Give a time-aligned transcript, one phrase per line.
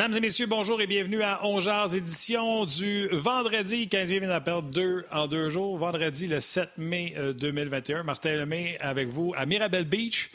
[0.00, 5.26] Mesdames et messieurs, bonjour et bienvenue à Ongears, édition du vendredi 15e appel 2 en
[5.26, 7.98] deux jours, vendredi le 7 mai 2021.
[7.98, 10.30] Euh, Martin Lemay avec vous à Mirabel Beach.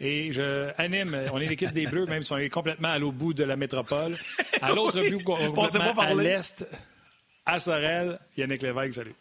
[0.00, 3.18] Et je anime, on est l'équipe des Bleus, même si on est complètement à l'autre
[3.18, 4.16] bout de la métropole.
[4.62, 6.66] À l'autre bout, complètement à l'est,
[7.44, 9.14] à Sorel, Yannick Lévesque, salut.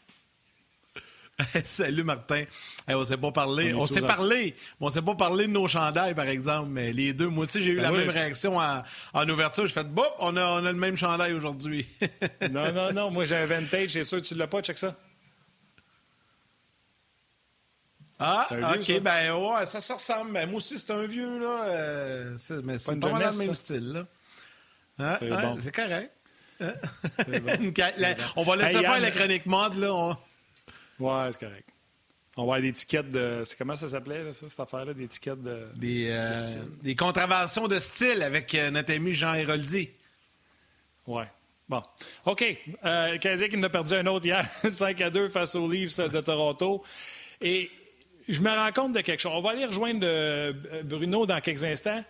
[1.64, 2.44] Salut Martin.
[2.88, 3.74] on s'est pas parlé.
[3.74, 4.56] On, s'est parlé.
[4.80, 6.70] Mais on s'est pas parlé de nos chandails, par exemple.
[6.70, 9.66] Mais les deux, moi aussi, j'ai eu ben la même réaction en, ouverture.
[9.66, 11.88] J'ai fait Bop, on a, on a le même chandail aujourd'hui.
[12.52, 13.12] non, non, non.
[13.12, 13.92] Moi, j'ai un vintage.
[13.92, 14.62] C'est sûr que tu l'as pas.
[14.62, 14.96] Check ça.
[18.20, 19.00] Ah, OK.
[19.00, 20.34] Ben, ouais, ça se ressemble.
[20.34, 21.64] Ben, moi aussi, c'est un vieux, là.
[21.70, 24.06] Euh, mais c'est pas, pas le même style, là.
[25.00, 25.16] Hein?
[25.20, 25.58] c'est bon.
[25.74, 26.12] Correct.
[26.62, 26.74] Hein?
[28.36, 30.18] on va laisser faire la chronique mode, là.
[31.00, 31.68] Ouais, c'est correct.
[32.38, 33.42] On va avoir des étiquettes de.
[33.46, 34.94] C'est comment ça s'appelait, ça, cette affaire-là?
[34.94, 35.68] Des étiquettes de.
[35.76, 36.38] Des, euh,
[36.82, 39.90] des contraventions de style avec euh, notre ami Jean Héroldi.
[41.08, 41.26] Ouais.
[41.68, 41.84] Bon.
[42.26, 42.44] OK.
[42.86, 46.20] Euh, qui nous a perdu un autre hier, 5 à 2 face aux Leafs de
[46.20, 46.84] Toronto.
[47.42, 47.70] Et
[48.28, 49.34] je me rends compte de quelque chose.
[49.36, 52.04] On va aller rejoindre euh, Bruno dans quelques instants.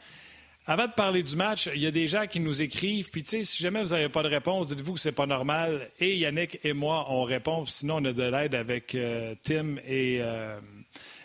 [0.70, 3.10] Avant de parler du match, il y a des gens qui nous écrivent.
[3.10, 5.90] Puis, tu sais, si jamais vous n'avez pas de réponse, dites-vous que c'est pas normal.
[6.00, 7.66] Et Yannick et moi, on répond.
[7.66, 10.60] Sinon, on a de l'aide avec euh, Tim et, euh,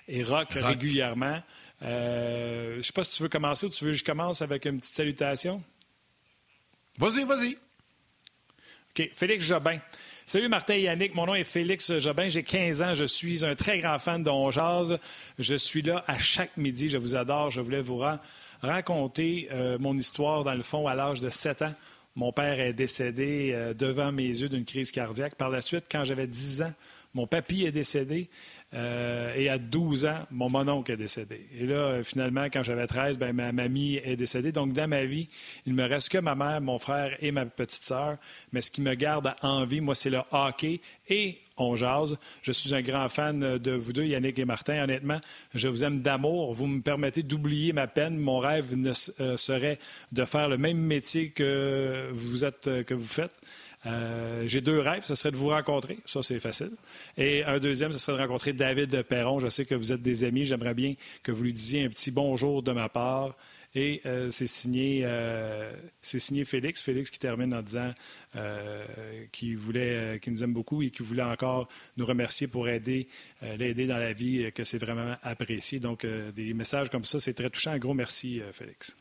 [0.08, 1.42] et Rock, régulièrement.
[1.82, 4.40] Euh, je ne sais pas si tu veux commencer ou tu veux que je commence
[4.40, 5.62] avec une petite salutation.
[6.96, 7.58] Vas-y, vas-y.
[8.98, 9.10] OK.
[9.12, 9.78] Félix Jobin.
[10.26, 13.54] Salut Martin et Yannick, mon nom est Félix Jobin, j'ai 15 ans, je suis un
[13.54, 14.30] très grand fan de
[15.38, 18.02] Je suis là à chaque midi, je vous adore, je voulais vous
[18.62, 21.74] raconter euh, mon histoire, dans le fond, à l'âge de 7 ans.
[22.16, 25.34] Mon père est décédé euh, devant mes yeux d'une crise cardiaque.
[25.34, 26.72] Par la suite, quand j'avais 10 ans,
[27.12, 28.30] mon papy est décédé.
[28.74, 31.46] Euh, et à 12 ans, mon mononcle est décédé.
[31.58, 34.50] Et là, finalement, quand j'avais 13, ben, ma mamie est décédée.
[34.50, 35.28] Donc, dans ma vie,
[35.66, 38.16] il me reste que ma mère, mon frère et ma petite sœur.
[38.52, 42.18] Mais ce qui me garde en vie, moi, c'est le hockey et on jase.
[42.42, 44.82] Je suis un grand fan de vous deux, Yannick et Martin.
[44.82, 45.20] Honnêtement,
[45.54, 46.52] je vous aime d'amour.
[46.54, 48.16] Vous me permettez d'oublier ma peine.
[48.18, 48.74] Mon rêve
[49.20, 49.78] euh, serait
[50.12, 53.38] de faire le même métier que vous, êtes, euh, que vous faites.
[53.86, 56.72] Euh, j'ai deux rêves, ce serait de vous rencontrer, ça c'est facile.
[57.18, 59.40] Et un deuxième, ce serait de rencontrer David Perron.
[59.40, 62.10] Je sais que vous êtes des amis, j'aimerais bien que vous lui disiez un petit
[62.10, 63.36] bonjour de ma part.
[63.76, 66.80] Et euh, c'est signé, euh, signé Félix.
[66.80, 67.90] Félix qui termine en disant
[69.32, 73.08] qu'il voulait, nous aime beaucoup et qu'il voulait encore nous remercier pour aider,
[73.58, 75.78] l'aider dans la vie, que c'est vraiment apprécié.
[75.80, 77.72] Donc, des messages comme ça, c'est très touchant.
[77.72, 78.96] Un gros merci, Félix.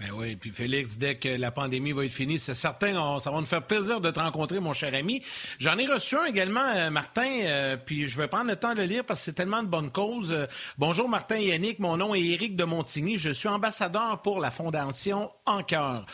[0.00, 3.38] Ben oui, puis Félix, dès que la pandémie va être finie, c'est certain, ça va
[3.38, 5.22] nous faire plaisir de te rencontrer, mon cher ami.
[5.58, 8.78] J'en ai reçu un également, euh, Martin, euh, puis je vais prendre le temps de
[8.78, 10.32] le lire parce que c'est tellement de bonnes causes.
[10.32, 10.46] Euh,
[10.78, 14.50] bonjour Martin et Yannick, mon nom est Éric de Montigny, je suis ambassadeur pour la
[14.50, 16.06] Fondation En Cœur.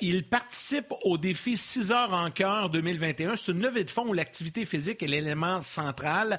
[0.00, 3.36] il participe au défi 6 heures en cœur 2021.
[3.36, 6.38] C'est une levée de fonds où l'activité physique est l'élément central.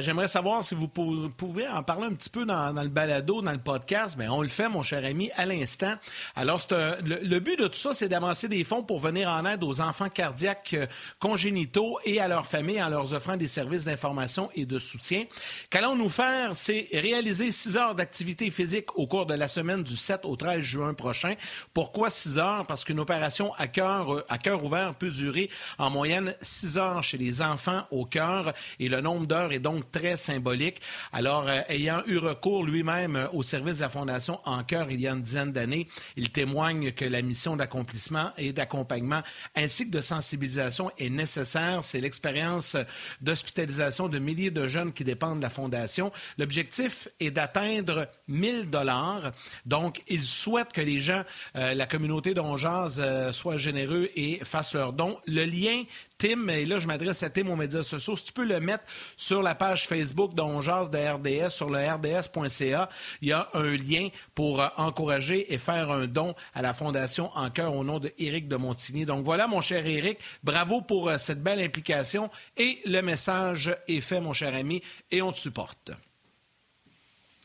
[0.00, 3.58] J'aimerais savoir si vous pouvez en parler un petit peu dans, le balado, dans le
[3.58, 4.16] podcast.
[4.18, 5.94] Bien, on le fait, mon cher ami, à l'instant.
[6.34, 9.80] Alors, le, but de tout ça, c'est d'avancer des fonds pour venir en aide aux
[9.80, 10.86] enfants cardiaques euh,
[11.18, 15.24] congénitaux et à leurs familles en leur offrant des services d'information et de soutien.
[15.70, 16.54] Qu'allons-nous faire?
[16.54, 20.60] C'est réaliser six heures d'activité physique au cours de la semaine du 7 au 13
[20.60, 21.34] juin prochain.
[21.74, 22.66] Pourquoi six heures?
[22.66, 27.18] Parce qu'une opération à cœur, à cœur ouvert peut durer en moyenne six heures chez
[27.18, 30.80] les enfants au cœur et le nombre d'heures est donc très symbolique.
[31.12, 35.08] Alors, euh, ayant eu recours lui-même au service de la Fondation En cœur il y
[35.08, 39.22] a une dizaine d'années, il témoigne que la mission d'accomplissement et d'accompagnement
[39.54, 41.80] ainsi que de sensibilisation est nécessaire.
[41.82, 42.76] C'est l'expérience
[43.20, 46.12] d'hospitalisation de milliers de jeunes qui dépendent de la Fondation.
[46.38, 49.32] L'objectif est d'atteindre 1000 dollars.
[49.66, 51.22] Donc, il souhaite que les gens
[51.56, 55.18] euh, la communauté d'Ongeaz euh, soit généreux et fasse leur don.
[55.26, 55.84] Le lien,
[56.18, 58.84] Tim, et là je m'adresse à Tim aux médias sociaux, si tu peux le mettre
[59.16, 62.88] sur la page Facebook d'Ongeaz de RDS, sur le rds.ca,
[63.20, 67.30] il y a un lien pour euh, encourager et faire un don à la Fondation
[67.34, 69.04] En cœur au nom de de Montigny.
[69.04, 74.20] Donc voilà, mon cher Éric, bravo pour cette belle implication et le message est fait,
[74.20, 75.92] mon cher ami, et on te supporte.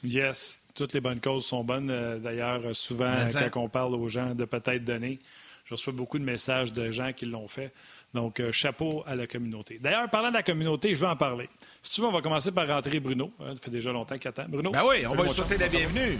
[0.03, 1.89] Yes, toutes les bonnes causes sont bonnes.
[1.89, 3.15] Euh, d'ailleurs, souvent,
[3.51, 5.19] quand on parle aux gens de peut-être donner,
[5.65, 7.74] je reçois beaucoup de messages de gens qui l'ont fait.
[8.13, 9.79] Donc, euh, chapeau à la communauté.
[9.79, 11.50] D'ailleurs, parlant de la communauté, je veux en parler.
[11.81, 13.33] Si tu veux, on va commencer par rentrer Bruno.
[13.39, 14.45] Ça fait déjà longtemps qu'il attend.
[14.47, 14.71] Bruno?
[14.71, 16.19] Ben oui, on va lui souhaiter la bienvenue.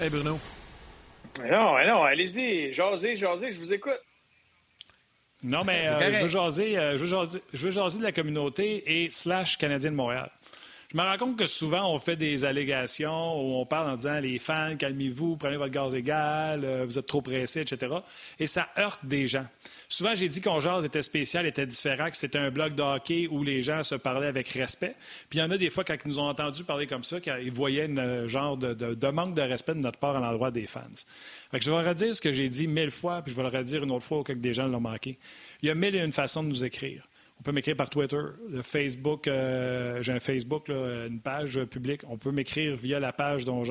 [0.00, 0.38] Hey, Bruno.
[1.38, 2.72] Non, non, allez-y.
[2.72, 4.00] Jasez, jasez, je vous écoute.
[5.42, 9.04] Non, mais euh, je, veux jaser, je, veux jaser, je veux jaser de la communauté
[9.04, 10.30] et slash Canadien de Montréal.
[10.92, 14.18] Je me rends compte que souvent, on fait des allégations où on parle en disant
[14.18, 17.94] les fans, calmez-vous, prenez votre gaz égal, euh, vous êtes trop pressés, etc.
[18.40, 19.46] Et ça heurte des gens.
[19.88, 23.28] Souvent, j'ai dit qu'on jase était spécial, était différent, que c'était un blog de hockey
[23.30, 24.96] où les gens se parlaient avec respect.
[25.28, 27.20] Puis il y en a des fois, quand ils nous ont entendu parler comme ça,
[27.20, 30.66] qu'ils voyaient un euh, genre de, manque de respect de notre part à l'endroit des
[30.66, 30.80] fans.
[31.52, 33.84] Fait je vais redire ce que j'ai dit mille fois, puis je vais le redire
[33.84, 35.18] une autre fois au cas que des gens l'ont manqué.
[35.62, 37.04] Il y a mille et une façons de nous écrire.
[37.40, 38.20] On peut m'écrire par Twitter,
[38.62, 42.02] Facebook, euh, j'ai un Facebook, une page publique.
[42.06, 43.62] On peut m'écrire via la page dont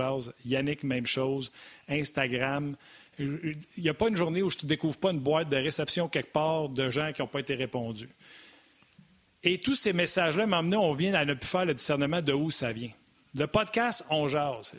[0.43, 1.51] Yannick, même chose.
[1.87, 2.75] Instagram.
[3.19, 6.07] Il n'y a pas une journée où je ne découvre pas une boîte de réception
[6.07, 8.09] quelque part de gens qui n'ont pas été répondus.
[9.43, 12.49] Et tous ces messages-là m'emmenaient, on vient à ne plus faire le discernement de où
[12.49, 12.91] ça vient.
[13.35, 14.27] Le podcast On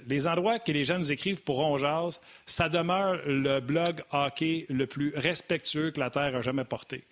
[0.09, 2.11] les endroits que les gens nous écrivent pour On
[2.45, 7.05] ça demeure le blog hockey le plus respectueux que la Terre a jamais porté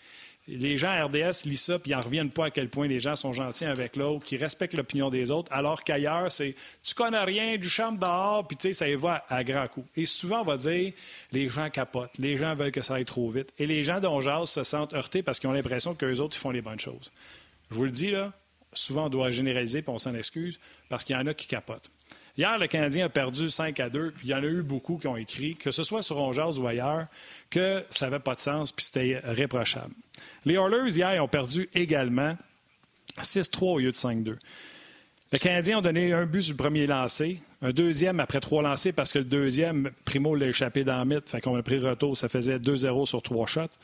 [0.48, 3.00] les gens à RDS lisent ça puis ils n'en reviennent pas à quel point les
[3.00, 7.22] gens sont gentils avec l'autre, qui respectent l'opinion des autres, alors qu'ailleurs, c'est tu connais
[7.22, 9.88] rien, du charme dehors, puis tu sais, ça y va à, grands coups.
[9.96, 10.92] Et souvent, on va dire
[11.32, 13.52] les gens capotent, les gens veulent que ça aille trop vite.
[13.58, 16.40] Et les gens dont j'ose se sentent heurtés parce qu'ils ont l'impression qu'eux autres, ils
[16.40, 17.12] font les bonnes choses.
[17.70, 18.32] Je vous le dis, là,
[18.72, 20.58] souvent, on doit généraliser puis on s'en excuse
[20.88, 21.90] parce qu'il y en a qui capotent.
[22.38, 24.96] Hier, le Canadien a perdu 5 à 2, puis il y en a eu beaucoup
[24.96, 27.06] qui ont écrit, que ce soit sur Rongers ou ailleurs,
[27.50, 29.92] que ça n'avait pas de sens, puis c'était réprochable.
[30.44, 32.36] Les Oilers, hier, ont perdu également
[33.20, 34.36] 6-3 au lieu de 5-2.
[35.32, 38.92] Les Canadiens ont donné un but sur le premier lancé, un deuxième après trois lancés
[38.92, 42.16] parce que le deuxième, Primo l'a échappé dans le mythe, fait qu'on a pris retour,
[42.16, 43.76] ça faisait 2-0 sur trois shots.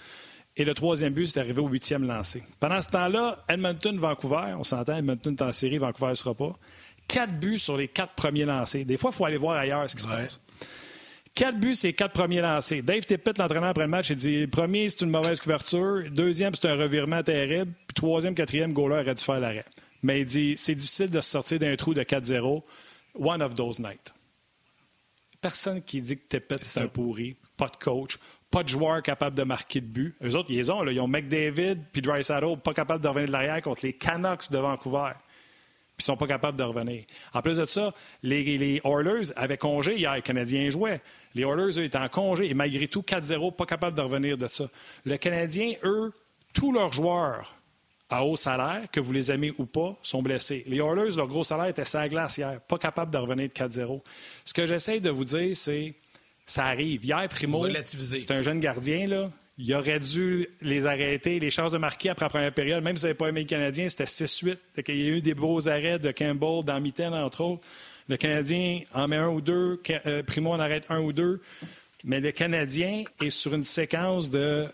[0.57, 2.45] Et le troisième but, c'est arrivé au huitième lancé.
[2.61, 6.57] Pendant ce temps-là, Edmonton-Vancouver, on s'entend, Edmonton est en série, Vancouver ne sera pas.
[7.09, 8.85] Quatre buts sur les quatre premiers lancés.
[8.85, 10.41] Des fois, il faut aller voir ailleurs ce qui se passe.
[11.35, 12.81] Quatre buts, c'est quatre premiers lancés.
[12.81, 16.05] Dave Tippett, l'entraîneur après le match, il dit le premier, c'est une mauvaise couverture.
[16.11, 17.73] Deuxième, c'est un revirement terrible.
[17.89, 19.65] Puis troisième, quatrième, goaler aurait dû faire l'arrêt.
[20.05, 22.63] Mais il dit c'est difficile de se sortir d'un trou de 4-0.
[23.19, 24.15] One of those nights.
[25.41, 27.37] Personne qui dit que Tippett, c'est un pourri.
[27.57, 28.19] Pas de coach.
[28.49, 30.15] Pas de joueur capable de marquer de but.
[30.23, 30.83] Eux autres, ils ont.
[30.83, 34.53] Là, ils ont McDavid puis Saddle, pas capable de revenir de l'arrière contre les Canucks
[34.53, 35.11] de Vancouver
[35.97, 37.05] puis ils sont pas capables de revenir.
[37.33, 37.93] En plus de ça,
[38.23, 41.01] les, les Oilers avaient congé hier, les Canadiens jouaient.
[41.35, 44.49] Les Oilers, eux, étaient en congé et malgré tout, 4-0, pas capables de revenir de
[44.49, 44.65] ça.
[45.05, 46.13] Le Canadien, eux,
[46.53, 47.55] tous leurs joueurs
[48.11, 50.65] à haut salaire, que vous les aimez ou pas, sont blessés.
[50.67, 54.03] Les Oilers, leur gros salaire était sa glace hier, pas capables de revenir de 4-0.
[54.45, 55.95] Ce que j'essaie de vous dire, c'est
[56.45, 57.05] ça arrive.
[57.05, 61.39] Hier, Primo, c'est un jeune gardien, là il aurait dû les arrêter.
[61.39, 63.47] Les chances de marquer après la première période, même si vous n'avez pas aimé le
[63.47, 64.57] Canadien, c'était 6-8.
[64.89, 67.63] Il y a eu des beaux arrêts de Campbell dans entre autres.
[68.09, 69.81] Le Canadien en met un ou deux.
[70.07, 71.41] Euh, Primo en arrête un ou deux.
[72.05, 74.67] Mais le Canadien est sur une séquence de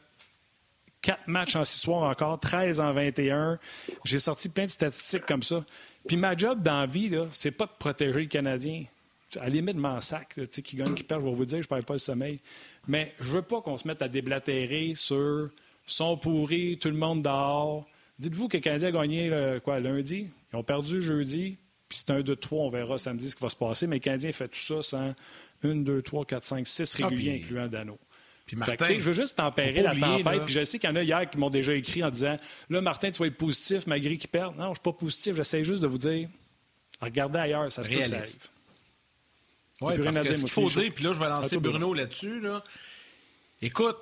[1.00, 3.59] quatre matchs en six soirs encore, 13 en 21.
[4.04, 5.64] J'ai sorti plein de statistiques comme ça.
[6.09, 8.85] Puis ma job dans la vie, c'est pas de protéger le Canadien.
[9.37, 11.68] À la limite, m'en sac, qui gagne, qui perd, je vais vous dire, je ne
[11.68, 12.40] perds pas le sommeil.
[12.88, 15.50] Mais je veux pas qu'on se mette à déblatérer sur
[15.87, 17.87] son pourri, tout le monde dehors.
[18.18, 20.28] Dites-vous que le Canadien a gagné quoi, lundi?
[20.52, 21.56] Ils ont perdu jeudi.
[21.88, 23.87] Puis c'est un, deux, trois, on verra samedi ce qui va se passer.
[23.87, 25.14] Mais le Canadien fait tout ça sans
[25.62, 27.99] une, deux, trois, quatre, cinq, six ah, réguliers, incluant Dano.
[28.46, 30.44] Puis Martin, je veux juste tempérer la tempête.
[30.44, 32.37] Puis je sais qu'il y en a hier qui m'ont déjà écrit en disant
[32.68, 34.56] Là, Martin, tu vas être positif malgré qu'il perde.
[34.56, 35.37] Non, je ne suis pas positif.
[35.37, 36.28] J'essaie juste de vous dire
[37.00, 38.50] regardez ailleurs, ça se passe.
[39.80, 42.40] Oui, parce que ce qu'il faut dire, puis là, je vais lancer Bruno là-dessus.
[42.40, 42.62] Là.
[43.62, 43.96] Écoute,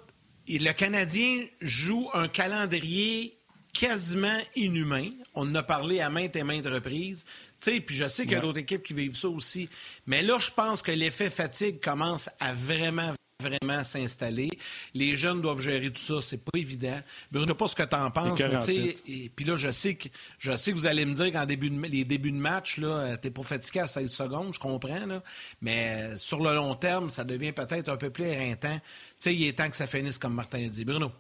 [0.49, 3.39] le Canadien joue un calendrier
[3.73, 5.11] quasiment inhumain.
[5.35, 7.25] On en a parlé à maintes et maintes reprises.
[7.61, 9.69] puis je sais qu'il y a d'autres équipes qui vivent ça aussi.
[10.07, 14.51] Mais là, je pense que l'effet fatigue commence à vraiment vraiment s'installer.
[14.95, 17.01] Les jeunes doivent gérer tout ça, c'est pas évident.
[17.31, 18.69] Bruno, je sais pas ce que tu en penses.
[19.07, 20.09] et puis là, je sais que
[20.41, 23.17] je sais que vous allez me dire qu'en début de, les débuts de match, là,
[23.17, 25.23] t'es pas fatigué à 16 secondes, je comprends, là,
[25.63, 28.81] mais sur le long terme, ça devient peut-être un peu plus éreintant.
[29.21, 30.85] sais, il est temps que ça finisse comme Martin a dit.
[30.85, 31.13] Bruno.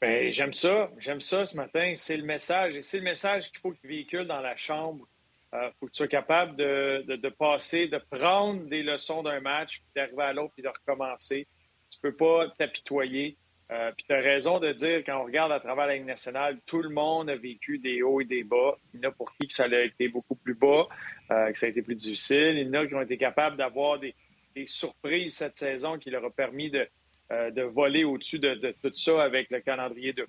[0.00, 0.90] Ben, j'aime ça.
[0.98, 1.92] J'aime ça ce matin.
[1.94, 2.74] C'est le message.
[2.74, 5.06] Et c'est le message qu'il faut qu'il véhicule dans la chambre
[5.56, 9.90] euh, faut que tu sois capable de, passer, de prendre des leçons d'un match, puis
[9.94, 11.46] d'arriver à l'autre, puis de recommencer.
[11.90, 13.36] Tu peux pas t'apitoyer.
[13.72, 16.58] Euh, puis tu as raison de dire, quand on regarde à travers la Ligue nationale,
[16.66, 18.76] tout le monde a vécu des hauts et des bas.
[18.92, 20.86] Il y en a pour qui que ça a été beaucoup plus bas,
[21.30, 22.58] euh, que ça a été plus difficile.
[22.58, 24.14] Il y en a qui ont été capables d'avoir des,
[24.66, 26.88] surprises cette saison qui leur a permis de,
[27.62, 30.26] voler au-dessus de, tout ça avec le calendrier de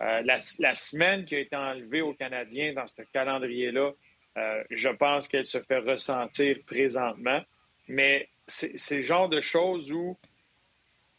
[0.00, 3.92] la, la, semaine qui a été enlevée aux Canadiens dans ce calendrier-là,
[4.36, 7.42] euh, je pense qu'elle se fait ressentir présentement.
[7.88, 10.16] Mais c'est le genre de choses où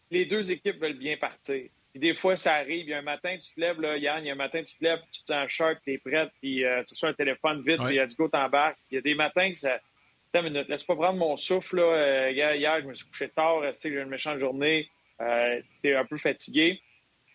[0.10, 1.70] les deux équipes veulent bien partir.
[1.96, 2.86] des fois, ça arrive.
[2.86, 4.64] Il y a un matin, tu te lèves, là, Yann, il y a un matin,
[4.64, 7.14] tu te lèves, tu te sens sharp, tu es prête, puis euh, tu reçois un
[7.14, 8.78] téléphone vite, puis il y a du go, t'embarques.
[8.90, 9.80] Il y a des matins que ça.
[10.34, 11.78] Attends une minute, laisse pas prendre mon souffle.
[11.78, 11.84] Là.
[11.84, 14.90] Euh, hier, je me suis couché tard, j'ai une méchante journée,
[15.20, 16.82] tu es un peu fatigué.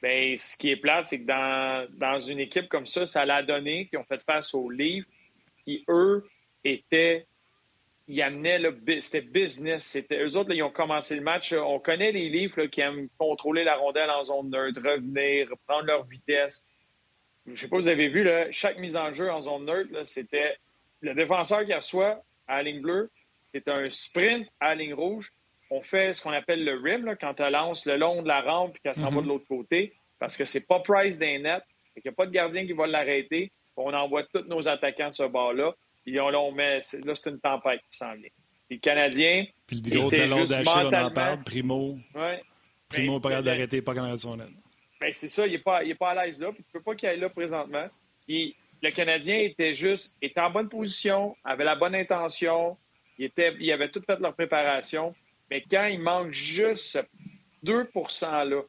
[0.03, 3.43] Bien, ce qui est plate, c'est que dans, dans une équipe comme ça, ça l'a
[3.43, 5.07] donné, qui ont fait face au livre
[5.67, 6.25] qui, eux,
[6.65, 7.27] étaient.
[8.09, 9.01] Ils amenaient le.
[9.01, 9.85] C'était business.
[9.85, 11.53] C'était, eux autres, ils ont commencé le match.
[11.53, 16.05] On connaît les livres qui aiment contrôler la rondelle en zone neutre, revenir, prendre leur
[16.05, 16.67] vitesse.
[17.47, 19.67] Je ne sais pas si vous avez vu, là, chaque mise en jeu en zone
[19.67, 20.57] neutre, c'était
[21.01, 23.11] le défenseur qui reçoit à la ligne bleue,
[23.53, 25.33] c'est un sprint à la ligne rouge.
[25.71, 28.77] On fait ce qu'on appelle le rim, quand elle lance le long de la rampe
[28.77, 29.29] et qu'elle s'en va de mm-hmm.
[29.29, 31.63] l'autre côté, parce que c'est pas Price d'un net,
[31.97, 35.15] il n'y a pas de gardien qui va l'arrêter on envoie tous nos attaquants de
[35.15, 35.75] ce bord-là.
[36.05, 38.31] Puis on, là, on met, là, c'est une tempête qui s'en vient.
[38.69, 39.45] Puis le Canadien.
[39.67, 41.43] Puis le gros talon d'Achille, on en parle.
[41.45, 41.97] Primo.
[42.15, 42.43] Ouais.
[42.89, 44.51] Primo, pas capable d'arrêter, pas capable de son aide.
[45.01, 46.53] Ben, c'est ça, il n'est pas, pas à l'aise là.
[46.53, 47.87] Puis tu peux pas qu'il aille là présentement.
[48.27, 52.77] Puis le Canadien était juste, était en bonne position, avait la bonne intention.
[53.19, 55.15] Il, était, il avait tout fait leur préparation.
[55.51, 56.99] Mais quand il manque juste
[57.65, 58.63] 2% là,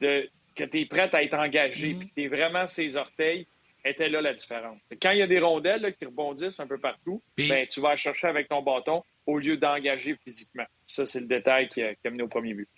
[0.00, 1.98] de, que tu es prêt à être engagé, mm-hmm.
[1.98, 3.46] puis que tu es vraiment ses orteils,
[3.86, 4.78] était là la différence.
[5.00, 8.28] Quand il y a des rondelles qui rebondissent un peu partout, ben, tu vas chercher
[8.28, 10.66] avec ton bâton au lieu d'engager physiquement.
[10.86, 12.68] Ça, c'est le détail qui a, amené au premier but.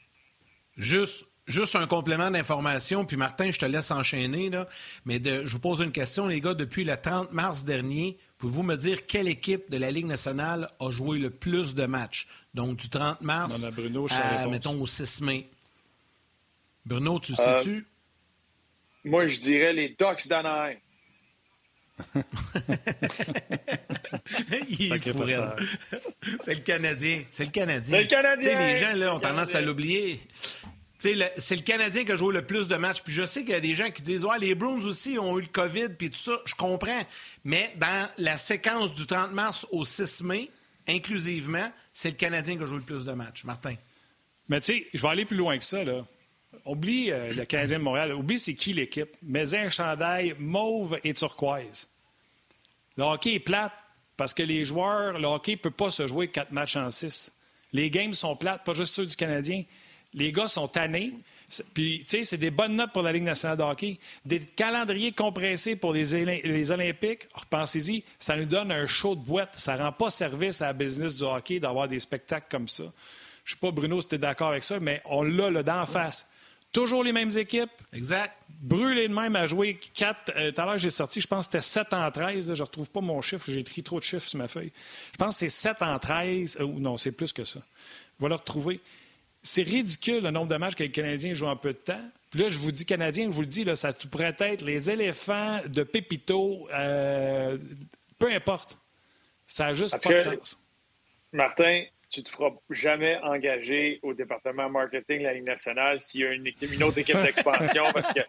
[0.76, 4.68] Juste, juste un complément d'information, puis Martin, je te laisse enchaîner, là,
[5.04, 6.54] mais de, je vous pose une question, les gars.
[6.54, 10.90] Depuis le 30 mars dernier, pouvez-vous me dire quelle équipe de la Ligue nationale a
[10.90, 12.26] joué le plus de matchs?
[12.54, 13.66] Donc, du 30 mars
[14.10, 15.48] à, mettons, au 6 mai.
[16.86, 17.86] Bruno, tu euh, sais-tu?
[19.04, 20.76] Moi, je dirais les Ducks d'Anaheim.
[26.40, 27.24] c'est le Canadien.
[27.30, 27.96] C'est le Canadien.
[27.96, 28.66] C'est le Canadien.
[28.66, 30.20] les gens là, ont tendance à l'oublier.
[30.98, 33.02] C'est le Canadien qui a joué le plus de matchs.
[33.02, 35.38] Puis je sais qu'il y a des gens qui disent Ouais, les Bruins aussi ont
[35.38, 36.40] eu le COVID, puis tout ça.
[36.44, 37.06] Je comprends.
[37.44, 40.50] Mais dans la séquence du 30 mars au 6 mai,
[40.88, 43.44] inclusivement, c'est le Canadien qui a joué le plus de matchs.
[43.44, 43.74] Martin.
[44.48, 45.84] Mais tu sais, je vais aller plus loin que ça.
[45.84, 46.04] Là.
[46.68, 48.12] Oublie euh, le Canadien de Montréal.
[48.12, 49.10] Oublie c'est qui l'équipe.
[49.22, 51.88] Mais un chandail mauve et turquoise.
[52.96, 53.72] Le hockey est plate
[54.16, 57.32] parce que les joueurs, le hockey ne peut pas se jouer quatre matchs en six.
[57.72, 59.62] Les games sont plates, pas juste ceux du Canadien.
[60.14, 61.12] Les gars sont tannés.
[61.72, 63.98] Puis, tu sais, c'est des bonnes notes pour la Ligue nationale de hockey.
[64.24, 69.54] Des calendriers compressés pour les, les Olympiques, repensez-y, ça nous donne un show de boîte.
[69.56, 72.84] Ça ne rend pas service à la business du hockey d'avoir des spectacles comme ça.
[73.44, 75.62] Je ne sais pas, Bruno, si tu es d'accord avec ça, mais on l'a là,
[75.62, 76.26] d'en face.
[76.72, 77.70] Toujours les mêmes équipes.
[77.92, 78.34] Exact.
[78.60, 80.32] Brûlé de même à jouer 4.
[80.36, 82.46] Euh, tout à l'heure, j'ai sorti, je pense que c'était 7 en 13.
[82.46, 83.44] je ne retrouve pas mon chiffre.
[83.48, 84.72] J'ai écrit trop de chiffres sur ma feuille.
[85.12, 86.58] Je pense que c'est 7 en 13.
[86.60, 87.60] Euh, ou non, c'est plus que ça.
[88.18, 88.80] Je vais le retrouver.
[89.42, 92.02] C'est ridicule le nombre de matchs que les Canadiens jouent en peu de temps.
[92.30, 94.90] Puis là, je vous dis Canadien, je vous le dis, là, ça pourrait être les
[94.90, 96.68] éléphants de Pépito.
[96.72, 97.56] Euh,
[98.18, 98.78] peu importe.
[99.46, 100.58] Ça n'a juste pas de sens.
[101.32, 106.22] Martin, tu ne te feras jamais engager au département marketing de la Ligue nationale s'il
[106.22, 108.20] y a une, une autre équipe d'expansion parce que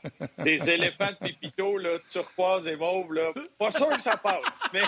[0.43, 4.59] des éléphants de pépito, là, turquoise et mauve, là, pas sûr que ça passe.
[4.73, 4.81] Mais,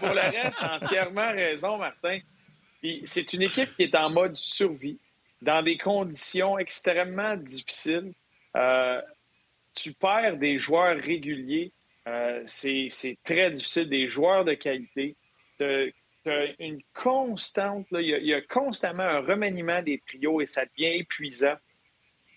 [0.00, 2.18] pour le reste, entièrement raison, Martin.
[3.04, 4.98] C'est une équipe qui est en mode survie
[5.42, 8.12] dans des conditions extrêmement difficiles.
[8.56, 9.00] Euh,
[9.74, 11.72] tu perds des joueurs réguliers.
[12.08, 12.88] Euh, c'est
[13.24, 15.16] très difficile, des joueurs de qualité.
[15.58, 15.92] De,
[16.58, 21.56] une constante, il, y a, constamment un remaniement des trios et ça devient épuisant.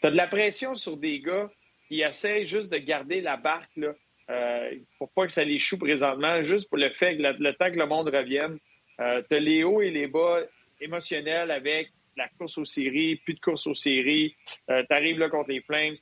[0.01, 1.50] Tu as de la pression sur des gars
[1.88, 3.93] qui essaient juste de garder la barque là,
[4.29, 7.72] euh, pour pas que ça les choue présentement, juste pour le fait que le, temps
[7.72, 8.60] que le monde revienne.
[9.00, 10.41] Euh, tu as les hauts et les bas
[10.79, 14.36] émotionnels avec la course aux séries, plus de course aux séries,
[14.69, 15.96] euh, tu arrives là contre les Flames.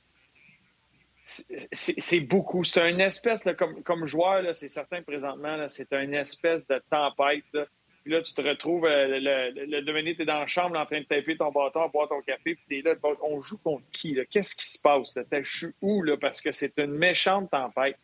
[1.22, 2.64] C'est beaucoup.
[2.64, 7.44] C'est une espèce, là, comme, joueur, c'est certain présentement, c'est une espèce de tempête.
[7.52, 7.66] Là.
[8.08, 11.00] Puis là, tu te retrouves, euh, le, le, tu es dans la chambre en train
[11.00, 14.18] de taper ton bâton, boire ton café, puis t'es là, on joue contre qui?
[14.30, 15.14] Qu'est-ce qui se passe?
[15.14, 15.24] Là?
[15.30, 16.02] Je suis où?
[16.02, 16.16] Là?
[16.16, 17.98] Parce que c'est une méchante tempête.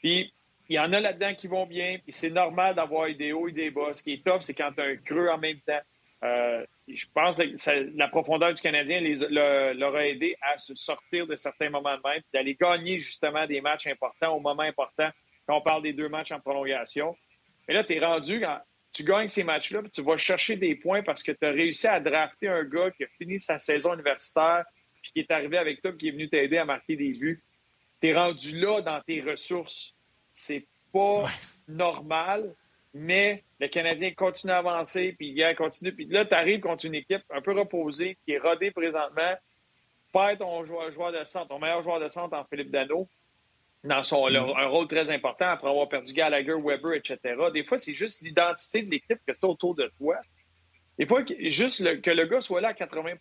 [0.00, 0.32] Puis
[0.70, 3.52] il y en a là-dedans qui vont bien, puis c'est normal d'avoir des hauts et
[3.52, 3.92] des bas.
[3.92, 5.82] Ce qui est top, c'est quand tu as un creux en même temps.
[6.22, 11.34] Euh, je pense que la profondeur du Canadien leur a aidé à se sortir de
[11.34, 15.10] certains moments de même, d'aller gagner justement des matchs importants au moment important
[15.46, 17.14] quand on parle des deux matchs en prolongation.
[17.68, 18.42] Mais là, tu es rendu,
[18.94, 22.00] tu gagnes ces matchs-là, tu vas chercher des points parce que tu as réussi à
[22.00, 24.64] drafter un gars qui a fini sa saison universitaire,
[25.02, 27.42] puis qui est arrivé avec toi, qui est venu t'aider à marquer des buts.
[28.00, 29.94] Tu es rendu là dans tes ressources
[30.34, 31.26] c'est pas
[31.68, 32.54] normal,
[32.92, 35.92] mais le Canadien continue à avancer, puis il continue.
[35.92, 39.34] Puis là, tu arrives contre une équipe un peu reposée, qui est rodée présentement.
[40.12, 43.08] Pas ton joueur, joueur de centre, ton meilleur joueur de centre en Philippe Dano,
[43.84, 44.58] dans son mm-hmm.
[44.58, 47.18] un rôle très important après avoir perdu Gallagher, Weber, etc.
[47.52, 50.16] Des fois, c'est juste l'identité de l'équipe que tu as autour de toi.
[50.98, 53.14] Des fois, juste que le gars soit là à 80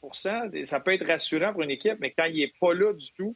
[0.63, 3.35] ça peut être rassurant pour une équipe, mais quand il n'est pas là du tout,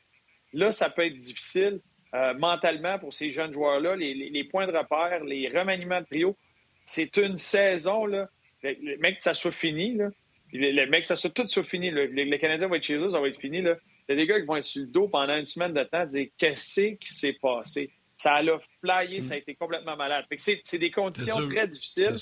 [0.53, 1.81] là, ça peut être difficile.
[2.13, 6.37] Euh, mentalement pour ces jeunes joueurs-là, les, points de repère, les remaniements de trio.
[6.85, 8.29] C'est une saison, là.
[8.63, 10.09] Le, mec, que ça soit fini, là.
[10.53, 11.89] Le, mec, que ça soit tout soit fini.
[11.89, 13.75] Le, le, Canadien va être chez eux, ça va être fini, là.
[14.07, 15.83] Il y a des gars qui vont être sur le dos pendant une semaine de
[15.83, 17.91] temps, dire qu'est-ce qui s'est passé?
[18.15, 18.41] Ça a
[18.83, 20.25] flyé, ça a été complètement malade.
[20.37, 22.15] c'est des conditions très difficiles.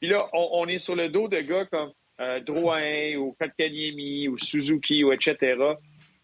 [0.00, 4.36] Puis là, on, est sur le dos de gars comme euh, Drouin ou Kotkaniemi ou
[4.36, 5.74] Suzuki ou etc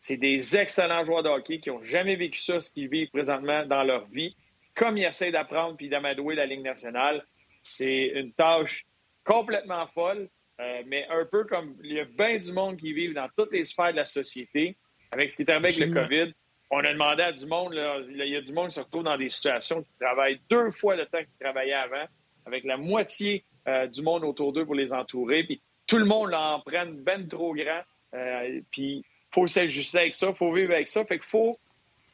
[0.00, 3.66] c'est des excellents joueurs de hockey qui n'ont jamais vécu ça, ce qu'ils vivent présentement
[3.66, 4.34] dans leur vie.
[4.74, 7.24] Comme ils essayent d'apprendre puis d'amadouer la Ligue nationale,
[7.62, 8.86] c'est une tâche
[9.24, 10.28] complètement folle,
[10.60, 13.52] euh, mais un peu comme il y a bien du monde qui vit dans toutes
[13.52, 14.76] les sphères de la société.
[15.10, 16.34] Avec ce qui est arrivé avec le COVID,
[16.70, 17.74] on a demandé à du monde,
[18.10, 20.96] il y a du monde qui se retrouve dans des situations qui travaillent deux fois
[20.96, 22.04] le temps qu'ils travaillaient avant,
[22.46, 25.44] avec la moitié euh, du monde autour d'eux pour les entourer.
[25.44, 27.82] Puis tout le monde en prend ben trop grand.
[28.14, 31.04] Euh, puis faut s'ajuster avec ça, faut vivre avec ça.
[31.04, 31.58] Fait qu'il faut,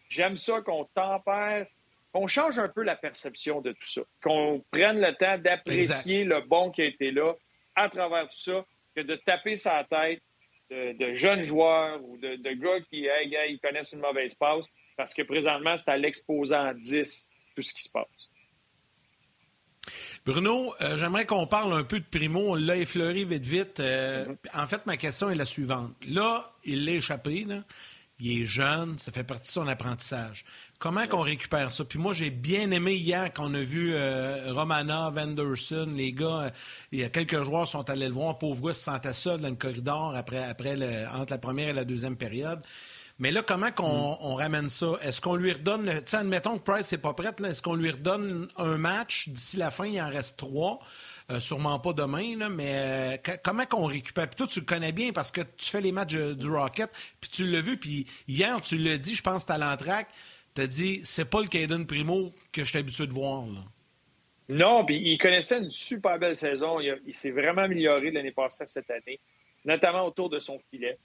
[0.09, 1.67] j'aime ça qu'on tempère,
[2.13, 6.41] qu'on change un peu la perception de tout ça, qu'on prenne le temps d'apprécier le
[6.43, 7.35] bon qui a été là
[7.75, 10.23] à travers tout ça, que de taper sa tête
[10.71, 14.67] de, jeunes joueurs ou de, gars qui, hey, gars, ils connaissent une mauvaise passe,
[14.97, 18.31] parce que présentement, c'est à l'exposant 10 tout ce qui se passe.
[20.25, 22.53] Bruno, euh, j'aimerais qu'on parle un peu de Primo.
[22.53, 23.81] On l'a effleuré vite, vite.
[23.81, 24.37] Euh, mhm.
[24.55, 25.93] En fait, ma question est la suivante.
[26.09, 27.47] Là, il l'a échappé.
[28.21, 30.45] Il est jeune, ça fait partie de son apprentissage.
[30.85, 31.83] Comment qu'on récupère ça?
[31.83, 36.53] Puis moi, j'ai bien aimé hier qu'on a vu euh, Romana, Vanderson, les gars,
[36.93, 38.37] il y a quelques joueurs sont allés le voir.
[38.37, 41.87] Pauvre gars se sentait seul dans le corridor après, après entre la première et la
[41.87, 42.61] deuxième période.
[43.19, 44.17] Mais là, comment qu'on mm.
[44.21, 44.89] on ramène ça?
[45.01, 47.91] Est-ce qu'on lui redonne, tu sais, admettons que Price n'est pas prête, est-ce qu'on lui
[47.91, 49.31] redonne un match?
[49.31, 50.81] D'ici la fin, il en reste trois?
[51.31, 54.29] Euh, sûrement pas demain, là, mais euh, comment qu'on récupère?
[54.29, 56.91] Puis toi, tu le connais bien parce que tu fais les matchs euh, du Rocket,
[57.23, 60.09] puis tu l'as vu, puis hier, tu l'as dit, je pense, à l'entraque,
[60.55, 63.47] tu as dit, c'est pas le Caden Primo que je suis habitué de voir.
[63.47, 63.61] Là.
[64.49, 66.79] Non, puis il connaissait une super belle saison.
[66.81, 69.21] Il, s'est vraiment amélioré l'année passée cette année,
[69.65, 70.99] notamment autour de son filet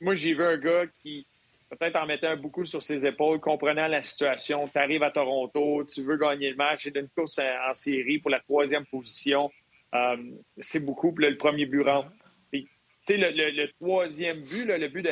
[0.00, 1.26] moi, j'ai vu un gars qui
[1.68, 4.66] peut-être en mettait beaucoup sur ses épaules, comprenant la situation.
[4.66, 8.30] Tu arrives à Toronto, tu veux gagner le match, c'est une course en, série pour
[8.30, 9.50] la troisième position.
[9.94, 10.16] Euh,
[10.58, 11.12] c'est beaucoup.
[11.12, 12.10] Puis le premier but rentre.
[12.52, 12.66] Tu
[13.06, 15.08] sais, le, troisième but, le but de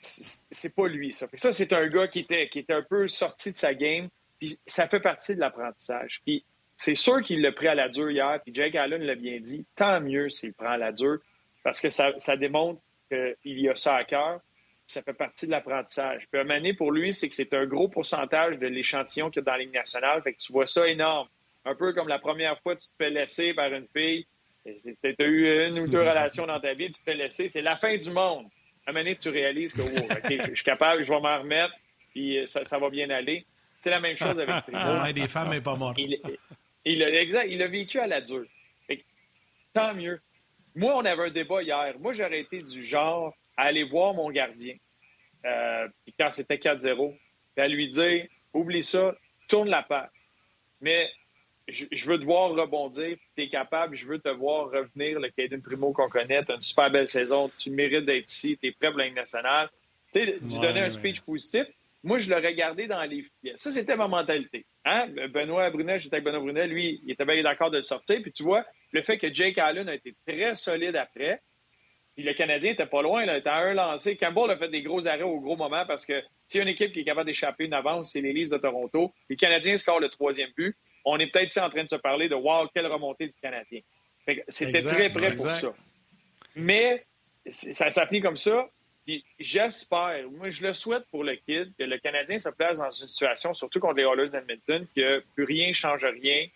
[0.00, 1.26] c'est pas lui, ça.
[1.34, 4.08] ça, c'est un gars qui était, qui était un peu sorti de sa game.
[4.38, 6.20] Puis ça fait partie de l'apprentissage.
[6.24, 6.44] Puis
[6.76, 8.40] c'est sûr qu'il l'a pris à la dure hier.
[8.44, 9.66] Puis Jake Allen l'a bien dit.
[9.74, 11.18] Tant mieux s'il prend à la dure.
[11.64, 12.80] Parce que ça, ça démontre
[13.10, 14.40] qu'il y a ça à cœur.
[14.86, 16.26] Ça fait partie de l'apprentissage.
[16.30, 19.44] Puis, un pour lui, c'est que c'est un gros pourcentage de l'échantillon qu'il y a
[19.44, 20.22] dans la Ligue nationale.
[20.22, 21.28] Fait que tu vois ça énorme.
[21.66, 24.26] Un peu comme la première fois que tu te fais laisser par une fille.
[24.64, 27.48] Tu as eu une ou deux relations dans ta vie, tu te fais laisser.
[27.48, 28.46] C'est la fin du monde.
[28.88, 31.74] À un moment donné, tu réalises que je suis capable, je vais m'en remettre,
[32.12, 33.44] puis ça, va bien aller.
[33.78, 35.12] C'est la même chose avec Primo.
[35.12, 35.76] des femmes n'est pas.
[36.86, 38.46] Il, a, exact, il a vécu à la dure.
[39.74, 40.18] tant mieux.
[40.74, 41.96] Moi, on avait un débat hier.
[41.98, 44.76] Moi, j'aurais été du genre à aller voir mon gardien,
[45.44, 45.86] euh,
[46.18, 47.14] quand c'était 4-0,
[47.58, 49.14] et à lui dire oublie ça,
[49.48, 50.08] tourne la page.
[50.80, 51.10] Mais
[51.68, 55.60] je, veux te voir rebondir, tu es capable, je veux te voir revenir, le Caden
[55.60, 58.72] Primo qu'on connaît, tu as une super belle saison, tu mérites d'être ici, tu es
[58.72, 59.68] prêt pour la nationale.
[60.12, 61.66] Tu sais, tu donnais un speech positif,
[62.04, 63.56] moi, je l'aurais gardé dans les filets.
[63.56, 64.64] Ça, c'était ma mentalité.
[64.84, 65.08] Hein?
[65.30, 68.20] Benoît Brunet, j'étais avec Benoît Brunet, lui, il était bien d'accord de le sortir.
[68.22, 71.42] Puis tu vois, le fait que Jake Allen a été très solide après,
[72.14, 74.16] puis le Canadien était pas loin, il était à un lancé.
[74.16, 76.68] Campbell a fait des gros arrêts au gros moment parce que s'il y a une
[76.70, 79.12] équipe qui est capable d'échapper une avance, c'est les Leafs de Toronto.
[79.28, 80.76] Les Canadiens scorent le troisième but.
[81.04, 83.80] On est peut-être en train de se parler de wow, quelle remontée du Canadien.
[84.48, 85.72] C'était très près pour ça.
[86.54, 87.04] Mais
[87.48, 88.68] ça s'applique comme ça.
[89.38, 93.08] J'espère, moi je le souhaite pour le kid, que le Canadien se place dans une
[93.08, 96.46] situation, surtout contre les Oilers d'Edmonton, que plus rien ne change rien.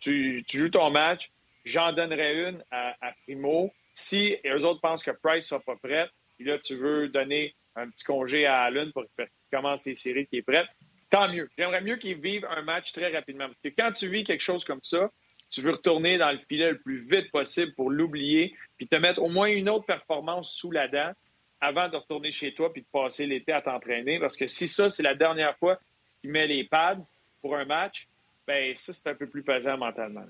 [0.00, 1.32] Tu, joues ton match,
[1.64, 6.08] j'en donnerai une à Primo si eux autres pensent que Price ne sera pas prêt,
[6.36, 10.26] puis là, tu veux donner un petit congé à Allen pour qu'il commence les séries
[10.26, 10.66] qui est prête,
[11.12, 11.48] tant mieux.
[11.56, 13.46] J'aimerais mieux qu'ils vivent un match très rapidement.
[13.46, 15.10] Parce que quand tu vis quelque chose comme ça,
[15.50, 19.22] tu veux retourner dans le filet le plus vite possible pour l'oublier, puis te mettre
[19.22, 21.12] au moins une autre performance sous la dent
[21.60, 24.18] avant de retourner chez toi puis de passer l'été à t'entraîner.
[24.18, 25.78] Parce que si ça, c'est la dernière fois
[26.20, 27.06] qu'il met les pads
[27.42, 28.08] pour un match,
[28.46, 30.24] ben ça, c'est un peu plus pesant mentalement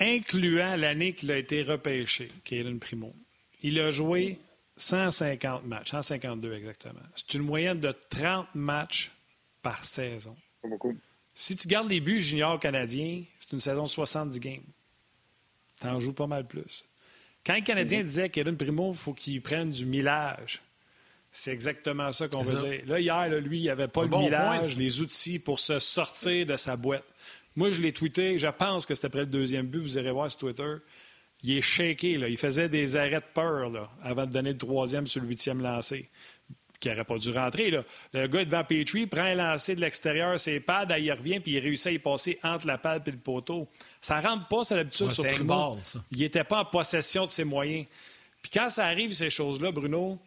[0.00, 3.12] incluant l'année qu'il a été repêché, Kaden Primo.
[3.62, 4.38] Il a joué
[4.76, 7.00] 150 matchs, 152 exactement.
[7.14, 9.12] C'est une moyenne de 30 matchs
[9.62, 10.36] par saison.
[10.62, 10.96] Pas beaucoup.
[11.34, 14.62] Si tu gardes les buts juniors canadiens, c'est une saison de 70 games.
[15.80, 16.84] Tu en joues pas mal plus.
[17.44, 18.04] Quand le Canadien mm-hmm.
[18.04, 20.62] disait qu'Eden Primo, il faut qu'il prenne du millage,
[21.36, 22.80] c'est exactement ça qu'on veut dire.
[22.86, 26.76] Là, hier, lui, il n'avait pas le millage, les outils pour se sortir de sa
[26.76, 27.04] boîte.
[27.56, 28.38] Moi, je l'ai tweeté.
[28.38, 29.80] Je pense que c'était après le deuxième but.
[29.80, 30.76] Vous irez voir sur Twitter.
[31.44, 32.16] Il est shaké.
[32.16, 32.28] Là.
[32.28, 35.60] Il faisait des arrêts de peur là, avant de donner le troisième sur le huitième
[35.60, 36.08] lancé,
[36.80, 37.70] qui n'aurait pas dû rentrer.
[37.70, 37.84] Là.
[38.14, 41.58] Le gars devant Petrie prend un lancé de l'extérieur, ses pads, il revient, puis il
[41.58, 43.68] réussit à y passer entre la pad et le poteau.
[44.00, 45.78] Ça ne rentre pas, c'est l'habitude sur Primo.
[46.10, 47.86] Il n'était pas en possession de ses moyens.
[48.40, 50.18] Puis quand ça arrive, ces choses-là, Bruno,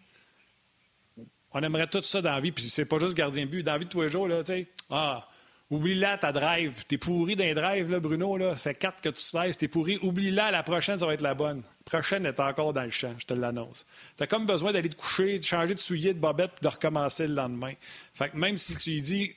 [1.51, 2.51] on aimerait tout ça dans la vie.
[2.51, 3.63] Puis c'est pas juste gardien de but.
[3.63, 5.27] Dans la vie de tous les jours, là, tu sais, ah,
[5.69, 6.86] Oublie-la ta drive.
[6.86, 8.38] T'es pourri d'un drive, là, Bruno.
[8.38, 8.56] Là.
[8.56, 9.58] Fait quatre que tu slices.
[9.58, 9.99] T'es pourri.
[10.01, 10.49] Oublie-la.
[10.49, 11.58] La prochaine, ça va être la bonne.
[11.58, 13.13] La prochaine est encore dans le champ.
[13.17, 13.86] Je te l'annonce.
[14.15, 17.27] T'as comme besoin d'aller te coucher, de changer de soulier, de bobette, puis de recommencer
[17.27, 17.73] le lendemain.
[18.13, 19.34] Fait que même si tu dis,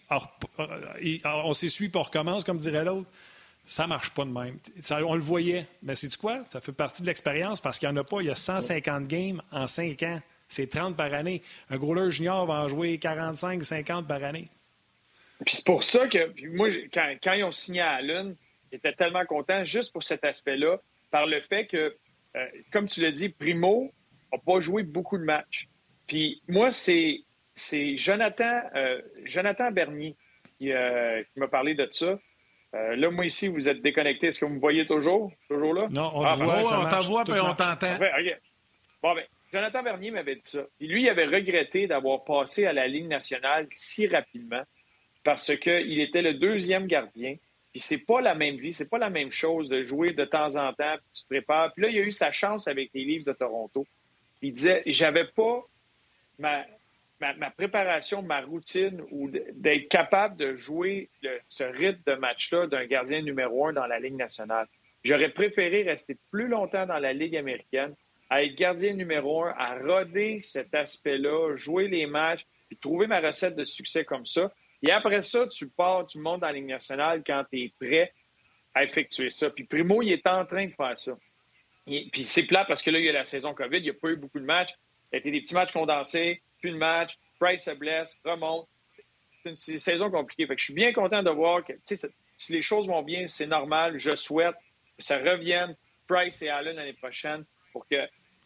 [1.25, 3.09] on s'essuie pour on recommence, comme dirait l'autre,
[3.64, 4.59] ça marche pas de même.
[5.05, 5.66] on le voyait.
[5.83, 6.45] Mais c'est du quoi?
[6.53, 8.21] Ça fait partie de l'expérience parce qu'il n'y en a pas.
[8.21, 10.21] Il y a 150 games en 5 ans.
[10.49, 11.43] C'est 30 par année.
[11.71, 14.49] Un gros junior va en jouer 45, 50 par année.
[15.44, 18.37] Puis c'est pour ça que moi, quand, quand, ils ont signé à Allen,
[18.70, 20.79] j'étais tellement content juste pour cet aspect-là,
[21.11, 21.96] par le fait que,
[22.37, 23.90] euh, comme tu l'as dit, Primo
[24.33, 25.68] n'a pas joué beaucoup de matchs.
[26.07, 27.20] Puis moi, c'est,
[27.55, 30.16] c'est Jonathan, euh, Jonathan Bernier
[30.59, 32.18] qui, euh, qui m'a parlé de ça.
[32.72, 34.29] là, moi, ici, vous êtes déconnecté.
[34.29, 35.33] Est-ce que vous me voyez toujours?
[35.48, 35.88] Toujours là?
[35.90, 37.98] Non, on ah, te voit, on t'envoie et on t'entend.
[39.03, 40.62] Bon, ben, Jonathan Bernier m'avait dit ça.
[40.79, 44.62] Et lui, il avait regretté d'avoir passé à la Ligue nationale si rapidement
[45.22, 47.37] parce qu'il était le deuxième gardien.
[47.72, 50.56] Puis c'est pas la même vie, c'est pas la même chose de jouer de temps
[50.56, 51.72] en temps, puis tu te prépares.
[51.72, 53.87] Puis là, il a eu sa chance avec les Leafs de Toronto.
[54.42, 55.62] Il disait, j'avais pas
[56.38, 56.64] ma,
[57.20, 61.11] ma, préparation, ma routine, ou d'être capable de jouer
[61.48, 64.66] ce rythme de match-là d'un gardien numéro un dans la Ligue nationale.
[65.04, 67.94] J'aurais préféré rester plus longtemps dans la Ligue américaine,
[68.30, 73.20] à être gardien numéro un, à roder cet aspect-là, jouer les matchs, puis trouver ma
[73.20, 74.52] recette de succès comme ça.
[74.83, 78.12] Et après ça, tu pars, tu montes dans la Ligue nationale quand tu es prêt
[78.75, 79.51] à effectuer ça.
[79.51, 81.16] Puis Primo, il est en train de faire ça.
[81.87, 83.95] puis c'est plat parce que là, il y a la saison COVID, il n'y a
[83.95, 84.75] pas eu beaucoup de matchs.
[85.11, 87.19] Il y a été des petits matchs condensés, plus de matchs.
[87.38, 88.69] Price se blesse, remonte.
[89.43, 90.47] C'est une saison compliquée.
[90.47, 93.47] Fait que je suis bien content de voir que si les choses vont bien, c'est
[93.47, 93.99] normal.
[93.99, 94.55] Je souhaite
[94.97, 95.75] que ça revienne,
[96.07, 97.97] Price et Allen l'année prochaine, pour que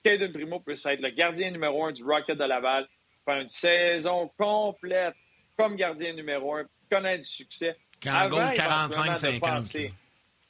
[0.04, 2.88] Caden Primo puisse être le gardien numéro un du Rocket de Laval,
[3.24, 5.14] faire une saison complète
[5.56, 7.76] comme gardien numéro un, connaître du succès.
[8.02, 9.92] Quand 45-50.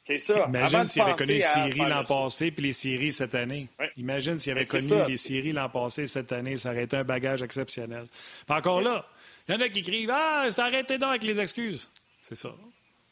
[0.02, 0.44] C'est ça.
[0.48, 3.68] Imagine s'il avait connu les séries l'an passé puis les séries cette année.
[3.96, 6.56] Imagine s'il avait connu les séries l'an passé cette année.
[6.56, 8.04] Ça aurait été un bagage exceptionnel.
[8.48, 9.06] encore là,
[9.48, 11.88] il y en a qui écrivent Ah, c'est arrêté donc avec les excuses.
[12.20, 12.54] C'est ça.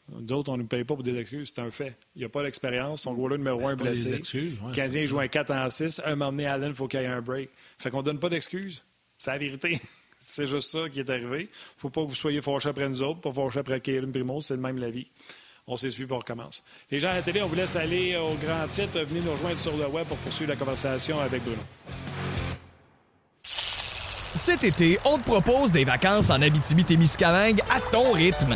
[0.09, 1.51] D'autres, on ne nous paye pas pour des excuses.
[1.55, 1.97] C'est un fait.
[2.15, 3.01] Il n'y a pas d'expérience.
[3.01, 4.19] Son goaler numéro un blessé.
[4.19, 6.01] le Canadien joue un 4 en 6.
[6.05, 7.49] Un moment donné, Allen, il faut qu'il y ait un break.
[7.79, 8.83] Fait qu'on ne donne pas d'excuses.
[9.17, 9.79] C'est la vérité.
[10.25, 11.49] C'est juste ça qui est arrivé.
[11.77, 14.55] faut pas que vous soyez fâchés après nous autres, pas fâchés après Kevin Primo, c'est
[14.55, 15.07] le même la vie.
[15.67, 16.63] On s'essuie pour on recommence.
[16.89, 18.99] Les gens à la télé, on vous laisse aller au grand titre.
[19.01, 21.61] Venez nous rejoindre sur le web pour poursuivre la conversation avec Bruno.
[23.43, 28.55] Cet été, on te propose des vacances en Abitibi-Témiscamingue à ton rythme.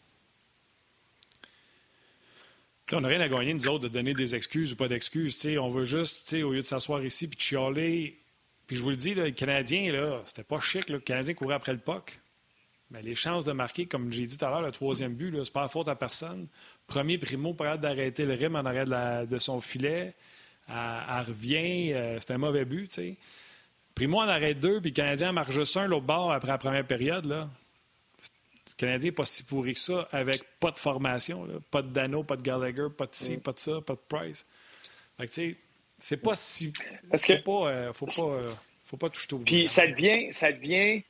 [2.93, 5.47] On n'a rien à gagner, nous autres, de donner des excuses ou pas d'excuses.
[5.59, 8.17] On veut juste, au lieu de s'asseoir ici puis de chialer.
[8.67, 10.89] Puis je vous le dis, là, les Canadiens, là, c'était pas chic.
[10.89, 12.19] Le Canadien courait après le puck.
[12.89, 15.53] Mais les chances de marquer, comme j'ai dit tout à l'heure, le troisième but, c'est
[15.53, 16.47] pas la faute à personne.
[16.87, 18.85] Premier primo, pas d'arrêter le rythme en arrêt
[19.25, 20.13] de, son filet.
[20.67, 21.93] Elle, revient.
[21.93, 22.99] Euh, c'était un mauvais but.
[23.95, 26.85] Primo en arrêt deux, puis le Canadien marque juste un l'autre bord après la première
[26.85, 27.47] période.
[28.81, 31.47] Le Canadien n'est pas si pourri que ça, avec pas de formation.
[31.69, 33.41] Pas de Dano, pas de Gallagher, pas de ci, mm.
[33.41, 34.45] pas de ça, pas de Price.
[35.17, 35.55] Fait que, tu sais,
[35.97, 36.73] c'est pas si.
[37.09, 37.37] Parce que...
[37.37, 38.51] Faut pas, euh, faut pas, euh,
[38.85, 41.03] faut pas toucher au Puis ça devient, ça devient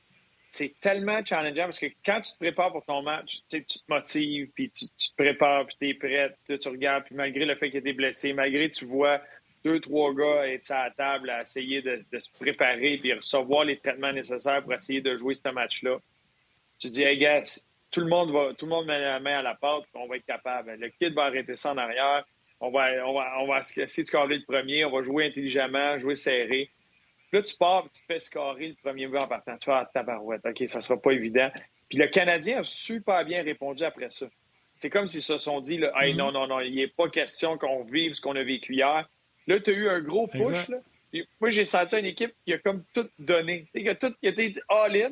[0.51, 4.49] c'est tellement challengeant parce que quand tu te prépares pour ton match, tu te motives,
[4.53, 7.69] puis tu, te prépares, puis tu es prêt, puis tu regardes, puis malgré le fait
[7.69, 9.21] qu'il était blessé, malgré tu vois
[9.63, 13.77] deux, trois gars être à la table à essayer de, se préparer puis recevoir les
[13.77, 15.99] traitements nécessaires pour essayer de jouer ce match-là,
[16.81, 17.43] tu dis, hey gars,
[17.91, 20.17] tout le monde va, tout le monde met la main à la porte, on va
[20.17, 20.71] être capable.
[20.73, 22.25] Le kid va arrêter ça en arrière,
[22.59, 25.99] on va, on va, on va essayer de scorer le premier, on va jouer intelligemment,
[25.99, 26.69] jouer serré.
[27.31, 29.57] Là, tu pars, tu te fais scorer le premier but en partant.
[29.57, 30.45] Tu vas à tabarouette.
[30.45, 31.49] OK, ça sera pas évident.
[31.87, 34.27] Puis le Canadien a super bien répondu après ça.
[34.77, 36.17] C'est comme s'ils se sont dit, là, hey, mm-hmm.
[36.17, 39.09] non, non, non, il n'est pas question qu'on vive ce qu'on a vécu hier.
[39.47, 40.67] Là, tu as eu un gros push.
[40.67, 40.77] Là.
[41.39, 43.67] moi, j'ai senti une équipe qui a comme tout donné.
[43.73, 45.11] Qui a tout qui a été all-in.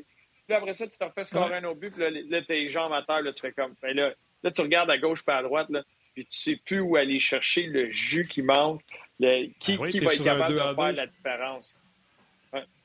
[0.50, 1.94] Puis après ça, tu t'en fais scorer un autre but.
[1.94, 3.76] Puis là, là tes jambes à terre, là, tu fais comme.
[3.84, 5.68] Ben là, là, tu regardes à gauche pas à droite.
[5.70, 5.84] Là,
[6.16, 8.82] puis tu sais plus où aller chercher le jus qui manque.
[9.20, 11.76] Le, qui, ah qui va être capable de faire la différence.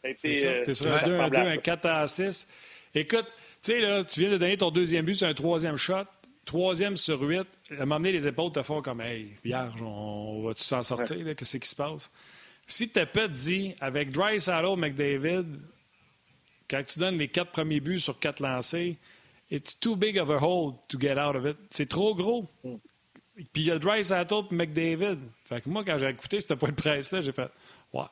[0.03, 2.46] Tu es sur un 2 à 2, un 4 à 6.
[2.94, 6.05] Écoute, tu sais, là, tu viens de donner ton deuxième but sur un troisième shot.
[6.44, 7.46] Troisième sur huit.
[7.79, 11.16] À m'emmener les épaules te font comme Hey, vierge, on va-tu s'en sortir?
[11.35, 12.11] Qu'est-ce qui se passe?
[12.66, 15.46] Si Tepet dit avec Dry Saddle McDavid,
[16.68, 18.96] quand tu donnes les quatre premiers buts sur quatre lancés,
[19.50, 21.57] it's too big of a hole to get out of it.
[21.70, 22.46] C'est trop gros.
[22.64, 22.74] Mm.
[23.53, 25.18] Puis il y a Dry Saddle et McDavid.
[25.44, 27.50] Fait que moi, quand j'ai écouté ce point de presse-là, j'ai fait
[27.92, 28.03] Ouais.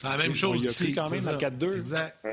[0.00, 0.84] C'est la même chose ici.
[0.84, 1.78] Il y a quand même à 4-2.
[1.78, 2.24] Exact.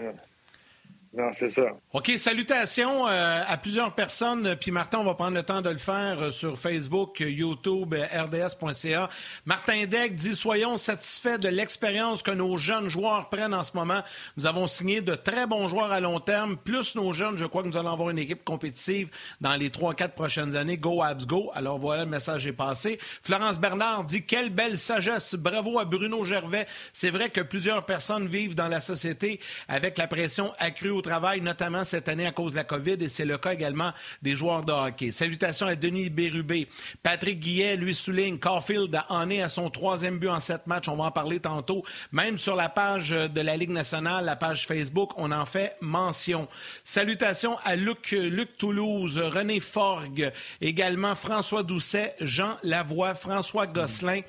[1.17, 1.67] Non, c'est ça.
[1.93, 4.57] OK, salutations euh, à plusieurs personnes.
[4.59, 8.05] Puis Martin, on va prendre le temps de le faire euh, sur Facebook, YouTube, euh,
[8.05, 9.09] rds.ca.
[9.45, 14.01] Martin Deck dit Soyons satisfaits de l'expérience que nos jeunes joueurs prennent en ce moment.
[14.35, 16.57] Nous avons signé de très bons joueurs à long terme.
[16.57, 19.07] Plus nos jeunes, je crois que nous allons avoir une équipe compétitive
[19.39, 20.77] dans les 3-4 prochaines années.
[20.77, 21.49] Go Abs Go.
[21.55, 22.99] Alors voilà, le message est passé.
[23.23, 25.35] Florence Bernard dit Quelle belle sagesse.
[25.35, 26.67] Bravo à Bruno Gervais.
[26.91, 31.41] C'est vrai que plusieurs personnes vivent dans la société avec la pression accrue au travail,
[31.41, 33.91] notamment cette année à cause de la COVID, et c'est le cas également
[34.21, 35.11] des joueurs de hockey.
[35.11, 36.67] Salutations à Denis Bérubé.
[37.03, 40.89] Patrick Guillet, lui, souligne Caulfield en est à son troisième but en sept matchs.
[40.89, 41.83] On va en parler tantôt.
[42.11, 46.47] Même sur la page de la Ligue nationale, la page Facebook, on en fait mention.
[46.83, 54.21] Salutations à Luc, Luc Toulouse, René Forgue, également François Doucet, Jean Lavoie, François Gosselin.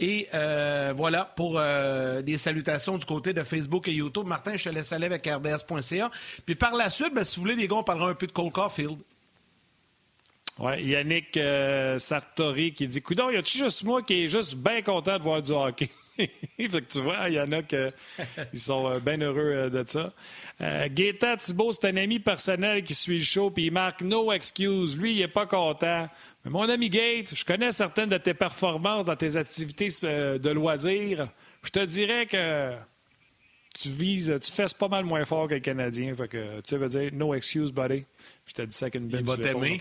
[0.00, 4.26] Et euh, voilà pour euh, des salutations du côté de Facebook et YouTube.
[4.26, 6.10] Martin, je te laisse aller avec rds.ca.
[6.46, 8.32] Puis par la suite, ben, si vous voulez, les gars, on parlera un peu de
[8.32, 8.96] Cole Caulfield.
[10.58, 14.80] Oui, Yannick euh, Sartori qui dit Coudon, y a-tu juste moi qui est juste bien
[14.82, 15.90] content de voir du hockey?
[16.56, 17.76] fait que tu vois, il y en a qui
[18.58, 20.12] sont euh, bien heureux euh, de ça.
[20.60, 24.32] Euh, Gaétan Thibault, c'est un ami personnel qui suit le show, puis il marque no
[24.32, 24.96] excuse.
[24.96, 26.08] Lui, il n'est pas content.
[26.44, 31.28] Mais mon ami Gate, je connais certaines de tes performances dans tes activités de loisirs.
[31.62, 32.72] Je te dirais que
[33.78, 36.14] tu vises, tu fesses pas mal moins fort que Canadien.
[36.14, 38.04] Fait que tu veux dire no excuse, buddy.
[38.46, 39.80] Je te dis ça qu'une belle Il va t'aimer.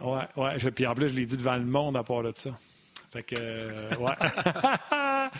[0.00, 0.70] Ouais, ouais.
[0.70, 2.58] Puis en plus, je l'ai dit devant le monde à part de ça.
[3.12, 4.12] Fait que, euh, ouais.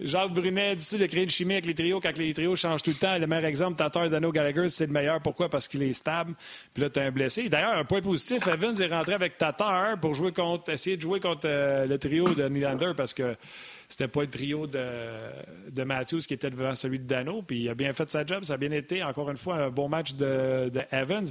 [0.00, 2.90] Jacques Brunet dit de créer une chimie avec les trios quand les trios changent tout
[2.90, 3.18] le temps.
[3.18, 5.20] Le meilleur exemple, Tatar Dano Gallagher, c'est le meilleur.
[5.20, 5.50] Pourquoi?
[5.50, 6.34] Parce qu'il est stable.
[6.72, 7.50] Puis là, tu un blessé.
[7.50, 11.20] D'ailleurs, un point positif, Evans est rentré avec Tatar pour jouer contre, essayer de jouer
[11.20, 13.36] contre euh, le trio de Nylander parce que
[13.90, 14.86] c'était pas le trio de,
[15.70, 17.42] de Matthews qui était devant celui de Dano.
[17.42, 18.44] Puis il a bien fait sa job.
[18.44, 21.28] Ça a bien été, encore une fois, un bon match de, de Evans.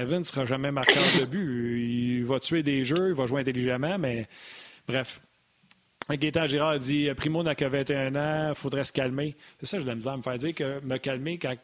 [0.00, 2.18] Evans ne sera jamais marqueur de but.
[2.18, 4.26] Il va tuer des jeux, il va jouer intelligemment, mais
[4.88, 5.20] Bref.
[6.10, 9.36] Gaétan Girard dit Primo n'a que 21 ans, il faudrait se calmer.
[9.60, 11.54] C'est ça, je de la misère me faire dire que me calmer quand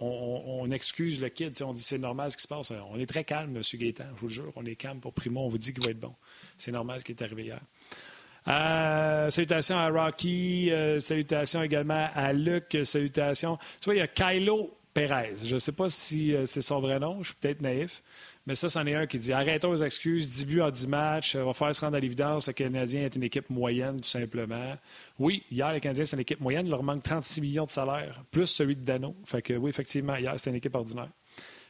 [0.00, 1.54] on, excuse le kid.
[1.62, 2.72] On dit c'est normal ce qui se passe.
[2.90, 3.62] On est très calme, M.
[3.74, 4.52] Gaétan, je vous le jure.
[4.56, 5.42] On est calme pour Primo.
[5.42, 6.14] On vous dit qu'il va être bon.
[6.58, 7.60] C'est normal ce qui est arrivé hier.
[8.48, 10.72] Euh, salutations à Rocky.
[10.72, 12.76] Euh, salutations également à Luc.
[12.82, 13.58] Salutations.
[13.80, 15.36] Tu vois, il y a Kylo Perez.
[15.44, 18.02] Je ne sais pas si c'est son vrai nom, je suis peut-être naïf.
[18.46, 21.34] Mais ça, c'en est un qui dit arrêtons aux excuses, 10 buts en 10 matchs,
[21.36, 22.46] on va faire se rendre à l'évidence.
[22.46, 24.74] Le Canadien est une équipe moyenne, tout simplement.
[25.18, 26.66] Oui, hier, les Canadiens, c'est une équipe moyenne.
[26.66, 29.16] Il leur manque 36 millions de salaire, plus celui de Dano.
[29.24, 31.08] Fait que oui, effectivement, hier, c'était une équipe ordinaire.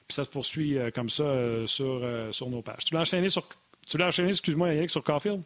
[0.08, 2.84] Puis ça se poursuit euh, comme ça euh, sur, euh, sur nos pages.
[2.84, 3.46] Tu l'as enchaîné sur.
[3.88, 5.42] Tu l'as enchaîné, excuse-moi, Yannick, sur Caulfield?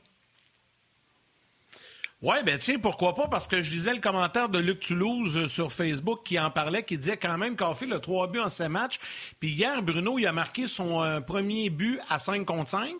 [2.20, 5.46] Oui, ben tiens, pourquoi pas, parce que je lisais le commentaire de Luc Toulouse euh,
[5.46, 8.68] sur Facebook qui en parlait, qui disait quand même fait le trois buts en 7
[8.68, 8.98] matchs.
[9.38, 12.90] Puis hier, Bruno, il a marqué son euh, premier but à 5 contre 5,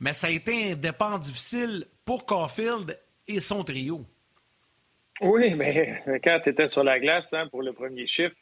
[0.00, 4.06] mais ça a été un départ difficile pour Caulfield et son trio.
[5.20, 8.34] Oui, mais quand tu étais sur la glace hein, pour le premier chiffre,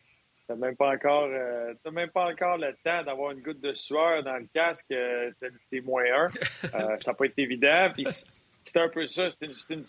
[0.49, 4.23] tu même pas encore euh, même pas encore le temps d'avoir une goutte de sueur
[4.23, 5.33] dans le casque, euh,
[5.71, 6.99] t'es moins un.
[6.99, 7.91] ça n'a pas été évident.
[7.93, 8.05] Puis
[8.65, 9.29] c'est un peu ça.
[9.31, 9.83] C'est une,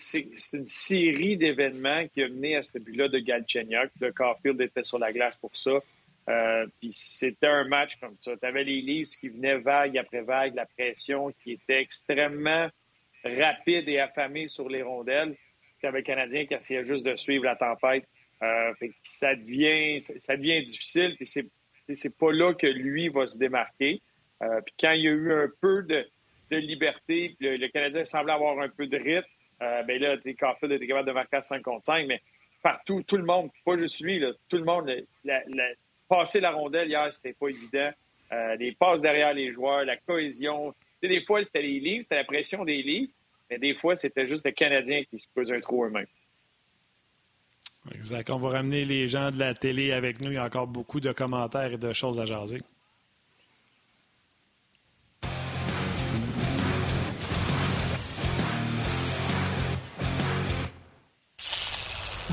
[0.53, 3.91] une, série d'événements qui a mené à ce but-là de Galchenyuk.
[3.99, 5.79] Le Caulfield était sur la glace pour ça.
[6.27, 8.35] Euh, puis c'était un match comme ça.
[8.35, 12.67] Tu avais les livres qui venaient vague après vague, la pression qui était extrêmement
[13.23, 15.35] rapide et affamée sur les rondelles.
[15.79, 18.07] Tu avais le Canadien qui essayait juste de suivre la tempête.
[18.41, 21.15] Euh, ça devient ça devient difficile.
[21.17, 21.27] Puis
[21.95, 24.01] c'est pas là que lui va se démarquer.
[24.41, 26.05] Euh, puis quand il y a eu un peu de
[26.51, 27.35] de liberté.
[27.39, 29.27] Le, Canadien semblait avoir un peu de rythme.
[29.61, 32.21] Euh, ben là, Caulfield était capable de marquer à 5 contre 5, mais
[32.61, 34.91] partout, tout le monde, pas juste lui, tout le monde,
[36.09, 37.91] passer la rondelle hier, c'était pas évident.
[38.31, 40.73] Euh, les passes derrière les joueurs, la cohésion.
[41.01, 43.11] des fois, c'était les livres, c'était la pression des livres,
[43.49, 46.07] mais des fois, c'était juste les Canadiens qui se posaient un trou eux-mêmes.
[47.93, 48.31] Exact.
[48.31, 50.31] On va ramener les gens de la télé avec nous.
[50.31, 52.61] Il y a encore beaucoup de commentaires et de choses à jaser.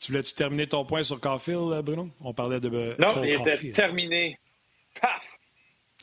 [0.00, 2.08] Tu voulais-tu terminer ton point sur Caulfield, euh, Bruno?
[2.22, 2.70] On parlait de.
[2.72, 4.38] Euh, non, il était terminé.
[5.00, 5.20] Paf!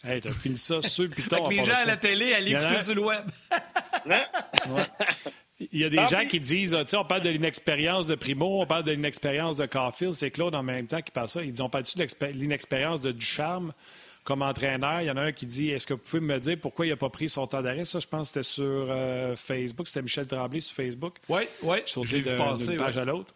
[0.03, 1.49] Hey, t'as filé ça sur Python.
[1.49, 3.25] les gens à la télé allaient écouter sur le web.
[5.59, 8.61] Il y a des gens qui disent, tu sais, on parle de l'inexpérience de Primo,
[8.61, 10.13] on parle de l'inexpérience de Caulfield.
[10.13, 11.41] C'est Claude en même temps qui parle ça.
[11.41, 13.73] Ils disent, on parle-tu de l'inexpérience de Ducharme
[14.23, 15.01] comme entraîneur?
[15.01, 16.89] Il y en a un qui dit, est-ce que vous pouvez me dire pourquoi il
[16.89, 17.85] n'a pas pris son temps d'arrêt?
[17.85, 19.87] Ça, je pense que c'était sur euh, Facebook.
[19.87, 21.15] C'était Michel Tremblay sur Facebook.
[21.27, 21.77] Oui, oui.
[22.03, 22.67] J'ai vu passer.
[22.67, 23.33] D'une page à l'autre.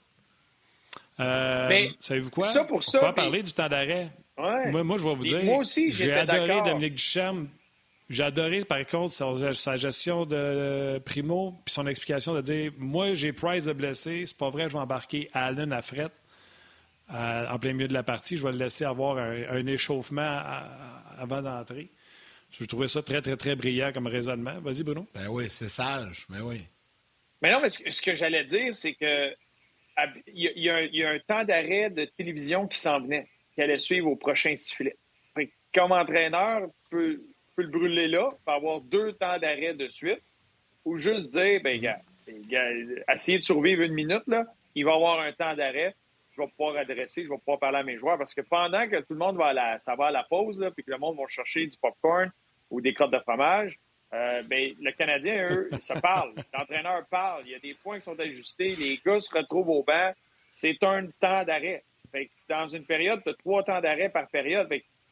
[1.20, 2.48] Euh, savez-vous quoi?
[2.48, 4.10] Ça pour ça, pas parler du temps d'arrêt.
[4.38, 5.44] Moi, je vais vous dire.
[5.44, 7.48] Moi aussi, j'ai adoré Dominique Ducharme.
[8.10, 13.32] J'ai adoré, par contre, sa, gestion de Primo puis son explication de dire Moi, j'ai
[13.32, 16.12] Price de blessé, c'est pas vrai, je vais embarquer Allen à fret
[17.10, 18.38] en plein milieu de la partie.
[18.38, 20.42] Je vais le laisser avoir un, échauffement
[21.18, 21.90] avant d'entrer.
[22.52, 24.60] Je trouvais ça très, très, très brillant comme raisonnement.
[24.60, 25.08] Vas-y, Bruno.
[25.14, 26.62] Ben oui, c'est sage, mais oui.
[27.42, 29.34] Mais non, mais ce que j'allais dire, c'est que
[30.28, 34.16] il y, a, un, temps d'arrêt de télévision qui s'en venait, qui allait suivre au
[34.16, 34.96] prochain sifflet.
[35.74, 37.22] Comme entraîneur, peut,
[37.56, 40.22] peut le brûler là, peut avoir deux temps d'arrêt de suite,
[40.84, 42.02] ou juste dire, ben, gars,
[43.14, 45.96] essayer de survivre une minute, là, il va avoir un temps d'arrêt,
[46.36, 48.98] je vais pouvoir adresser, je vais pouvoir parler à mes joueurs, parce que pendant que
[48.98, 50.98] tout le monde va à la, ça va à la pause, là, puis que le
[50.98, 52.32] monde va chercher du popcorn
[52.70, 53.78] ou des crottes de fromage,
[54.14, 56.34] euh, ben, le Canadien, eux, se parlent.
[56.54, 57.44] L'entraîneur parle.
[57.46, 58.76] Il y a des points qui sont ajustés.
[58.76, 60.12] Les gars se retrouvent au banc.
[60.50, 61.84] C'est un temps d'arrêt.
[62.50, 64.68] Dans une période, tu as trois temps d'arrêt par période.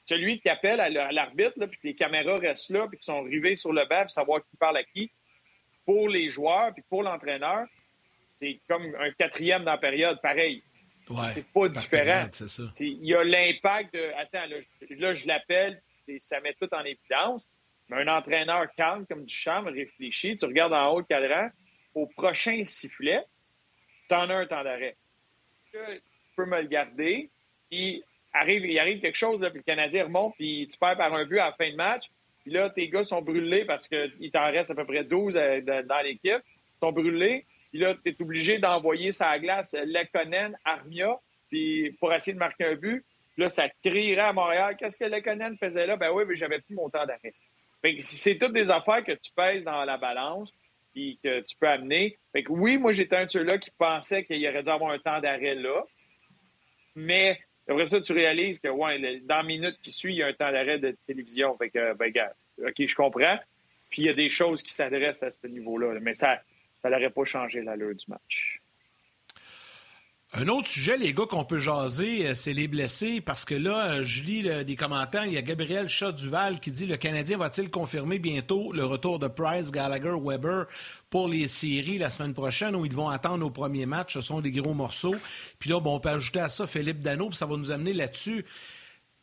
[0.06, 3.56] celui qui appelle à l'arbitre, puis que les caméras restent là, puis qui sont rivés
[3.56, 5.10] sur le banc, pour savoir qui parle à qui,
[5.86, 7.68] pour les joueurs, puis pour l'entraîneur,
[8.42, 10.62] c'est comme un quatrième dans la période, pareil.
[11.28, 12.26] c'est pas différent.
[12.80, 14.12] Il y a l'impact de.
[14.18, 14.58] Attends, là,
[14.90, 15.82] là je l'appelle,
[16.18, 17.48] ça met tout en évidence.
[17.90, 21.50] Mais un entraîneur calme comme du Duchamp réfléchit, tu regardes en haut le cadran,
[21.96, 23.24] au prochain sifflet,
[24.08, 24.96] tu en as un temps d'arrêt.
[25.72, 25.80] Tu
[26.36, 27.30] peux me le garder,
[27.70, 31.14] puis arrive, il arrive quelque chose, là, puis le Canadien remonte, puis tu perds par
[31.14, 32.10] un but à la fin de match,
[32.44, 35.62] puis là, tes gars sont brûlés parce qu'il t'en reste à peu près 12 euh,
[35.62, 41.20] dans l'équipe, ils sont brûlés, puis là, tu es obligé d'envoyer sa glace Lekonen, Armia,
[41.50, 43.04] puis pour essayer de marquer un but.
[43.38, 44.76] Là, ça crierait à Montréal.
[44.78, 45.96] Qu'est-ce que Lekonen faisait là?
[45.96, 47.34] Ben oui, mais j'avais plus mon temps d'arrêt
[48.00, 50.52] c'est toutes des affaires que tu pèses dans la balance
[50.96, 52.18] et que tu peux amener.
[52.34, 55.20] Fait oui, moi, j'étais un de ceux-là qui pensait qu'il aurait dû avoir un temps
[55.20, 55.84] d'arrêt là.
[56.96, 60.28] Mais Après ça, tu réalises que, ouais, dans la minute qui suit, il y a
[60.28, 61.56] un temps d'arrêt de télévision.
[61.58, 63.38] Fait que, ben, gars, OK, je comprends.
[63.90, 66.00] Puis il y a des choses qui s'adressent à ce niveau-là.
[66.02, 66.42] Mais ça,
[66.82, 68.59] ça n'aurait pas changé l'allure du match.
[70.32, 73.94] Un autre sujet, les gars, qu'on peut jaser, euh, c'est les blessés, parce que là,
[73.94, 75.26] euh, je lis des commentaires.
[75.26, 79.28] Il y a Gabriel Chat-Duval qui dit Le Canadien va-t-il confirmer bientôt le retour de
[79.28, 80.68] Price, Gallagher, Weber
[81.10, 84.14] pour les séries la semaine prochaine où ils vont attendre au premier match?
[84.14, 85.16] Ce sont des gros morceaux.
[85.58, 87.94] Puis là, bon, on peut ajouter à ça Philippe Dano, puis ça va nous amener
[87.94, 88.46] là-dessus.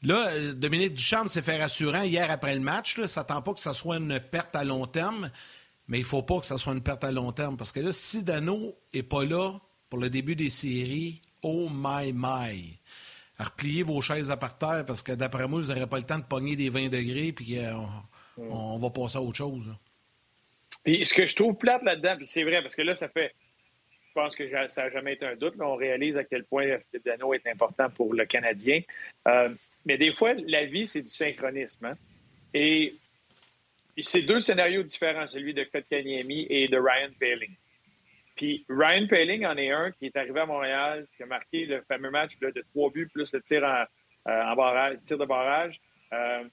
[0.03, 2.99] Là, euh, Dominique Duchamp s'est fait rassurant hier après le match.
[2.99, 5.31] Là, s'attend pas que ce soit une perte à long terme,
[5.87, 7.93] mais il faut pas que ça soit une perte à long terme parce que là,
[7.93, 12.79] si Dano est pas là pour le début des séries, oh my my.
[13.39, 16.19] Repliez vos chaises à par terre parce que d'après moi, vous n'aurez pas le temps
[16.19, 17.73] de pogner des 20 degrés puis euh,
[18.39, 19.75] on, va passer à autre chose.
[20.85, 23.35] Puis ce que je trouve plate là-dedans, puis c'est vrai, parce que là, ça fait.
[24.09, 25.55] Je pense que ça n'a jamais été un doute.
[25.61, 28.81] on réalise à quel point Philippe Dano est important pour le Canadien.
[29.29, 29.51] Euh,
[29.85, 31.85] mais des fois, la vie, c'est du synchronisme.
[31.85, 31.97] Hein.
[32.55, 32.95] Et
[34.03, 37.55] c'est deux scénarios différents, celui de Kotkaniemi et de Ryan Paling.
[38.37, 41.83] Puis Ryan Paling en est un qui est arrivé à Montréal, qui a marqué le
[41.89, 43.85] fameux match de trois buts plus le tir en,
[44.31, 45.81] euh, barrage, tir de barrage.
[46.13, 46.45] Euh,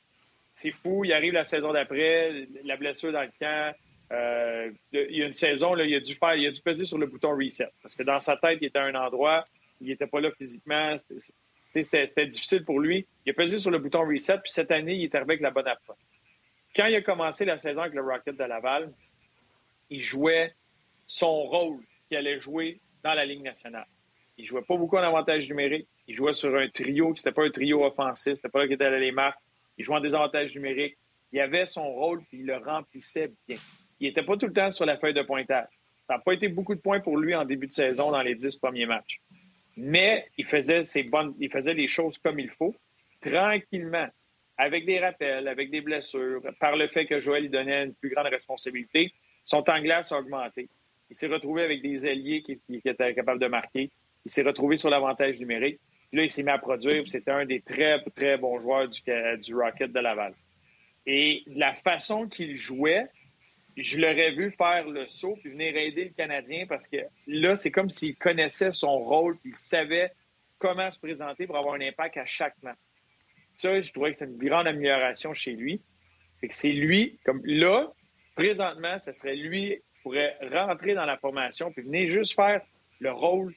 [0.53, 3.75] c'est fou, il arrive la saison d'après, la blessure dans le camp.
[4.11, 6.97] Euh, il y a une saison, il a dû faire, il a dû peser sur
[6.97, 9.45] le bouton reset parce que dans sa tête, il était à un endroit,
[9.81, 10.95] il n'était pas là physiquement,
[11.73, 13.07] c'était difficile pour lui.
[13.25, 15.51] Il a pesé sur le bouton reset, puis cette année, il est arrivé avec la
[15.51, 15.97] bonne approche.
[16.75, 18.91] Quand il a commencé la saison avec le Rocket de Laval,
[19.89, 20.53] il jouait
[21.05, 23.87] son rôle qu'il allait jouer dans la Ligue nationale.
[24.37, 25.87] Il jouait pas beaucoup en avantage numérique.
[26.07, 28.35] Il jouait sur un trio qui n'était pas un trio offensif.
[28.35, 29.39] C'était pas là qu'il était allé les marques.
[29.77, 30.97] Il jouait en désavantage numérique.
[31.31, 33.57] Il avait son rôle puis il le remplissait bien.
[33.99, 35.67] Il n'était pas tout le temps sur la feuille de pointage.
[36.07, 38.35] Ça n'a pas été beaucoup de points pour lui en début de saison dans les
[38.35, 39.21] dix premiers matchs.
[39.77, 42.75] Mais il faisait ses bonnes, il faisait les choses comme il faut,
[43.21, 44.07] tranquillement,
[44.57, 48.09] avec des rappels, avec des blessures, par le fait que Joël lui donnait une plus
[48.09, 49.13] grande responsabilité.
[49.45, 50.69] Son temps de glace a augmenté.
[51.13, 53.91] Il s'est retrouvé avec des alliés qui, étaient capables de marquer.
[54.25, 55.79] Il s'est retrouvé sur l'avantage numérique.
[56.09, 57.03] Puis là, il s'est mis à produire.
[57.07, 58.99] C'était un des très, très bons joueurs du,
[59.43, 60.33] du Rocket de Laval.
[61.05, 63.05] Et la façon qu'il jouait,
[63.77, 66.97] je l'aurais vu faire le saut puis venir aider le Canadien parce que
[67.27, 70.11] là, c'est comme s'il connaissait son rôle puis il savait
[70.57, 72.79] comment se présenter pour avoir un impact à chaque match.
[73.57, 75.79] Ça, je trouvais que c'est une grande amélioration chez lui.
[76.41, 77.93] Fait que c'est lui, comme là,
[78.35, 82.61] présentement, ce serait lui pourrait rentrer dans la formation puis venir juste faire
[82.99, 83.53] le rôle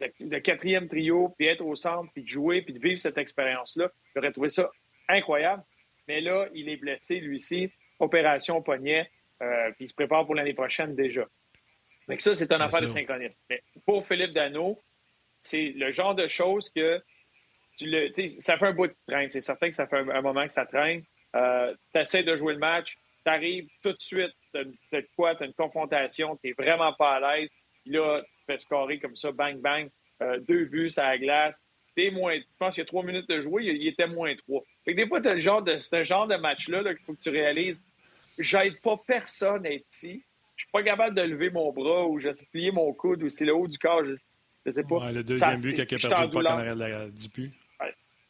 [0.00, 3.90] de, quatrième trio, puis être au centre, puis jouer, puis de vivre cette expérience-là.
[4.14, 4.70] J'aurais trouvé ça
[5.08, 5.62] incroyable.
[6.06, 9.10] Mais là, il est blessé, lui ci opération poignet,
[9.42, 11.26] euh, puis il se prépare pour l'année prochaine déjà.
[12.08, 13.40] Donc ça, c'est un affaire de synchronisme.
[13.50, 14.80] Mais pour Philippe Dano,
[15.42, 17.02] c'est le genre de choses que
[17.76, 19.28] tu le, ça fait un bout de train.
[19.28, 21.02] C'est certain que ça fait un, moment que ça traîne.
[21.36, 25.46] Euh, tu essaies de jouer le match, tu arrives tout de suite t'as quoi, t'as
[25.46, 27.50] une confrontation, t'es vraiment pas à l'aise.
[27.86, 29.88] Là, tu fais scorer comme ça, bang, bang,
[30.22, 31.64] euh, deux buts à la glace.
[31.94, 34.62] T'es moins, je pense qu'il y a trois minutes de jouer, il, était moins trois.
[34.84, 37.14] Fait que des fois, t'as le genre de, c'est un genre de match-là qu'il faut
[37.14, 37.82] que tu réalises.
[38.38, 40.22] J'aide pas personne à être ici.
[40.56, 43.28] Je suis pas capable de lever mon bras ou je sais plier mon coude ou
[43.28, 44.04] c'est le haut du corps.
[44.04, 44.14] Je,
[44.66, 45.10] je sais pas.
[45.10, 47.52] le deuxième but, quelqu'un a perdu pas en arrière du but.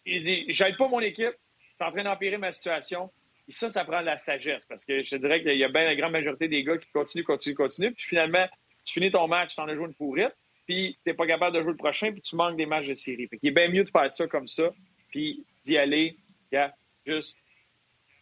[0.07, 1.35] Il dit, j'aide pas mon équipe.
[1.59, 3.11] Je suis en train d'empirer ma situation.
[3.49, 5.69] Et ça, ça prend de la sagesse parce que je te dirais qu'il y a
[5.69, 7.93] bien la grande majorité des gars qui continuent, continuent, continuent.
[7.95, 8.47] Puis finalement,
[8.85, 10.35] tu finis ton match, tu en as joué une pourrite,
[10.67, 12.95] puis tu n'es pas capable de jouer le prochain, puis tu manques des matchs de
[12.95, 13.27] série.
[13.27, 14.71] Fait qu'il est bien mieux de faire ça comme ça,
[15.09, 16.19] puis d'y aller,
[16.53, 16.75] yeah,
[17.07, 17.37] juste,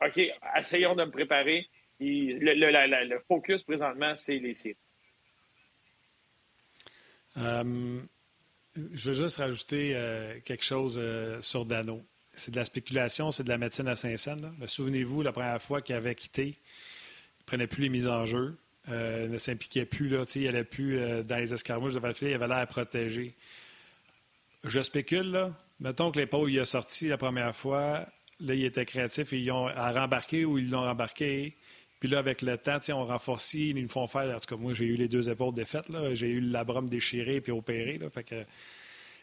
[0.01, 0.21] OK,
[0.57, 1.67] essayons de me préparer.
[1.99, 4.77] le, focus présentement, c'est les séries.
[7.39, 8.01] Euh,
[8.93, 12.03] je veux juste rajouter euh, quelque chose euh, sur Dano
[12.37, 14.53] c'est de la spéculation, c'est de la médecine à Saint-Saëns.
[14.67, 18.57] Souvenez-vous, la première fois qu'il avait quitté, il ne prenait plus les mises en jeu,
[18.91, 22.35] euh, ne s'impliquait plus, là, il n'allait plus euh, dans les escarmouches devant le il
[22.35, 23.35] avait l'air à protéger.
[24.65, 25.51] Je spécule, là.
[25.81, 28.07] Mettons que l'épaule il a sorti la première fois,
[28.41, 31.57] là, il était créatif et ils ont à rembarquer ou ils l'ont rembarqué.
[32.01, 34.35] Puis là, avec le temps, on renforce, ils nous font faire.
[34.35, 35.91] En tout cas, moi, j'ai eu les deux épaules défaites.
[36.13, 37.99] J'ai eu le labrum déchiré puis opéré.
[37.99, 38.45] Là, fait que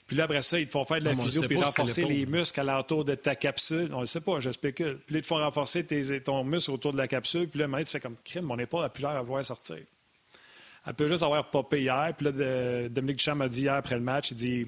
[0.06, 2.60] puis là, après ça, ils te font faire de la physio puis renforcer les muscles
[2.60, 3.90] à l'entour de ta capsule.
[3.94, 4.98] On ne sait pas, je spécule.
[5.06, 5.86] Puis là, ils te font renforcer
[6.24, 7.48] ton muscle autour de la capsule.
[7.48, 9.78] Puis là, maintenant, tu fais comme crime, mon épaule n'a plus l'air à voir sortir.
[10.86, 12.14] Elle peut juste avoir popé hier.
[12.18, 14.68] Puis là, Dominique Duchamp m'a dit hier après le match, il dit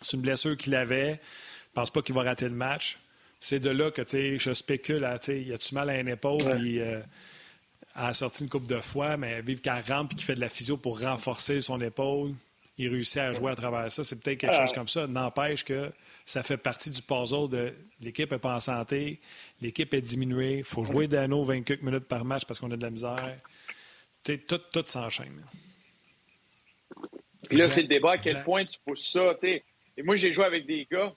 [0.00, 1.14] c'est une blessure qu'il avait.
[1.14, 2.98] Je pense pas qu'il va rater le match.
[3.40, 5.08] C'est de là que je spécule.
[5.28, 6.48] il a-tu mal à une épaule?
[6.56, 7.00] Puis, euh,
[7.96, 10.40] elle a sorti une coupe de fois, mais vive qu'elle rampe et qu'il fait de
[10.40, 12.34] la physio pour renforcer son épaule
[12.78, 14.04] il réussit à jouer à travers ça.
[14.04, 15.06] C'est peut-être quelque chose comme ça.
[15.06, 15.92] N'empêche que
[16.24, 19.20] ça fait partie du puzzle de l'équipe n'est pas en santé,
[19.60, 22.82] l'équipe est diminuée, il faut jouer Dano 24 minutes par match parce qu'on a de
[22.82, 23.36] la misère.
[24.24, 25.42] tout, tout s'enchaîne.
[27.48, 29.34] Puis là, c'est le débat à quel point tu pousses ça.
[29.42, 29.62] Et
[30.02, 31.12] moi, j'ai joué avec des gars,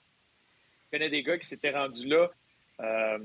[0.84, 2.30] je connais des gars qui s'étaient rendus là.
[2.80, 3.18] Euh,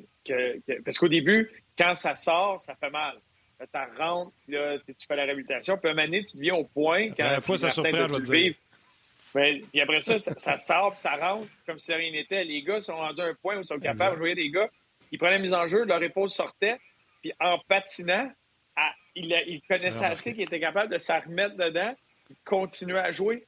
[0.85, 3.17] parce qu'au début, quand ça sort, ça fait mal.
[3.59, 5.77] Tu rentres, là, tu fais la réhabilitation.
[5.77, 7.09] Puis à un moment donné, tu deviens au point.
[7.11, 8.53] Quand la fois, ça surprend, je dire.
[9.33, 12.43] Ben, puis après ça, ça, sort, puis ça rentre comme si rien n'était.
[12.43, 14.15] Les gars sont rendus à un point où ils sont capables.
[14.15, 14.69] de jouer des gars,
[15.11, 16.79] ils prenaient la mise en jeu, leur épaule sortait,
[17.21, 18.31] puis en patinant,
[19.15, 21.93] ils il connaissaient assez qu'ils étaient capables de s'en remettre dedans,
[22.29, 23.45] ils continuaient à jouer.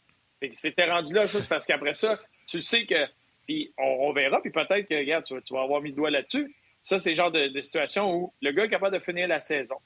[0.51, 3.07] C'était rendu là, ça, parce qu'après ça, tu sais que.
[3.47, 6.55] Puis on, verra, puis peut-être que, regarde, tu, vas avoir mis le doigt là-dessus.
[6.83, 9.41] Ça, c'est le genre de, de, situation où le gars est capable de finir la
[9.41, 9.77] saison.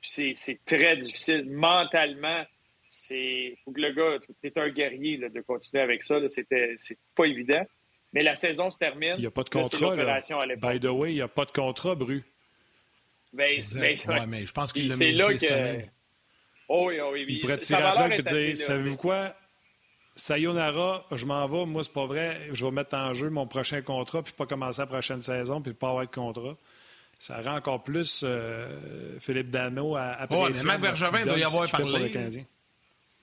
[0.00, 2.44] Puis c'est très difficile mentalement
[2.88, 6.16] c'est faut que le gars, tu es un guerrier de continuer avec ça.
[6.28, 7.64] C'était c'est pas évident.
[8.12, 9.14] Mais la saison se termine.
[9.16, 9.94] Il n'y a pas de contrat.
[9.94, 10.20] Là,
[10.56, 12.24] By the way, il n'y a pas de contrat, Bru.
[13.34, 15.90] Ben, ben mais je pense qu'il l'a mérité cette année.
[16.70, 19.34] Oh, oui, oh, oui, il pourrait tirer à et dire Savez-vous quoi?
[20.16, 21.66] Sayonara, je m'en vais.
[21.66, 22.48] Moi, c'est pas vrai.
[22.52, 25.74] Je vais mettre en jeu mon prochain contrat, puis pas commencer la prochaine saison, puis
[25.74, 26.56] pas avoir de contrat.
[27.18, 30.46] Ça rend encore plus euh, Philippe Dano à apprécier.
[30.46, 32.12] Oh, mais Marc Bergevin doit y avoir parlé.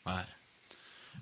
[0.06, 0.14] Ouais.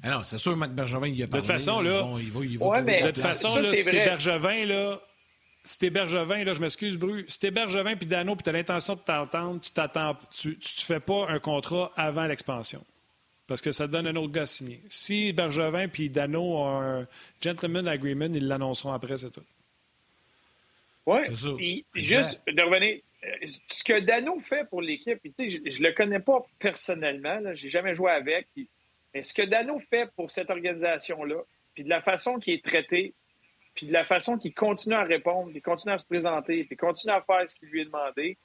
[0.06, 1.42] Ah non, c'est sûr, Mac Bergevin, il a parlé.
[1.42, 2.06] De toute façon, là.
[2.20, 5.00] il va, il va de toute façon, là, si t'es Bergevin, là.
[5.66, 7.24] Si t'es Bergevin, là, je m'excuse, Bru.
[7.30, 10.18] Si t'es Bergevin puis Dano puis t'as l'intention de t'entendre, tu t'attends.
[10.38, 12.84] Tu, tu, fais pas un contrat avant l'expansion.
[13.48, 14.82] Parce que ça te donne un autre gars signé.
[14.90, 17.08] Si Bergevin puis Dano ont un
[17.40, 19.44] gentleman agreement, ils l'annonceront après, c'est tout.
[21.06, 21.86] Oui.
[21.96, 26.46] Juste de revenir, euh, ce que Dano fait pour l'équipe, je ne le connais pas
[26.60, 28.48] personnellement, je n'ai jamais joué avec,
[29.14, 31.42] mais ce que Dano fait pour cette organisation-là,
[31.74, 33.14] puis de la façon qu'il est traité,
[33.76, 37.14] puis de la façon qu'il continue à répondre, qu'il continue à se présenter, puis continue
[37.14, 38.38] à faire ce qu'il lui est demandé,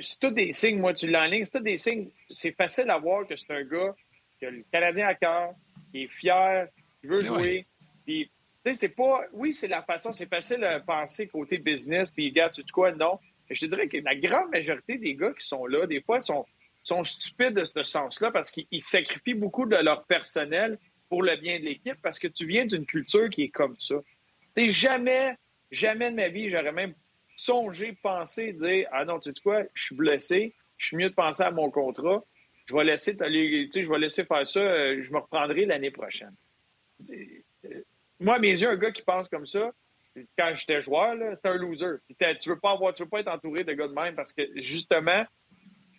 [0.00, 2.08] c'est tout des signes, moi, tu l'enlignes, c'est tout des signes.
[2.28, 3.94] C'est facile à voir que c'est un gars
[4.38, 5.54] qui a le Canadien à cœur,
[5.90, 6.68] qui est fier,
[7.00, 7.66] qui veut jouer.
[8.04, 8.30] Puis,
[8.74, 9.24] c'est pas.
[9.32, 13.18] Oui, c'est la façon, c'est facile à penser côté business, puis, gars, tu quoi, non?
[13.50, 16.44] Je te dirais que la grande majorité des gars qui sont là, des fois, sont,
[16.82, 21.58] sont stupides de ce sens-là parce qu'ils sacrifient beaucoup de leur personnel pour le bien
[21.58, 23.96] de l'équipe parce que tu viens d'une culture qui est comme ça.
[24.54, 25.34] Tu jamais,
[25.70, 26.94] jamais de ma vie, j'aurais même
[27.36, 31.14] songé, pensé, dire Ah non, tu sais quoi, je suis blessé, je suis mieux de
[31.14, 32.24] penser à mon contrat,
[32.66, 36.34] je vais laisser, je vais laisser faire ça, euh, je me reprendrai l'année prochaine.
[38.20, 39.70] Moi, à mes yeux, un gars qui pense comme ça,
[40.36, 41.96] quand j'étais joueur, c'était un loser.
[42.40, 44.42] Tu veux pas avoir, tu veux pas être entouré de gars de même parce que
[44.56, 45.24] justement,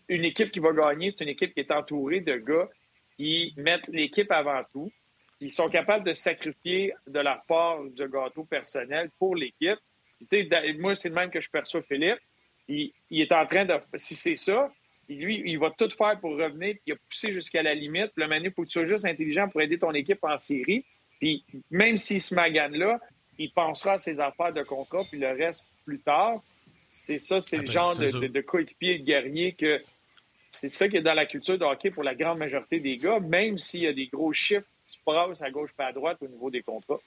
[0.09, 2.67] une équipe qui va gagner, c'est une équipe qui est entourée de gars
[3.15, 4.91] qui mettent l'équipe avant tout.
[5.39, 9.79] Ils sont capables de sacrifier de leur part de gâteau personnel pour l'équipe.
[10.79, 12.19] Moi, c'est le même que je perçois Philippe.
[12.67, 13.75] Il, est en train de.
[13.95, 14.71] Si c'est ça,
[15.07, 18.11] lui, il va tout faire pour revenir, puis il a poussé jusqu'à la limite.
[18.15, 20.85] Le il faut que tu sois juste intelligent pour aider ton équipe en série.
[21.19, 22.99] Puis même s'il se magane là,
[23.37, 26.41] il pensera à ses affaires de contrat, puis le reste plus tard.
[26.91, 29.81] C'est ça, c'est le genre de, de, coéquipier de guerrier que
[30.51, 33.19] c'est ça qui est dans la culture de hockey pour la grande majorité des gars,
[33.19, 36.17] même s'il y a des gros chiffres qui se passent à gauche pas à droite
[36.21, 36.99] au niveau des contrats.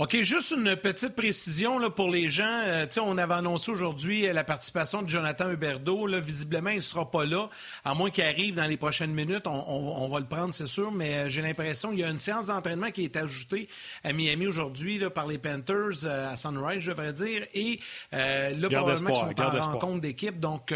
[0.00, 2.62] OK, juste une petite précision là, pour les gens.
[2.64, 6.06] Euh, on avait annoncé aujourd'hui euh, la participation de Jonathan Huberdeau.
[6.06, 7.50] Là, visiblement, il ne sera pas là,
[7.84, 9.46] à moins qu'il arrive dans les prochaines minutes.
[9.46, 12.46] On, va le prendre, c'est sûr, mais euh, j'ai l'impression qu'il y a une séance
[12.46, 13.68] d'entraînement qui est ajoutée
[14.02, 17.44] à Miami aujourd'hui par les Panthers, à Sunrise, je devrais dire.
[17.52, 17.78] Et
[18.10, 20.40] là, probablement qu'ils sont en rencontre d'équipe.
[20.40, 20.72] Donc,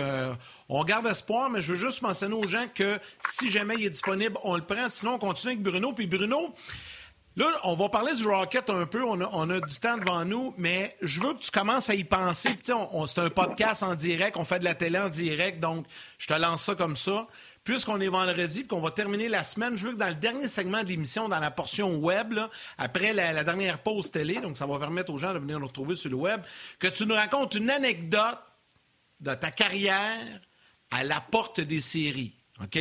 [0.68, 3.90] on garde espoir, mais je veux juste mentionner aux gens que si jamais il est
[3.90, 4.90] disponible, on le prend.
[4.90, 5.94] Sinon, on continue avec Bruno.
[5.94, 6.54] Puis Bruno...
[7.36, 9.02] Là, on va parler du Rocket un peu.
[9.04, 12.56] On a, du temps devant nous, mais je veux que tu commences à y penser.
[12.62, 15.84] c'est un podcast en direct, on fait de la télé en direct, donc
[16.18, 17.26] je te lance ça comme ça.
[17.64, 20.48] Puisqu'on est vendredi et qu'on va terminer la semaine, je veux que dans le dernier
[20.48, 22.38] segment de l'émission, dans la portion web,
[22.76, 25.96] après la, dernière pause télé, donc ça va permettre aux gens de venir nous retrouver
[25.96, 26.42] sur le web,
[26.78, 28.38] que tu nous racontes une anecdote
[29.20, 30.40] de ta carrière
[30.90, 32.34] à la porte des séries.
[32.62, 32.78] OK?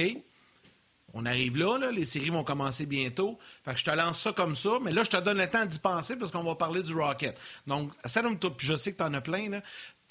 [1.15, 3.37] On arrive là, les séries vont commencer bientôt.
[3.63, 5.65] Fait que je te lance ça comme ça, mais là, je te donne le temps
[5.65, 7.37] d'y penser parce qu'on va parler du Rocket.
[7.67, 9.61] Donc, me puis je sais que tu en as plein, là.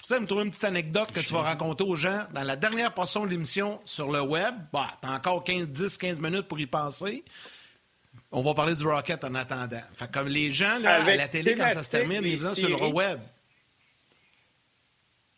[0.09, 2.93] De me trouver une petite anecdote que tu vas raconter aux gens dans la dernière
[2.93, 4.53] portion de l'émission sur le web.
[4.73, 7.23] Bah, t'as encore 15, 10, 15 minutes pour y penser.
[8.31, 9.81] On va parler du Rocket en attendant.
[9.95, 12.69] Fait comme les gens, là, à la télé, quand ça se termine, ils viennent sur
[12.69, 13.19] le web.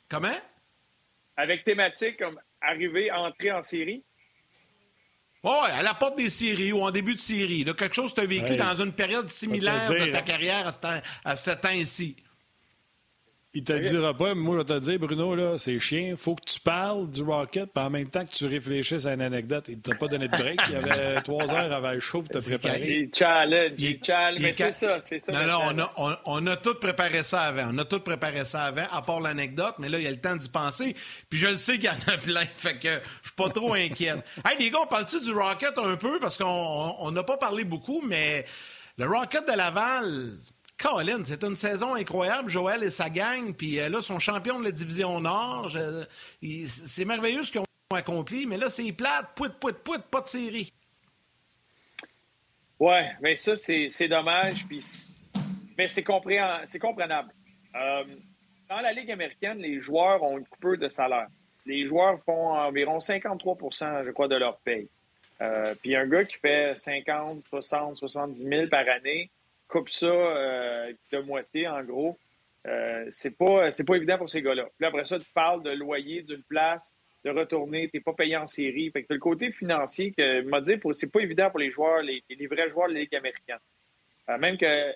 [0.09, 0.37] Comment?
[1.37, 4.03] Avec thématique comme arriver, entrer en série?
[5.45, 7.63] Oui, à la porte des séries ou en début de série.
[7.63, 10.67] quelque chose que tu as vécu dans une période similaire de ta carrière
[11.23, 12.15] à ce temps-ci.
[13.57, 16.13] Il te dira pas, mais moi, je vais te dire, Bruno, là, c'est chiant.
[16.17, 19.21] faut que tu parles du Rocket, puis en même temps que tu réfléchisses à une
[19.21, 19.67] anecdote.
[19.69, 20.59] Il t'a pas donné de break.
[20.67, 22.81] Il y avait trois heures avant le show pour te préparer.
[22.85, 24.41] Il challenge, il challenge.
[24.41, 25.31] Mais c'est ça, c'est ça.
[25.31, 27.69] Non, non, on a, on, on a, tout préparé ça avant.
[27.71, 30.19] On a tout préparé ça avant, à part l'anecdote, mais là, il y a le
[30.19, 30.93] temps d'y penser.
[31.29, 33.73] Puis je le sais qu'il y en a plein, fait que je suis pas trop
[33.73, 34.17] inquiète.
[34.45, 36.19] hey, les gars, on parle-tu du Rocket un peu?
[36.19, 38.45] Parce qu'on n'a pas parlé beaucoup, mais
[38.97, 40.31] le Rocket de Laval,
[40.77, 43.53] Colin, c'est une saison incroyable, Joël et sa gang.
[43.53, 45.71] Puis euh, là, sont champions de la division Nord.
[46.41, 47.65] C'est merveilleux ce qu'ils ont
[47.95, 50.73] accompli, mais là, c'est plate, pouit, pouit, pouit, pas de série.
[52.79, 54.65] Ouais, mais ça, c'est dommage.
[54.67, 54.83] Puis,
[55.77, 57.33] mais c'est comprenable.
[57.75, 58.03] Euh,
[58.69, 61.27] dans la Ligue américaine, les joueurs ont une coupure de salaire.
[61.65, 64.87] Les joueurs font environ 53% je crois, de leur paye.
[65.41, 69.29] Euh, puis un gars qui fait 50, 60, 70 000 par année,
[69.67, 72.17] coupe ça euh, de moitié, en gros.
[72.67, 74.67] Euh, c'est pas évident pour ces gars-là.
[74.77, 78.47] Puis après ça, tu parles de loyer d'une place, de retourner, t'es pas payé en
[78.47, 78.89] série.
[78.91, 82.23] Fait que le côté financier que m'a dit c'est pas évident pour les joueurs, les,
[82.47, 83.59] vrais joueurs de la Ligue américaine.
[84.29, 84.93] Euh, même que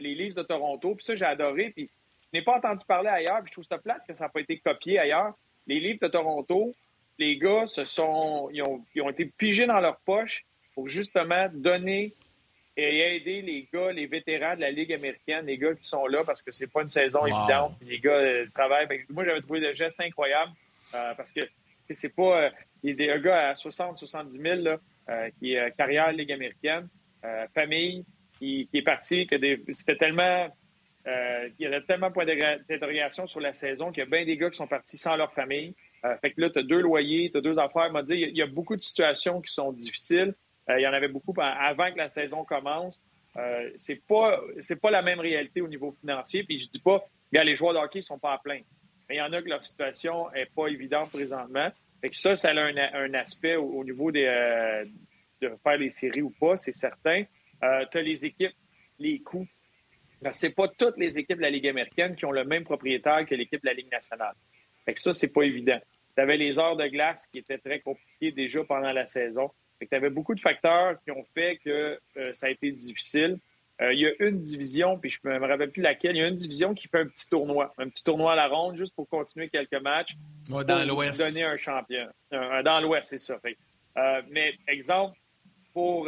[0.00, 1.90] les Leafs de Toronto, puis ça j'ai adoré, puis
[2.32, 4.40] je n'ai pas entendu parler ailleurs, puis je trouve ça plate que ça n'a pas
[4.40, 5.34] été copié ailleurs.
[5.66, 6.74] Les Leafs de Toronto,
[7.18, 10.44] les gars se sont ils ont, ils ont été pigés dans leur poche
[10.74, 12.14] pour justement donner
[12.80, 16.22] et aider les gars, les vétérans de la Ligue américaine, les gars qui sont là
[16.24, 17.76] parce que c'est pas une saison évidente.
[17.82, 18.86] Les gars euh, travaillent.
[19.10, 20.52] Moi, j'avais trouvé le geste incroyable
[20.94, 21.40] euh, parce que
[21.90, 22.44] c'est pas.
[22.44, 22.50] Euh,
[22.82, 24.78] il y a des gars à 60, 70 000 là,
[25.38, 26.88] qui est carrière Ligue américaine,
[27.54, 28.06] famille,
[28.38, 29.36] qui, est parti, que
[29.74, 30.48] c'était tellement.
[31.06, 34.38] il y avait tellement de points d'interrogation sur la saison qu'il y a bien des
[34.38, 35.74] gars qui sont partis sans leur famille.
[36.22, 37.88] fait que là, tu as deux loyers, tu as deux affaires.
[37.88, 40.34] Il m'a dit il y a beaucoup de situations qui sont difficiles.
[40.70, 43.02] Euh, il y en avait beaucoup avant que la saison commence.
[43.36, 46.44] Euh, c'est pas c'est pas la même réalité au niveau financier.
[46.44, 48.60] Puis je dis pas, que les joueurs de hockey sont pas à plein.
[49.08, 51.70] Mais il y en a que leur situation est pas évidente présentement.
[52.02, 54.84] Que ça, ça a un, aspect au, niveau euh,
[55.42, 57.24] de faire les séries ou pas, c'est certain.
[57.62, 58.54] Euh, tu as les équipes,
[58.98, 59.46] les coûts.
[60.32, 63.34] C'est pas toutes les équipes de la Ligue américaine qui ont le même propriétaire que
[63.34, 64.34] l'équipe de la Ligue nationale.
[64.84, 65.78] Fait que ça, c'est pas évident.
[66.14, 69.50] Tu avais les heures de glace qui étaient très compliquées déjà pendant la saison.
[69.80, 72.70] Fait que tu avais beaucoup de facteurs qui ont fait que euh, ça a été
[72.70, 73.38] difficile.
[73.80, 76.22] Euh, il y a une division, puis je ne me rappelle plus laquelle, il y
[76.22, 78.94] a une division qui fait un petit tournoi, un petit tournoi à la ronde juste
[78.94, 80.16] pour continuer quelques matchs.
[80.50, 81.18] Dans l'Ouest.
[81.18, 82.06] Donner un champion.
[82.30, 83.38] dans l'Ouest, c'est ça.
[83.96, 85.18] Euh, mais exemple,
[85.72, 86.06] pour,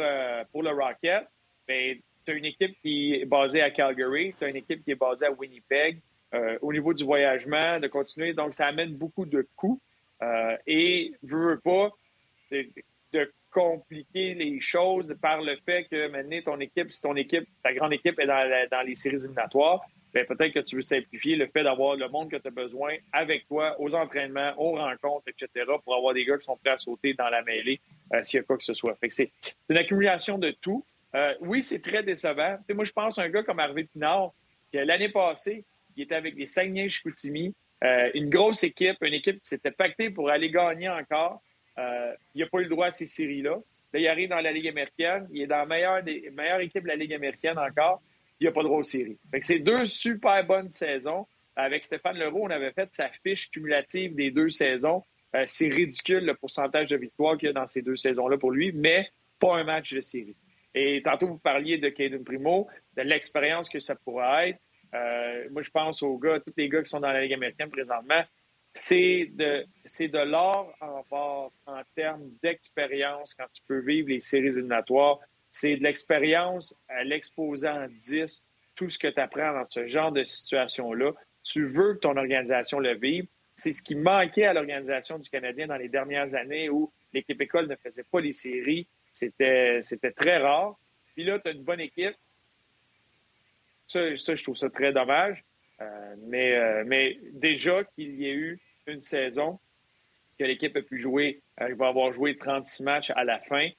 [0.51, 1.27] pour le Rocket,
[1.67, 4.91] ben, tu as une équipe qui est basée à Calgary, tu as une équipe qui
[4.91, 5.99] est basée à Winnipeg.
[6.61, 9.81] au niveau du voyagement, de continuer, donc ça amène beaucoup de coûts.
[10.67, 11.89] et, je veux pas,
[13.53, 17.93] compliquer les choses par le fait que maintenant ton équipe, si ton équipe, ta grande
[17.93, 19.81] équipe est dans, les séries éliminatoires,
[20.13, 22.95] ben peut-être que tu veux simplifier le fait d'avoir le monde que tu as besoin
[23.11, 26.77] avec toi aux entraînements, aux rencontres, etc., pour avoir des gars qui sont prêts à
[26.77, 27.79] sauter dans la mêlée
[28.13, 28.97] euh, s'il y a quoi que ce soit.
[29.09, 29.31] C'est
[29.69, 30.85] une accumulation de tout.
[31.15, 32.57] Euh, oui, c'est très décevant.
[32.73, 34.31] moi, je pense à un gars comme Harvey Pinard,
[34.71, 35.63] qui l'année passée,
[35.95, 40.29] il était avec les Saguenay-Chicoutimi, euh, une grosse équipe, une équipe qui s'était pactée pour
[40.29, 41.41] aller gagner encore.
[41.77, 43.57] Euh, il n'a pas eu le droit à ces séries-là.
[43.93, 45.27] Là, il arrive dans la Ligue américaine.
[45.31, 48.01] Il est dans la meilleure, des, équipe de la Ligue américaine encore.
[48.39, 49.17] Il n'a pas le droit aux séries.
[49.41, 51.27] c'est deux super bonnes saisons.
[51.55, 55.03] Avec Stéphane Leroux, on avait fait sa fiche cumulative des deux saisons.
[55.35, 58.51] Euh, c'est ridicule le pourcentage de victoires qu'il y a dans ces deux saisons-là pour
[58.51, 59.07] lui, mais
[59.39, 60.35] pas un match de série.
[60.73, 62.67] Et tantôt, vous parliez de Caden Primo,
[62.97, 64.59] de l'expérience que ça pourrait être.
[64.95, 67.69] Euh, moi, je pense aux gars, tous les gars qui sont dans la Ligue américaine
[67.69, 68.23] présentement
[68.73, 75.19] c'est de, c'est de l'or en termes d'expérience quand tu peux vivre les séries éliminatoires.
[75.51, 78.45] C'est de l'expérience à l'exposant en 10,
[78.75, 81.11] tout ce que tu apprends dans ce genre de situation-là.
[81.43, 83.27] Tu veux que ton organisation le vive.
[83.55, 87.67] C'est ce qui manquait à l'organisation du Canadien dans les dernières années où l'équipe école
[87.67, 88.87] ne faisait pas les séries.
[89.11, 90.75] C'était, c'était très rare.
[91.13, 92.15] Puis là, tu as une bonne équipe.
[93.85, 95.43] Ça, ça, je trouve ça très dommage.
[95.81, 99.59] Euh, mais, euh, mais déjà qu'il y ait eu une saison,
[100.37, 103.69] que l'équipe a pu jouer, elle euh, va avoir joué 36 matchs à la fin,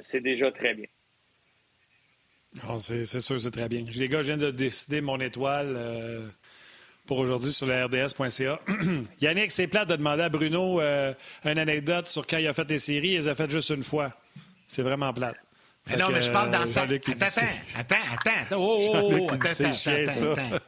[0.00, 0.86] c'est déjà très bien.
[2.68, 3.84] Oh, c'est sûr, c'est très bien.
[3.94, 5.78] Les gars, je viens de décider mon étoile
[7.06, 8.60] pour aujourd'hui sur le RDS.ca.
[9.20, 12.78] Yannick, c'est plate de demander à Bruno une anecdote sur quand il a fait les
[12.78, 13.10] séries.
[13.10, 14.12] Il les a fait juste une fois.
[14.66, 15.36] C'est vraiment plate.
[15.88, 16.82] Mais non, mais je parle dans ça.
[16.82, 16.96] Attends,
[17.76, 20.58] attends, attends, Oh, oh, oh, attends, attends, attends.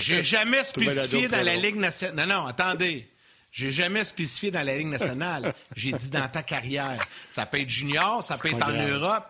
[0.00, 2.28] J'ai jamais spécifié dans la Ligue nationale.
[2.28, 3.08] Non, non, attendez.
[3.50, 5.54] J'ai jamais spécifié dans la Ligue nationale.
[5.76, 7.04] J'ai dit dans ta carrière.
[7.28, 9.26] Ça peut être junior, ça peut être en Europe.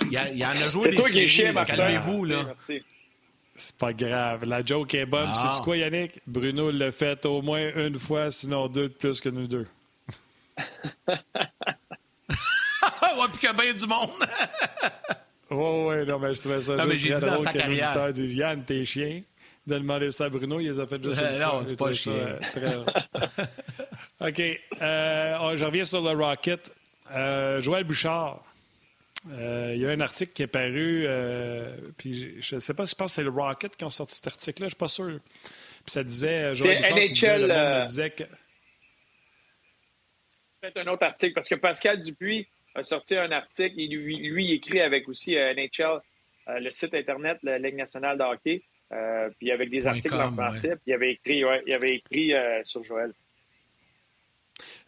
[0.00, 1.54] Il y, en a joué des séries.
[1.66, 2.54] Calmez-vous, là.
[3.54, 4.44] C'est pas grave.
[4.44, 5.30] La joke est bonne.
[5.34, 6.20] C'est quoi, Yannick?
[6.26, 9.66] Bruno l'a fait au moins une fois, sinon deux de plus que nous deux.
[11.08, 11.16] ouais,
[13.28, 14.10] puis qu'il y a bien du monde.
[15.50, 18.34] oui, oui, non, mais je trouvais ça non, juste mais très drôle que les disent
[18.34, 19.22] Yann, t'es chien.
[19.66, 22.12] De demander ça à Bruno, il les a fait juste une Non, c'est pas chien.
[22.12, 22.76] Euh, très...
[24.28, 24.60] OK.
[24.80, 26.72] Euh, oh, je reviens sur le Rocket.
[27.12, 28.44] Euh, Joël Bouchard.
[29.30, 32.86] Euh, il y a un article qui est paru, euh, puis je ne sais pas
[32.86, 34.76] si je pense que c'est le Rocket qui ont sorti cet article-là, je ne suis
[34.76, 35.20] pas sûr.
[35.84, 38.24] Puis ça disait, Joël Bouchard NHL, qui disait, le monde disait que...
[40.60, 44.52] Peut-être un autre article, parce que Pascal Dupuis a sorti un article, et lui, lui
[44.52, 46.00] écrit avec aussi NHL,
[46.48, 48.62] le site Internet, la Ligue nationale de hockey,
[49.38, 52.32] puis avec des articles en français, puis il avait écrit, il avait écrit
[52.64, 53.12] sur Joël.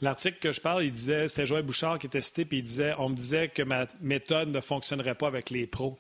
[0.01, 2.93] L'article que je parle, il disait, c'était Joël Bouchard qui était cité, puis il disait,
[2.99, 5.99] on me disait que ma méthode ne fonctionnerait pas avec les pros.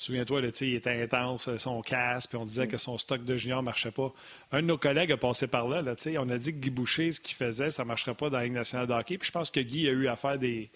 [0.00, 3.64] Souviens-toi, il était intense, son casque, puis on disait que son stock de juniors ne
[3.64, 4.12] marchait pas.
[4.52, 7.10] Un de nos collègues a passé par là, là on a dit que Guy Boucher,
[7.10, 9.18] ce qu'il faisait, ça ne marcherait pas dans la Ligue nationale de hockey.
[9.18, 10.70] Puis je pense que Guy a eu à faire des,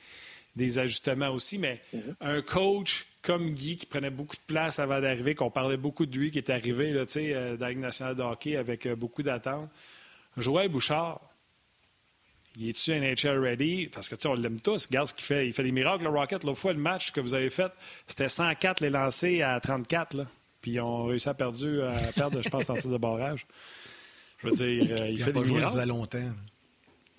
[0.57, 2.14] des ajustements aussi, mais mm-hmm.
[2.20, 6.16] un coach comme Guy, qui prenait beaucoup de place avant d'arriver, qu'on parlait beaucoup de
[6.16, 9.23] lui, qui est arrivé là, euh, dans la Ligue nationale de hockey avec euh, beaucoup
[9.23, 9.70] d'attentes.
[10.37, 11.20] Joël Bouchard,
[12.57, 13.87] il est-tu NHL ready?
[13.87, 14.87] Parce que, tu sais, on l'aime tous.
[14.87, 15.47] Regarde ce qu'il fait.
[15.47, 16.45] Il fait des miracles, le Rocket.
[16.45, 17.73] L'autre fois, le match que vous avez fait,
[18.07, 20.14] c'était 104 les lancés à 34.
[20.14, 20.27] Là.
[20.61, 23.47] Puis ils ont réussi à, perdu, à perdre, je pense, en tir de barrage.
[24.39, 25.89] Je veux dire, euh, il, fait pas des joué miracles.
[25.89, 26.33] longtemps.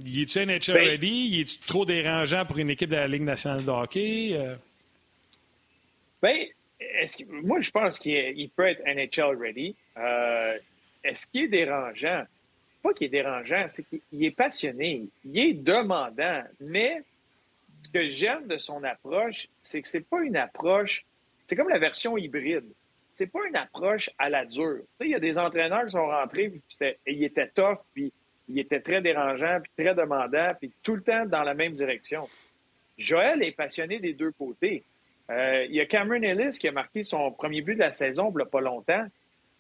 [0.03, 1.29] Il est-tu NHL ben- ready?
[1.31, 4.31] Il est-tu trop dérangeant pour une équipe de la Ligue nationale de hockey?
[4.33, 4.55] Euh...
[6.23, 6.47] Ben,
[7.29, 9.75] moi, je pense qu'il peut être NHL ready.
[9.97, 10.57] Euh,
[11.03, 12.23] est-ce qu'il est dérangeant?
[12.83, 17.01] pas qu'il est dérangeant, c'est qu'il est passionné, il est demandant, mais
[17.81, 21.05] ce que j'aime de son approche, c'est que c'est pas une approche,
[21.45, 22.65] c'est comme la version hybride.
[23.15, 24.79] C'est pas une approche à la dure.
[24.79, 26.61] Tu sais, il y a des entraîneurs qui sont rentrés, puis
[27.07, 28.11] ils étaient tough, puis
[28.49, 32.27] il était très dérangeant, puis très demandant, puis tout le temps dans la même direction.
[32.97, 34.83] Joël est passionné des deux côtés.
[35.29, 38.29] Euh, il y a Cameron Ellis qui a marqué son premier but de la saison
[38.31, 39.05] il n'y a pas longtemps.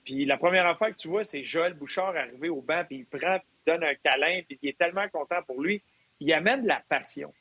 [0.03, 3.05] Puis la première affaire que tu vois, c'est Joël Bouchard arriver au banc, puis il
[3.05, 5.81] prend, puis il donne un câlin, puis il est tellement content pour lui.
[6.19, 7.33] Il amène de la passion.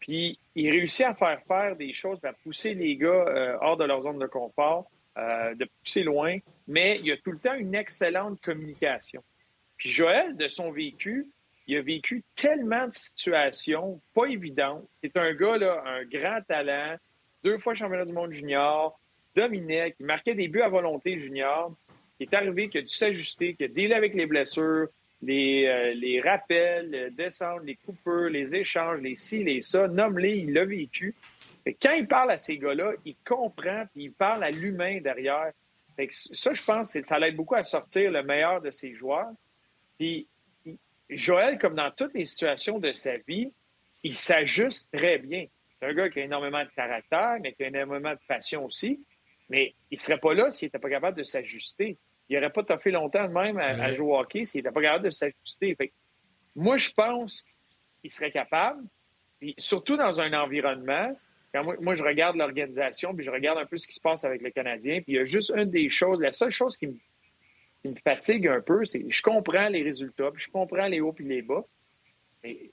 [0.00, 3.84] Puis il réussit à faire faire des choses, à pousser les gars euh, hors de
[3.84, 7.54] leur zone de confort, euh, de pousser loin, mais il y a tout le temps
[7.54, 9.22] une excellente communication.
[9.76, 11.26] Puis Joël, de son vécu,
[11.66, 14.86] il a vécu tellement de situations pas évidentes.
[15.02, 16.96] C'est un gars, là, un grand talent,
[17.44, 18.98] deux fois championnat du monde junior,
[19.36, 21.72] dominait, qui marquait des buts à volonté junior,
[22.16, 24.88] qui est arrivé, qui a dû s'ajuster, qui a délai avec les blessures,
[25.22, 30.52] les, euh, rappels, les descentes, les coupeurs, les échanges, les ci, les ça, nomme-les, il
[30.52, 31.14] l'a vécu.
[31.82, 35.52] quand il parle à ces gars-là, il comprend, puis il parle à l'humain derrière.
[36.10, 39.30] ça, je pense, ça l'aide beaucoup à sortir le meilleur de ses joueurs.
[39.98, 40.26] Puis
[41.10, 43.52] Joël, comme dans toutes les situations de sa vie,
[44.02, 45.46] il s'ajuste très bien.
[45.84, 49.04] C'est un gars qui a énormément de caractère, mais qui a énormément de passion aussi.
[49.50, 51.98] Mais il ne serait pas là s'il n'était pas capable de s'ajuster.
[52.28, 55.04] Il n'aurait pas toffé longtemps de même à, jouer au hockey s'il n'était pas capable
[55.04, 55.76] de s'ajuster.
[56.56, 57.44] Moi, je pense
[58.00, 58.82] qu'il serait capable,
[59.58, 61.14] surtout dans un environnement.
[61.52, 64.40] Quand moi, je regarde l'organisation, puis je regarde un peu ce qui se passe avec
[64.40, 67.94] le Canadien, puis il y a juste une des choses, la seule chose qui me,
[68.02, 71.42] fatigue un peu, c'est je comprends les résultats, puis je comprends les hauts et les
[71.42, 71.64] bas,
[72.42, 72.70] mais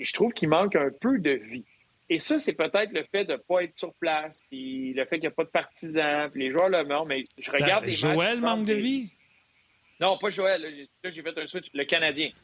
[0.00, 1.66] je trouve qu'il manque un peu de vie.
[2.10, 5.16] Et ça, c'est peut-être le fait de ne pas être sur place, puis le fait
[5.16, 7.92] qu'il n'y a pas de partisans, puis les joueurs le meurent, mais je regarde les
[7.92, 9.10] Joël manque de vie?
[10.00, 10.62] Non, pas Joël.
[11.02, 11.66] Là, j'ai fait un switch.
[11.72, 12.30] Le Canadien.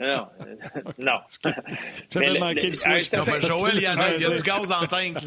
[0.00, 0.56] Non, euh,
[0.96, 1.20] non.
[2.10, 3.10] J'avais manqué le, switch.
[3.10, 5.18] Joël, il y, a, il y, a, du gaz en tank.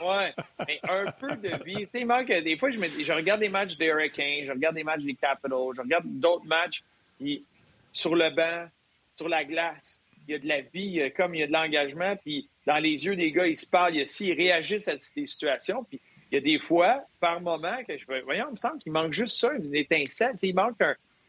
[0.00, 1.74] Oui, mais un peu de vie.
[1.74, 4.52] Tu sais, il manque, des fois, je, me, je regarde des matchs des Hurricanes, je
[4.52, 6.84] regarde des matchs des Capitals, je regarde d'autres matchs
[7.18, 7.44] puis,
[7.90, 8.68] sur le banc,
[9.16, 12.16] sur la glace il y a de la vie, comme il y a de l'engagement,
[12.16, 15.84] puis dans les yeux des gars, ils se parlent, il ils réagissent à ces situations,
[15.84, 16.00] puis
[16.30, 19.12] il y a des fois, par moment, que je voyons, il me semble qu'il manque
[19.12, 20.34] juste ça, une étincelle.
[20.42, 20.80] il manque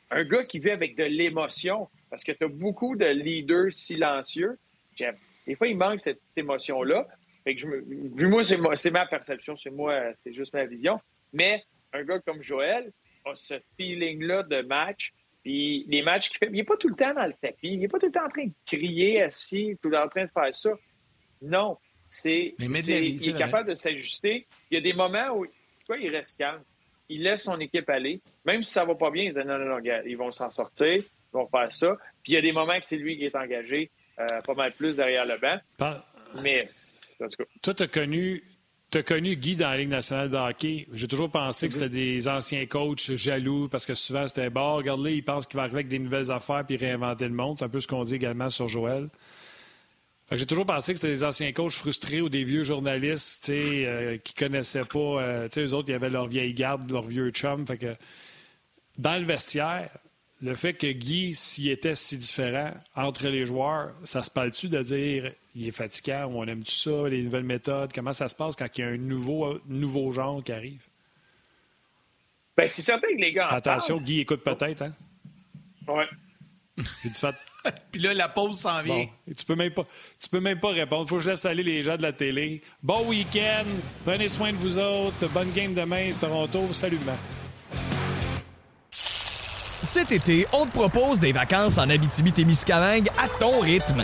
[0.09, 4.57] un, gars qui vit avec de l'émotion, parce que tu as beaucoup de leaders silencieux.
[4.97, 7.05] Des fois, il manque cette émotion-là.
[7.43, 11.01] Fait que je moi, c'est ma perception, c'est moi, c'est juste ma vision.
[11.33, 12.89] Mais un gars comme Joël
[13.25, 15.13] a ce feeling-là de match
[15.43, 17.79] puis les matchs qu'il fait, il n'est pas tout le temps dans le tapis, il
[17.79, 20.23] n'est pas tout le temps en train de crier assis, tout le temps en train
[20.23, 20.71] de faire ça.
[21.41, 21.77] Non,
[22.07, 24.47] c'est, il est capable de s'ajuster.
[24.71, 26.61] Il y a des moments où il reste calme.
[27.09, 28.21] Il laisse son équipe aller.
[28.45, 31.03] Même si ça va pas bien, il dit non, non, non, ils vont s'en sortir.
[31.33, 31.97] vont faire ça.
[32.23, 34.71] Puis il y a des moments que c'est lui qui est engagé, euh, pas mal
[34.71, 35.59] plus derrière le banc.
[36.41, 36.65] Mais,
[37.19, 37.43] en tout cas.
[37.61, 38.43] Toi, tu as connu
[38.93, 40.85] tu as connu Guy dans la Ligue nationale de hockey.
[40.93, 45.09] J'ai toujours pensé que c'était des anciens coachs jaloux parce que souvent c'était bon, regarde-le,
[45.09, 47.57] il pense qu'il va arriver avec des nouvelles affaires puis réinventer le monde.
[47.57, 49.09] C'est un peu ce qu'on dit également sur Joël.
[50.31, 54.35] J'ai toujours pensé que c'était des anciens coachs frustrés ou des vieux journalistes euh, qui
[54.35, 54.99] connaissaient pas.
[54.99, 57.65] Euh, eux autres, ils avaient leur vieille garde, leur vieux chum.
[57.65, 57.95] Fait que,
[58.99, 59.89] dans le vestiaire,
[60.43, 64.83] le fait que Guy, s'il était si différent entre les joueurs, ça se parle-tu de
[64.83, 67.91] dire il est fatiguant ou on aime tout ça, les nouvelles méthodes?
[67.93, 70.83] Comment ça se passe quand il y a un nouveau, nouveau genre qui arrive?
[72.57, 73.47] Bien, c'est certain que les gars.
[73.47, 74.93] Attention, Guy écoute peut-être, hein?
[75.87, 76.03] Oui.
[77.91, 79.07] Puis là, la pause s'en vient.
[79.25, 79.85] tu peux même pas,
[80.21, 81.07] tu peux même pas répondre.
[81.07, 82.61] Faut que je laisse aller les gens de la télé.
[82.81, 83.65] Bon week-end.
[84.05, 85.27] Prenez soin de vous autres.
[85.29, 86.73] Bonne game demain, Toronto.
[86.73, 86.99] Salut,
[88.89, 94.03] Cet été, on te propose des vacances en Abitibi-Témiscamingue à ton rythme.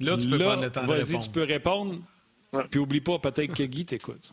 [0.00, 1.24] Là, tu peux prendre le temps de répondre.
[1.24, 1.94] tu peux répondre.
[2.70, 4.32] Puis oublie pas, peut-être que Guy t'écoute.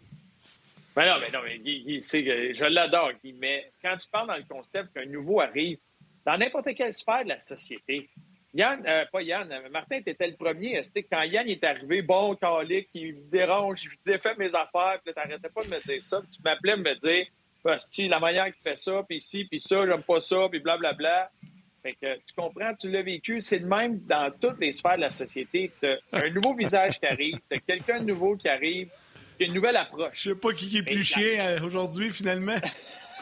[0.96, 4.44] Ben non, mais non, mais Guy, je l'adore, Guy, mais quand tu parles dans le
[4.48, 5.78] concept qu'un nouveau arrive,
[6.26, 8.10] dans n'importe quelle sphère de la société,
[8.54, 10.84] Yann, euh, pas Yann, Martin, était le premier.
[10.84, 15.14] C'était quand Yann est arrivé, bon, calique, il me dérange, je défais mes affaires, puis
[15.14, 17.26] t'arrêtais pas de me dire ça, puis tu m'appelais me dire,
[17.90, 20.94] si la manière qu'il fait ça, puis ici, puis ça, j'aime pas ça, puis blablabla.
[20.94, 21.51] Bla, bla.
[21.84, 23.42] Fait que tu comprends, tu l'as vécu.
[23.42, 25.72] C'est le même dans toutes les sphères de la société.
[25.82, 28.90] Tu un nouveau visage qui arrive, tu quelqu'un de nouveau qui arrive,
[29.40, 30.14] tu une nouvelle approche.
[30.14, 32.56] Je sais pas qui est plus chien euh, aujourd'hui, finalement.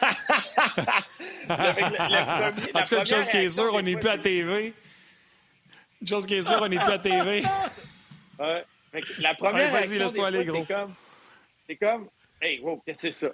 [1.50, 4.72] en tout cas, une chose qui est sûre, on n'est plus à TV.
[6.00, 7.42] Une chose qui est sûre, on n'est plus à TV.
[8.38, 10.94] la première ouais, réaction, c'est comme,
[11.68, 12.08] c'est comme,
[12.40, 13.32] hey, wow, qu'est-ce que c'est ça?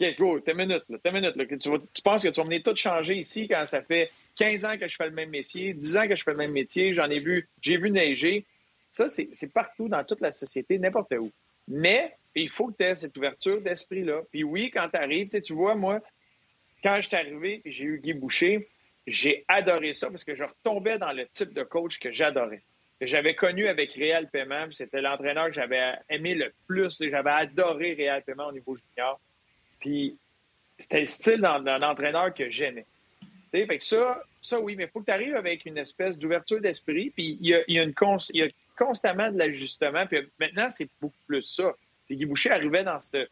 [0.00, 1.36] OK, go, t'es minute, là, t'es minute.
[1.36, 4.64] Là, tu, tu, penses que tu vas venir tout changer ici quand ça fait 15
[4.64, 6.92] ans que je fais le même métier, 10 ans que je fais le même métier,
[6.94, 8.46] j'en ai vu, j'ai vu neiger.
[8.90, 11.30] Ça, c'est partout dans toute la société, n'importe où.
[11.68, 14.22] Mais il faut que tu aies cette ouverture d'esprit-là.
[14.30, 16.00] Puis oui, quand tu arrives, tu vois, moi,
[16.82, 18.68] quand je suis arrivé j'ai eu Guy Boucher,
[19.06, 22.62] j'ai adoré ça parce que je retombais dans le type de coach que j'adorais.
[23.00, 26.98] J'avais connu avec Réal Paiement, c'était l'entraîneur que j'avais aimé le plus.
[27.00, 29.18] J'avais adoré Réal Paiement au niveau junior.
[29.80, 30.18] Puis
[30.78, 32.84] c'était le style d'un entraîneur que j'aimais.
[33.50, 36.60] Fait que ça, ça, oui, mais il faut que tu arrives avec une espèce d'ouverture
[36.60, 37.94] d'esprit, puis il y a, une
[38.32, 38.48] il y a
[38.78, 41.74] constamment de l'ajustement, puis maintenant, c'est beaucoup plus ça.
[42.06, 43.30] Puis Guy Boucher arrivait dans cette,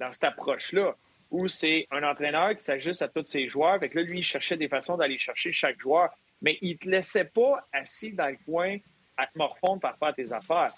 [0.00, 0.96] dans cette approche-là,
[1.30, 4.24] où c'est un entraîneur qui s'ajuste à tous ses joueurs, fait que là, lui, il
[4.24, 8.36] cherchait des façons d'aller chercher chaque joueur, mais il te laissait pas assis dans le
[8.44, 8.76] coin
[9.16, 10.74] à te morfondre par faire tes affaires.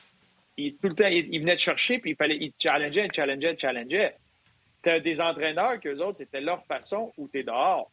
[0.57, 4.15] Il, tout le temps, il, venait te chercher, puis il fallait, il challengeait, challengeait, challengeait.
[4.83, 7.91] T'as des entraîneurs qu'eux autres, c'était leur façon où tu es dehors.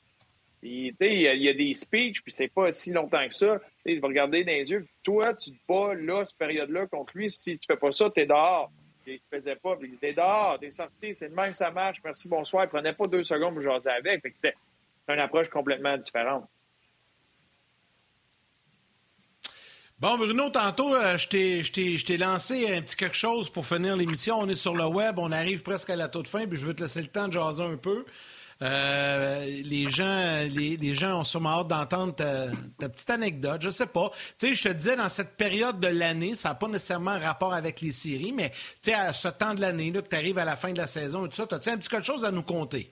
[0.64, 3.60] Il y, a des speeches, puis c'est pas si longtemps que ça.
[3.86, 4.88] Il va regarder dans les yeux.
[5.04, 7.32] Toi, tu te bats là, cette période-là, contre lui.
[7.32, 8.72] Si tu fais pas ça, t'es dehors.
[9.08, 9.76] Il ne faisait pas.
[9.76, 11.98] Puis t'es dehors, t'es sorti, c'est le même, ça marche.
[12.04, 12.66] Merci, bonsoir.
[12.66, 14.22] Il prenait pas deux secondes pour jaser avec.
[14.34, 14.54] c'était
[15.10, 16.48] une approche complètement différente.
[20.02, 21.28] Bon, Bruno, tantôt, euh, je
[22.04, 24.40] t'ai lancé un petit quelque chose pour finir l'émission.
[24.40, 26.74] On est sur le web, on arrive presque à la toute fin, puis je veux
[26.74, 28.04] te laisser le temps de jaser un peu.
[28.62, 33.62] Euh, les gens, les, gens ont sûrement hâte d'entendre ta, petite anecdote.
[33.62, 34.12] Je sais pas.
[34.40, 37.54] Tu sais, je te disais, dans cette période de l'année, ça n'a pas nécessairement rapport
[37.54, 40.46] avec les séries, mais tu sais, à ce temps de l'année, que tu arrives à
[40.46, 42.44] la fin de la saison et tout ça, as-tu un petit quelque chose à nous
[42.44, 42.92] compter?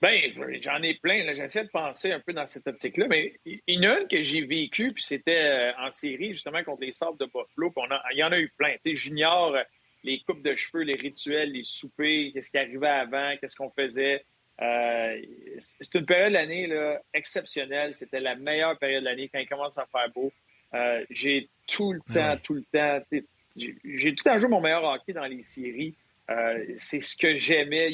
[0.00, 0.20] Bien,
[0.60, 1.32] j'en ai plein.
[1.32, 4.22] J'essaie de penser un peu dans cette optique-là, mais il y en a une que
[4.22, 7.72] j'ai vécue, puis c'était euh, en série, justement, contre les Sables de Buffalo.
[8.12, 8.74] il y en a eu plein.
[8.84, 9.56] Tu sais, Junior,
[10.04, 14.24] les coupes de cheveux, les rituels, les soupers, qu'est-ce qui arrivait avant, qu'est-ce qu'on faisait.
[14.62, 15.20] Euh,
[15.58, 17.94] c'est une période de l'année exceptionnelle.
[17.94, 20.32] C'était la meilleure période de l'année quand il commence à faire beau.
[20.74, 23.00] Euh, j'ai tout le temps, tout le temps,
[23.54, 25.94] j'ai tout le temps joué mon meilleur hockey dans les séries.
[26.30, 27.90] Euh, c'est ce que j'aimais.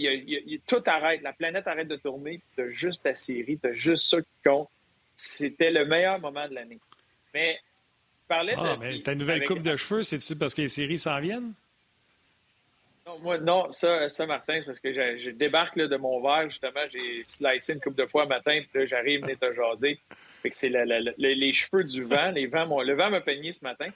[0.67, 2.41] tout arrête, la planète arrête de tourner.
[2.57, 4.69] Tu as juste ta série, tu as juste ça qui compte.
[5.17, 6.79] C'était le meilleur moment de l'année.
[7.35, 7.59] Mais
[8.27, 8.81] parlais ah, de.
[8.81, 11.53] Mais ta nouvelle coupe de cheveux, c'est-tu parce que les séries s'en viennent?
[13.19, 17.25] Moi, non, ça, ça Martin, c'est parce que je, débarque de mon verre, justement, j'ai
[17.27, 19.99] slicé une coupe de fois matin, puis là, j'arrive, venir te jaser.
[20.43, 22.31] Fait que c'est les cheveux du vent.
[22.31, 23.89] Les vents le vent m'a peigné ce matin.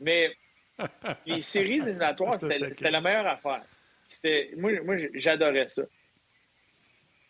[0.00, 0.32] Mais
[1.26, 3.62] les séries éliminatoires, c'était la meilleure affaire.
[4.56, 5.82] Moi, moi j'adorais ça.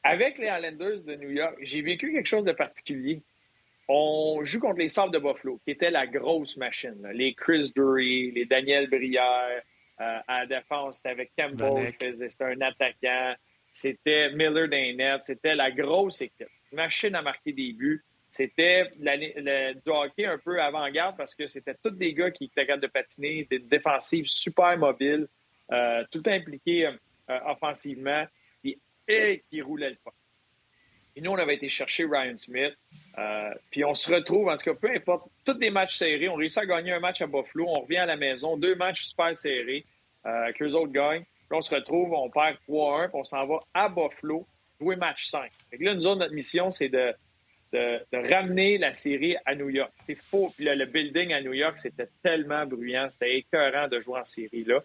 [0.04, 3.22] Avec les Islanders de New York, j'ai vécu quelque chose de particulier.
[3.88, 7.06] On joue contre les Sables de Buffalo, qui était la grosse machine.
[7.12, 9.62] Les Chris Drury, les Daniel Brière.
[10.00, 13.34] Euh, à la défense, c'était avec Campbell, c'était un attaquant.
[13.72, 15.24] C'était Miller Daynette.
[15.24, 16.48] C'était la grosse équipe.
[16.72, 18.04] Machine à marquer des buts.
[18.28, 22.82] C'était du hockey un peu avant-garde parce que c'était tous des gars qui étaient capables
[22.82, 25.28] de patiner, des défensives super mobiles,
[25.70, 28.26] euh, tout impliqués euh, offensivement
[29.08, 30.14] et qui roulait le pas.
[31.16, 32.76] Et nous, on avait été chercher Ryan Smith.
[33.18, 36.28] Euh, puis on se retrouve, en tout cas, peu importe, tous des matchs serrés.
[36.28, 37.66] On réussit à gagner un match à Buffalo.
[37.68, 39.84] On revient à la maison, deux matchs super serrés
[40.24, 41.24] euh, qu'eux autres gagnent.
[41.24, 44.46] Puis on se retrouve, on perd 3-1, puis on s'en va à Buffalo
[44.80, 45.50] jouer match 5.
[45.70, 47.14] Fait que là, nous autres, notre mission, c'est de,
[48.12, 49.92] ramener la série à New York.
[50.06, 50.52] C'est faux.
[50.56, 53.08] Puis le building à New York, c'était tellement bruyant.
[53.10, 54.80] C'était écœurant de jouer en série là.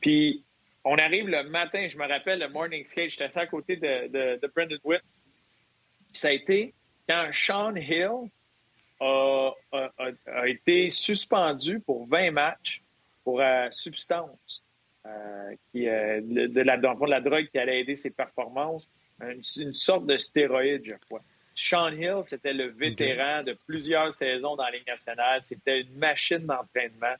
[0.00, 0.44] Puis
[0.84, 4.46] on arrive le matin, je me rappelle le morning skate, j'étais assis à côté de
[4.54, 5.02] Brendan Witt.
[6.12, 6.74] Puis ça a été
[7.08, 8.30] quand Sean Hill
[9.00, 9.54] a,
[10.46, 12.82] été suspendu pour 20 matchs
[13.24, 14.62] pour euh, substance,
[15.06, 18.88] euh, qui, euh, de, la, de la drogue qui allait aider ses performances,
[19.20, 21.22] une, sorte de stéroïde, je crois.
[21.54, 25.42] Sean Hill, c'était le vétéran de plusieurs saisons dans la Ligue nationale.
[25.42, 27.14] C'était une machine d'entraînement.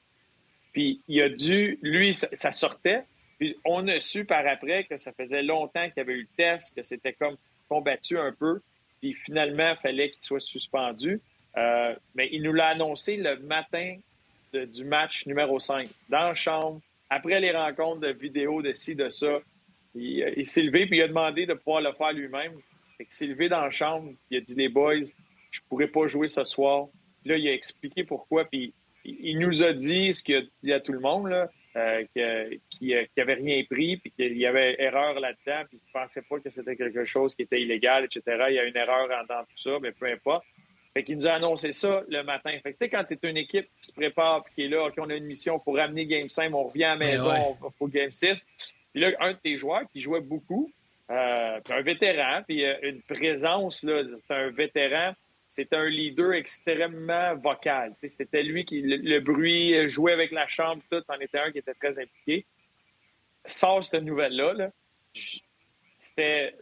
[0.73, 3.05] Puis il a dû, lui, ça sortait,
[3.39, 6.37] puis on a su par après que ça faisait longtemps qu'il y avait eu le
[6.37, 7.37] test, que c'était comme
[7.69, 8.61] combattu un peu.
[9.03, 11.21] Puis finalement, il fallait qu'il soit suspendu.
[11.59, 13.97] Euh, mais il nous l'a annoncé le matin
[14.55, 16.81] du match numéro 5, dans la chambre,
[17.11, 19.41] après les rencontres de vidéos de ci, de ça.
[19.95, 22.53] Il, euh, il s'est levé, puis il a demandé de pouvoir le faire lui-même.
[23.01, 25.03] Il s'est levé dans la chambre, il a dit Les boys,
[25.51, 26.87] je pourrais pas jouer ce soir.
[27.25, 28.73] Là, il a expliqué pourquoi, puis
[29.05, 31.51] il, nous a dit ce qu'il a dit à tout le monde, là.
[31.75, 32.05] Euh,
[32.71, 36.39] qui n'avait rien pris, puis qu'il y avait erreur là-dedans, puis qu'il ne pensait pas
[36.39, 38.23] que c'était quelque chose qui était illégal, etc.
[38.51, 40.45] Il y a une erreur dans tout ça, mais peu importe.
[40.93, 42.51] Fait qu'il nous a annoncé ça le matin.
[42.63, 44.69] Fait que, tu sais, quand tu es une équipe qui se prépare puis qui est
[44.69, 47.57] là, OK, on a une mission pour ramener Game 5, on revient à la maison
[47.79, 48.47] pour Game 6.
[48.93, 50.71] Puis là, un de tes joueurs qui jouait beaucoup,
[51.11, 55.15] euh, un vétéran, puis euh, une présence, là, c'est un vétéran,
[55.53, 57.95] c'était un leader extrêmement vocal.
[58.03, 61.75] C'était lui qui, le, bruit, jouait avec la chambre, tout, en était un qui était
[61.75, 62.47] très impliqué.
[63.45, 64.71] Sort cette nouvelle-là,
[65.99, 66.55] c'était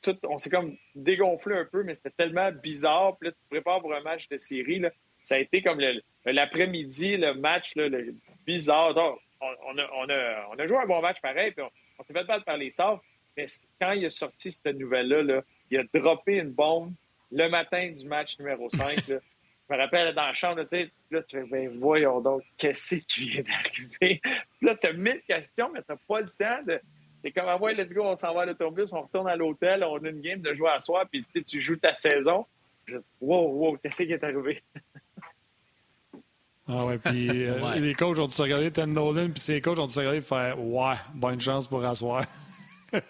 [0.00, 3.18] tout, on s'est comme dégonflé un peu, mais c'était tellement bizarre.
[3.18, 4.90] Puis là, tu te prépares pour un match de série, là.
[5.22, 5.80] Ça a été comme
[6.24, 8.14] l'après-midi, le, match, le
[8.46, 8.96] bizarre.
[9.42, 12.70] on, a, on, joué un bon match pareil, puis on, s'est fait battre par les
[12.70, 13.04] sorts.
[13.36, 13.44] Mais
[13.78, 16.94] quand il a sorti cette nouvelle-là, là, il a droppé une bombe
[17.32, 20.62] le matin du match numéro 5, je me rappelle dans la chambre,
[21.10, 24.20] là, tu fais, ben voyons donc, qu'est-ce qui vient d'arriver?
[24.60, 26.80] là, tu as mille questions, mais tu n'as pas le temps de.
[27.22, 29.84] C'est comme, ah ouais, let's go, on s'en va à l'autobus, on retourne à l'hôtel,
[29.84, 32.46] on a une game de jouer à soir, puis tu joues ta saison.
[33.20, 34.62] wow, wow, qu'est-ce qui est arrivé?
[36.68, 39.78] Ah ouais, puis euh, les coachs ont dû se regarder Ten Nolan, puis ces coachs
[39.78, 42.24] ont dû se regarder et faire Ouais, bonne chance pour asseoir.
[42.92, 43.00] ouais,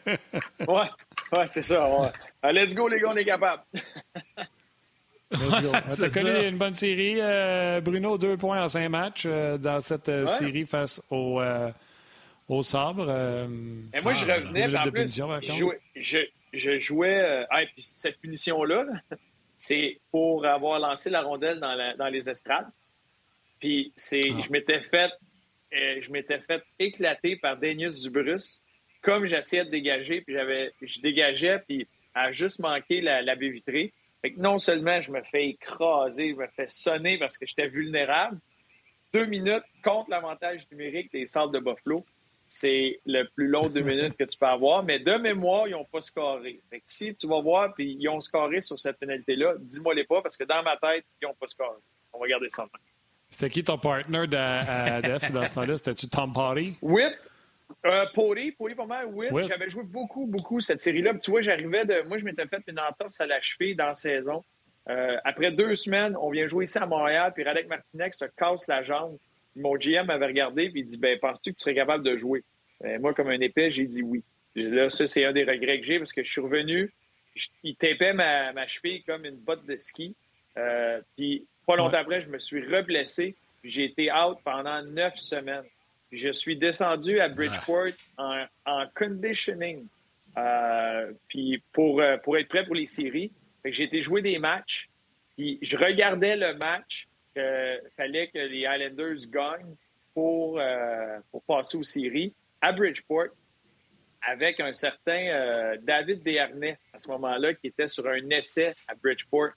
[1.32, 2.00] ouais, c'est ça.
[2.00, 2.08] Ouais.
[2.42, 3.62] Ah, let's go, les gars, on est capable.
[5.30, 9.80] Tu as connu une bonne série, euh, Bruno, deux points en cinq matchs euh, dans
[9.80, 11.40] cette euh, série face au,
[12.48, 13.08] au Sabre.
[13.94, 15.22] Et moi, je revenais, en plus,
[15.96, 16.18] je,
[16.52, 18.86] je, jouais, cette punition-là,
[19.56, 22.68] c'est pour avoir lancé la rondelle dans, dans les estrades.
[23.60, 24.42] Puis c'est, ah.
[24.44, 25.12] je m'étais fait,
[25.70, 28.60] je m'étais fait éclater par Denius Zubrus,
[29.00, 33.92] comme j'essayais de dégager, puis j'avais, je dégageais, puis a juste manqué la, baie vitrée.
[34.20, 37.68] Fait que non seulement je me fais écraser, je me fais sonner parce que j'étais
[37.68, 38.38] vulnérable,
[39.12, 42.04] deux minutes contre l'avantage numérique des salles de Buffalo,
[42.46, 44.82] c'est le plus long deux minutes que tu peux avoir.
[44.82, 46.60] Mais de mémoire, ils n'ont pas scoré.
[46.70, 50.04] Fait que si tu vas voir, puis ils ont scoré sur cette pénalité-là, dis-moi les
[50.04, 51.78] pas parce que dans ma tête, ils n'ont pas scoré.
[52.12, 52.66] On va garder ça.
[53.30, 55.76] C'était qui ton partner de, Def dans ce temps-là?
[55.78, 56.76] C'était-tu Tom Party?
[56.82, 57.16] Whit,
[57.86, 59.26] euh, Pori, Pori pour moi, oui.
[59.48, 61.14] J'avais joué beaucoup, beaucoup cette série-là.
[61.14, 62.02] Tu vois, j'arrivais de.
[62.06, 64.44] Moi, je m'étais fait une entorse à la cheville dans la saison.
[64.88, 68.66] Euh, après deux semaines, on vient jouer ici à Montréal, puis Radek Martinez se casse
[68.68, 69.16] la jambe.
[69.54, 72.42] Mon GM m'avait regardé, puis il dit ben, Penses-tu que tu serais capable de jouer?
[72.84, 74.22] Euh, Moi, comme un épais, j'ai dit oui.
[74.54, 76.92] là, ça, c'est un des regrets que j'ai parce que je suis revenu,
[77.62, 80.14] il tapait ma, ma, cheville comme une botte de ski.
[81.16, 83.36] puis pas longtemps après, je me suis reblessé.
[83.62, 85.64] J'ai été out pendant neuf semaines.
[86.12, 87.88] Je suis descendu à Bridgeport
[88.18, 89.86] en, conditioning.
[90.36, 93.32] Euh, puis pour, euh, pour être prêt pour les séries.
[93.64, 94.88] j'ai été jouer des matchs.
[95.36, 97.08] Puis je regardais le match.
[97.34, 99.74] Il fallait que les Islanders gagnent
[100.14, 103.28] pour, euh, pour passer aux séries à Bridgeport
[104.24, 109.50] avec un certain David Desharnais à ce moment-là qui était sur un essai à Bridgeport.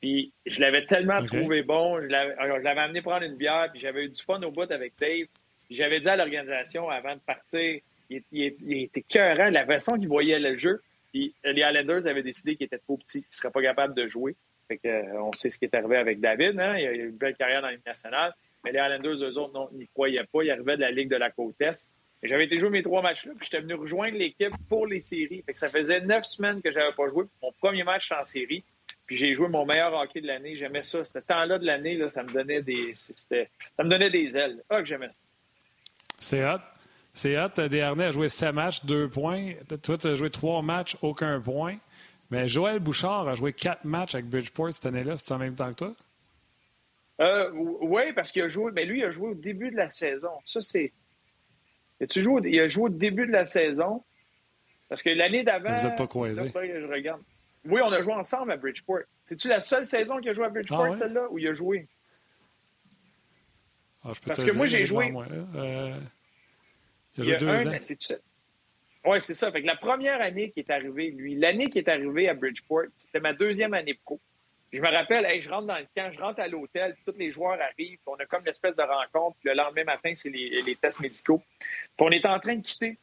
[0.00, 2.00] Puis je l'avais tellement trouvé bon.
[2.00, 5.26] Je l'avais amené prendre une bière, puis j'avais eu du fun au bout avec Dave.
[5.70, 8.22] J'avais dit à l'organisation avant de partir, il,
[8.82, 10.80] était cœurant, la façon qu'il voyait le jeu.
[11.12, 14.06] Puis les Islanders avaient décidé qu'il était trop petit, qu'il ne serait pas capable de
[14.06, 14.36] jouer.
[14.68, 16.58] Fait que, euh, on sait ce qui est arrivé avec David.
[16.58, 16.76] Hein?
[16.76, 18.34] Il a eu une belle carrière dans la nationale.
[18.64, 20.42] Mais les Islanders, eux autres, n'y croyaient pas.
[20.42, 21.88] Ils arrivaient de la Ligue de la Côte Est.
[22.22, 25.42] J'avais été jouer mes trois matchs-là, puis j'étais venu rejoindre l'équipe pour les séries.
[25.42, 27.26] Fait que ça faisait neuf semaines que je n'avais pas joué.
[27.42, 28.64] Mon premier match en série.
[29.06, 30.56] Puis j'ai joué mon meilleur hockey de l'année.
[30.56, 31.04] J'aimais ça.
[31.04, 32.92] Ce temps-là de l'année, ça me donnait des.
[32.94, 34.62] Ça me donnait des ailes.
[34.68, 35.25] Ah, que j'aimais ça.
[36.18, 36.60] C'est hot.
[37.14, 37.48] C'est hot.
[37.68, 39.52] Desharnais a joué 7 matchs, 2 points.
[39.82, 41.76] Toi, tu as joué 3 matchs, aucun point.
[42.30, 45.16] Mais Joël Bouchard a joué 4 matchs avec Bridgeport cette année-là.
[45.16, 45.94] C'est en même temps que toi?
[47.20, 48.72] Euh, oui, parce qu'il a joué.
[48.72, 50.32] Mais lui, il a joué au début de la saison.
[50.44, 50.92] Ça, c'est.
[52.10, 54.02] Tu joué, il a joué au début de la saison.
[54.88, 55.74] Parce que l'année d'avant.
[55.74, 56.52] Vous n'êtes pas croisés.
[56.54, 57.22] Je regarde.
[57.64, 59.00] Oui, on a joué ensemble à Bridgeport.
[59.24, 61.88] C'est-tu la seule saison qu'il a joué à Bridgeport, ah celle-là, où il a joué?
[64.06, 65.12] Ah, Parce que moi, j'ai joué.
[65.56, 65.94] Euh,
[67.16, 67.72] il a joué deux ans.
[69.06, 69.52] Oui, c'est ça.
[69.52, 72.86] Fait que la première année qui est arrivée, lui, l'année qui est arrivée à Bridgeport,
[72.96, 74.20] c'était ma deuxième année pro.
[74.72, 77.58] Je me rappelle, je rentre dans le camp, je rentre à l'hôtel, tous les joueurs
[77.60, 80.74] arrivent, on a comme une espèce de rencontre, puis le lendemain matin, c'est les, les,
[80.74, 81.40] tests médicaux.
[81.60, 82.98] Puis on est en train de quitter.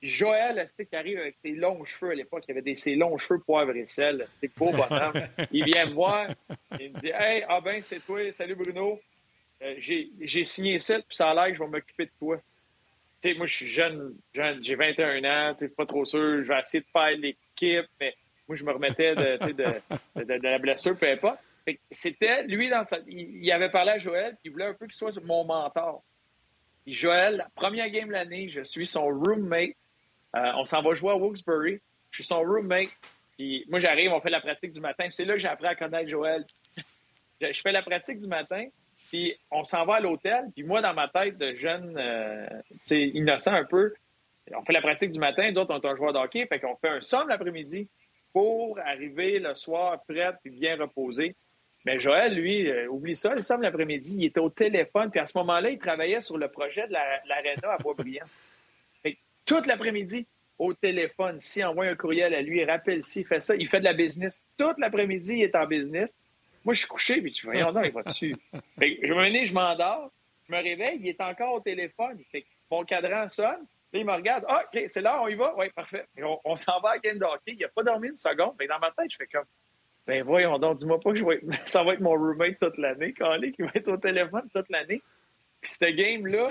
[0.00, 3.40] Joël, qui arrive avec ses longs cheveux à l'époque, il avait des, ses longs cheveux
[3.40, 4.28] poivre et sel.
[4.40, 5.26] C'est beau bonhomme.
[5.50, 6.28] il vient me voir,
[6.78, 9.00] il me dit Hey, ah ben, c'est toi, salut Bruno.
[9.62, 12.40] Euh, j'ai signé ça, puis ça a l'air que je vais m'occuper de toi.
[13.36, 16.82] Moi, je suis jeune, jeune j'ai 21 ans, tu pas trop sûr, je vais essayer
[16.82, 18.14] de faire l'équipe, mais
[18.46, 21.40] moi, je me remettais de, la blessure, peu importe.
[21.90, 24.94] C'était, lui, dans sa, il, avait parlé à Joël, puis il voulait un peu qu'il
[24.94, 26.02] soit mon mentor.
[26.86, 29.74] Joël, première game de l'année, je suis son roommate.
[30.36, 31.78] Euh, on s'en va jouer à Wilkes-Barre.
[32.10, 32.88] Je suis son roommate.
[33.36, 35.06] Puis moi, j'arrive, on fait la pratique du matin.
[35.10, 36.46] C'est là que j'ai appris à connaître Joël.
[37.40, 38.66] je fais la pratique du matin.
[39.08, 40.46] Puis on s'en va à l'hôtel.
[40.54, 42.46] Puis moi, dans ma tête de jeune, euh,
[42.90, 43.94] innocent un peu,
[44.54, 45.50] on fait la pratique du matin.
[45.50, 46.46] Nous autres, on est un joueur de hockey.
[46.46, 47.88] Fait qu'on fait un somme l'après-midi
[48.32, 51.34] pour arriver le soir prêt puis bien reposé.
[51.84, 55.10] Mais Joël, lui, euh, oublie ça, le somme l'après-midi, il était au téléphone.
[55.10, 58.26] Puis à ce moment-là, il travaillait sur le projet de l'aréna à Boisbriand.
[59.46, 60.26] toute l'après-midi,
[60.58, 63.84] au téléphone, si envoie un courriel à lui, rappelle si, fait ça, il fait de
[63.84, 64.44] la business.
[64.58, 66.14] Toute l'après-midi, il est en business.
[66.68, 68.36] Moi, je suis couché, puis tu voyons, non, il va dessus.
[68.78, 70.12] je me je m'endors,
[70.46, 72.22] je me réveille, il est encore au téléphone.
[72.30, 73.64] Fait mon cadran sonne,
[73.94, 74.44] il me regarde.
[74.46, 75.54] Ah, OK, c'est là, on y va?
[75.56, 76.04] Oui, parfait.
[76.44, 77.52] on, s'en va à game de hockey.
[77.52, 78.52] Il n'a pas dormi une seconde.
[78.58, 79.46] Mais dans ma tête, je fais comme,
[80.06, 83.14] ben voyons donc, dis-moi pas que je vais ça va être mon roommate toute l'année,
[83.14, 85.00] Calé, qui va être au téléphone toute l'année.
[85.62, 86.48] Puis ce game-là,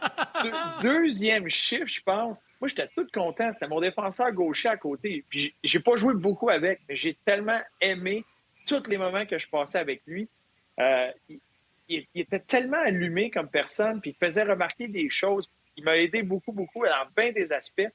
[0.82, 2.38] deuxième chiffre, je pense.
[2.62, 3.52] Moi, j'étais tout content.
[3.52, 5.22] C'était mon défenseur gaucher à côté.
[5.28, 8.24] Puis j'ai pas joué beaucoup avec, mais j'ai tellement aimé
[8.70, 10.28] tous les moments que je passais avec lui.
[10.78, 11.10] Euh,
[11.88, 15.50] il, était tellement allumé comme personne, puis il faisait remarquer des choses.
[15.76, 17.88] Il m'a aidé beaucoup, beaucoup dans bien des aspects.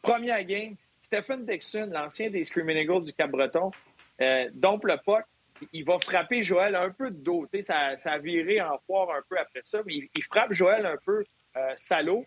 [0.00, 3.72] Première game, Stephen Dixon, l'ancien des Screaming Eagles du Cap-Breton,
[4.20, 5.24] euh, le puck,
[5.72, 7.48] il va frapper Joël un peu de dos.
[7.62, 10.98] Ça, ça a viré en foire un peu après ça, mais il, frappe Joël un
[11.04, 11.24] peu
[11.56, 12.24] euh, salaud.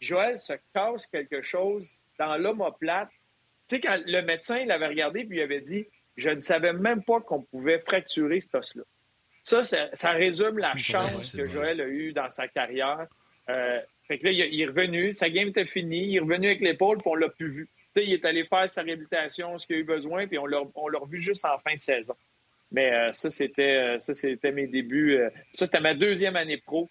[0.00, 3.10] Joël se casse quelque chose dans l'omoplate.
[3.68, 5.86] Tu sais, quand le médecin l'avait regardé puis il avait dit
[6.16, 8.82] je ne savais même pas qu'on pouvait fracturer cet os-là.
[9.42, 13.06] Ça, ça, résume la chance que Joël a eue dans sa carrière.
[13.48, 16.60] Euh, fait que là, il est revenu, sa game était finie, il est revenu avec
[16.60, 17.68] l'épaule, puis on l'a plus vu.
[17.96, 20.60] il est allé faire sa réhabilitation, ce qu'il a eu besoin, puis on l'a
[20.98, 22.14] revu juste en fin de saison.
[22.70, 25.18] Mais euh, ça, c'était euh, ça, c'était mes débuts.
[25.52, 26.88] ça, c'était ma deuxième année pro.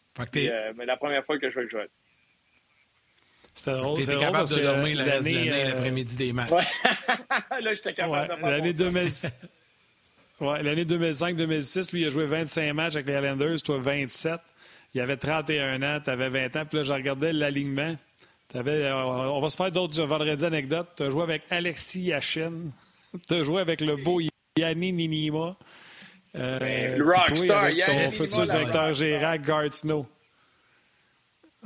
[0.76, 1.90] mais la première fois que je jouais avec Joël.
[3.60, 3.98] C'était drôle.
[3.98, 6.50] Tu étais capable de dormir le reste de l'année, euh, l'après-midi des matchs.
[7.62, 8.42] là, j'étais capable de
[10.64, 14.40] L'année 2005-2006, lui, il a joué 25 matchs avec les Islanders, toi 27.
[14.96, 16.66] Il avait 31 ans, tu avais 20 ans.
[16.66, 17.98] Puis là, je regardais l'alignement.
[18.56, 20.88] Euh, on va se faire d'autres vendredis anecdotes.
[20.96, 22.54] Tu as joué avec Alexis Yachin.
[23.28, 24.22] tu as joué avec le beau
[24.58, 25.58] Yanni Ninima.
[26.38, 30.08] Euh, le rockstar, Yanni Ton futur directeur général, Gard Snow.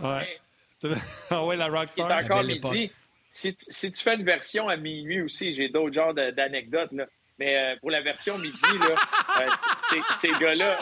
[0.01, 0.39] Ouais.
[1.29, 2.11] ah ouais, la Rockstar.
[2.11, 2.91] encore midi.
[3.29, 6.91] Si tu, si tu, fais une version à minuit aussi, j'ai d'autres genres d'anecdotes.
[7.39, 8.95] Mais euh, pour la version midi, là,
[9.41, 10.79] euh, ces gars-là,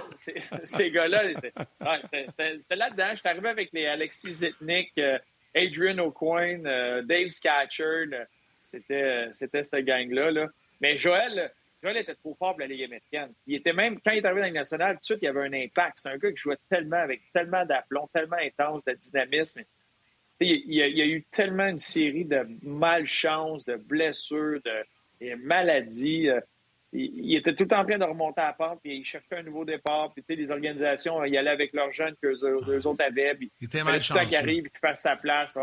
[0.64, 1.24] ces gars-là,
[2.02, 3.12] c'était là-dedans.
[3.12, 5.18] Je suis arrivé avec les Alexis Zitnik, euh,
[5.56, 6.64] Adrian O'Coin,
[7.04, 8.28] Dave Scatcherd.
[8.72, 10.32] C'était cette gang-là.
[10.32, 10.48] Là.
[10.82, 11.52] Mais Joël,
[11.82, 13.34] Joël était trop fort pour la Ligue américaine.
[13.48, 15.26] Il était même, quand il est arrivé dans la Ligue nationale, tout de suite, il
[15.26, 16.00] y avait un impact.
[16.00, 19.64] C'est un gars qui jouait tellement avec tellement d'aplomb, tellement intense, de dynamisme.
[20.42, 26.30] Il, y a, eu tellement une série de malchances, de blessures, de, maladies.
[26.30, 26.42] Euh,
[26.94, 29.64] il, était tout en train de remonter à la pente, puis il cherchait un nouveau
[29.64, 30.14] départ.
[30.14, 33.36] Puis, les organisations, ils allaient avec leurs jeunes qu'eux autres avaient.
[33.36, 34.26] Puis, il était malchanceux.
[34.26, 35.58] qui arrive, qu'il fasse sa place.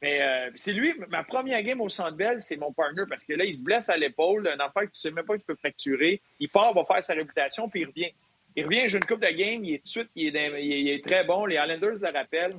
[0.00, 3.32] Mais euh, c'est lui, ma première game au Centre Bell, c'est mon partner parce que
[3.32, 5.56] là, il se blesse à l'épaule, un enfant que tu sais même pas qu'il peut
[5.56, 6.22] fracturer.
[6.38, 8.12] Il part, va faire sa réputation, puis il revient.
[8.54, 11.24] Il revient, j'ai une coupe de game, il est tout de suite, il est, très
[11.24, 11.46] bon.
[11.46, 12.56] Les Islanders le rappellent.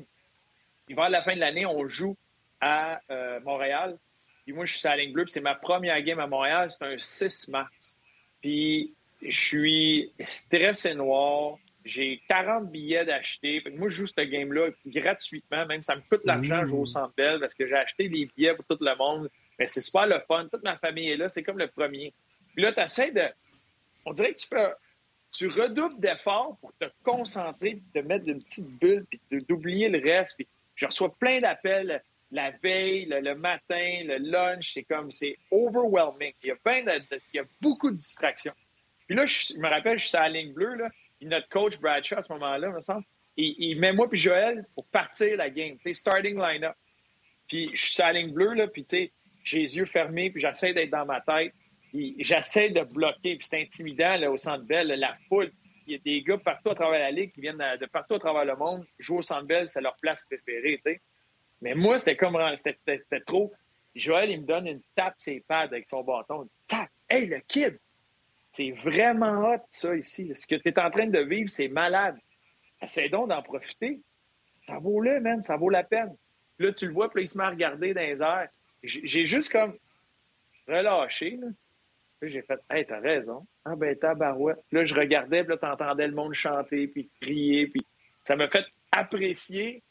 [0.90, 2.18] Il va à la fin de l'année, on joue
[2.60, 3.98] à euh, Montréal.
[4.44, 6.84] Puis moi, je suis à la ligne bleue, c'est ma première game à Montréal, c'est
[6.84, 7.98] un 6 mars.
[8.42, 11.58] Puis je suis stressé noir.
[11.86, 13.64] J'ai 40 billets d'acheter.
[13.76, 15.66] Moi, je joue ce game-là gratuitement.
[15.66, 18.30] Même ça me coûte l'argent, je joue au Centre Bell parce que j'ai acheté des
[18.36, 19.30] billets pour tout le monde.
[19.58, 20.48] Mais c'est super le fun.
[20.52, 21.30] Toute ma famille est là.
[21.30, 22.14] C'est comme le premier.
[22.54, 23.24] Puis là, tu essaies de.
[24.06, 24.74] On dirait que tu peux.
[25.32, 30.38] Tu redoubles d'efforts pour te concentrer, te mettre une petite bulle, puis d'oublier le reste.
[30.38, 30.48] Puis
[30.80, 32.02] je reçois plein d'appels
[32.32, 34.72] la veille, le, matin, le lunch.
[34.74, 36.32] C'est comme, c'est overwhelming.
[36.44, 36.56] Il
[37.34, 38.54] y, a beaucoup de distractions.
[39.08, 40.90] Puis là, je, me rappelle, je suis à la ligne bleue, là
[41.22, 43.04] notre coach Bradshaw à ce moment-là, me semble,
[43.36, 45.78] il, met moi puis Joël pour partir la game.
[45.94, 46.76] Starting line-up.
[47.48, 48.86] Puis je suis sur la ligne bleue, là, puis
[49.44, 51.54] j'ai les yeux fermés, puis j'essaie d'être dans ma tête.
[52.20, 55.52] J'essaie de bloquer, puis c'est intimidant là, au centre belle, la foule.
[55.92, 58.46] Y a des gars partout à travers la ligue qui viennent de partout à travers
[58.46, 58.86] le monde.
[59.00, 60.82] Jouer au belle, c'est leur place préférée.
[61.62, 63.52] Mais moi, c'était comme c'était trop.
[63.96, 66.48] Joël, il me donne une tape ses pads avec son bâton.
[66.68, 66.90] Tape.
[67.10, 67.80] Hey, le kid!
[68.52, 70.32] C'est vraiment hot, ça, ici.
[70.36, 72.18] Ce que tu es en train de vivre, c'est malade.
[72.82, 74.00] Essaye donc d'en profiter.
[74.68, 75.44] Ça vaut le, man.
[75.44, 76.16] Ça vaut la peine.
[76.60, 78.50] Là, tu le vois, puis il se met à regarder dans les airs.
[78.84, 79.78] J'ai juste comme
[80.68, 81.48] relâché, là.
[82.22, 83.46] J'ai fait, hey, t'as raison.
[83.66, 84.60] Ah, ben, tabarouette.
[84.72, 87.86] Là, je regardais, puis là, t'entendais le monde chanter, puis crier, puis
[88.24, 89.82] ça m'a fait apprécier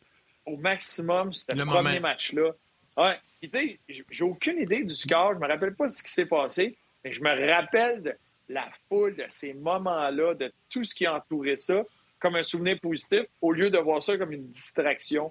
[0.45, 2.53] au maximum ce premier match-là.
[2.97, 3.17] Ouais.
[3.41, 3.79] Tu sais,
[4.11, 5.35] j'ai aucune idée du score.
[5.35, 8.15] Je me rappelle pas de ce qui s'est passé, mais je me rappelle de
[8.49, 11.83] la foule, de ces moments-là, de tout ce qui a entouré ça,
[12.19, 15.31] comme un souvenir positif, au lieu de voir ça comme une distraction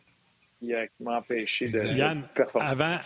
[0.60, 2.68] qui, euh, m'a empêché de, Yann, performer.
[2.68, 2.98] Avant,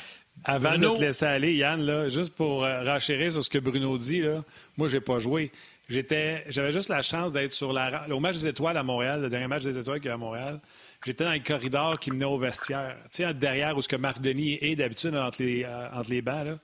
[0.44, 3.98] avant de te laisser aller, Yann, là, juste pour euh, rachérir sur ce que Bruno
[3.98, 4.44] dit, là,
[4.78, 5.52] moi, j'ai pas joué.
[5.88, 9.30] J'étais, j'avais juste la chance d'être sur la, au match des étoiles à Montréal, le
[9.30, 10.60] dernier match des étoiles qu'il y a à Montréal.
[11.06, 12.96] J'étais dans le corridor qui menait au vestiaire.
[13.14, 16.22] Tu sais, derrière où ce que Marc Denis est d'habitude entre les, euh, entre les
[16.22, 16.58] bancs, là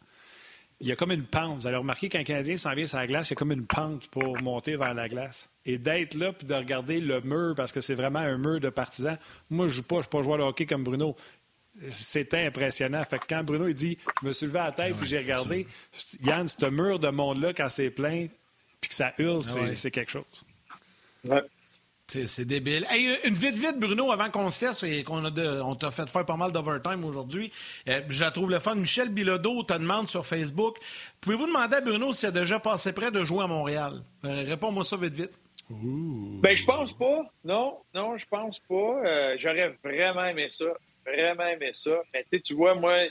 [0.79, 1.61] il y a comme une pente.
[1.61, 3.65] Vous allez remarquer qu'un Canadien s'en vient sur la glace, il y a comme une
[3.65, 5.49] pente pour monter vers la glace.
[5.65, 8.69] Et d'être là puis de regarder le mur, parce que c'est vraiment un mur de
[8.69, 9.17] partisans.
[9.49, 11.15] Moi, je ne joue pas, je ne suis pas joueur de hockey comme Bruno.
[11.89, 13.03] C'était impressionnant.
[13.05, 15.19] Fait que quand Bruno il dit Je me suis levé à la tête puis j'ai
[15.19, 15.67] regardé,
[16.23, 18.27] Yann, ce mur de monde-là, quand c'est plein
[18.81, 20.45] puis que ça hurle, ah c'est quelque chose.
[21.25, 21.41] Ouais.
[22.07, 22.87] C'est débile.
[23.25, 26.37] une vite, vite, Bruno, avant qu'on se laisse et qu'on on t'a fait faire pas
[26.37, 27.51] mal d'overtime aujourd'hui.
[27.89, 28.75] Euh, je la trouve le fun.
[28.75, 30.77] Michel Bilodeau te demande sur Facebook
[31.19, 33.95] Pouvez-vous demander à Bruno s'il a déjà passé près de jouer à Montréal?
[34.23, 35.31] Euh, Réponds-moi ça vite, vite.
[35.69, 37.29] Ben, je pense pas.
[37.43, 38.75] Non, non, je pense pas.
[38.75, 40.65] Euh, j'aurais vraiment aimé ça.
[41.07, 42.01] Vraiment aimé ça.
[42.13, 43.05] Mais tu vois, moi,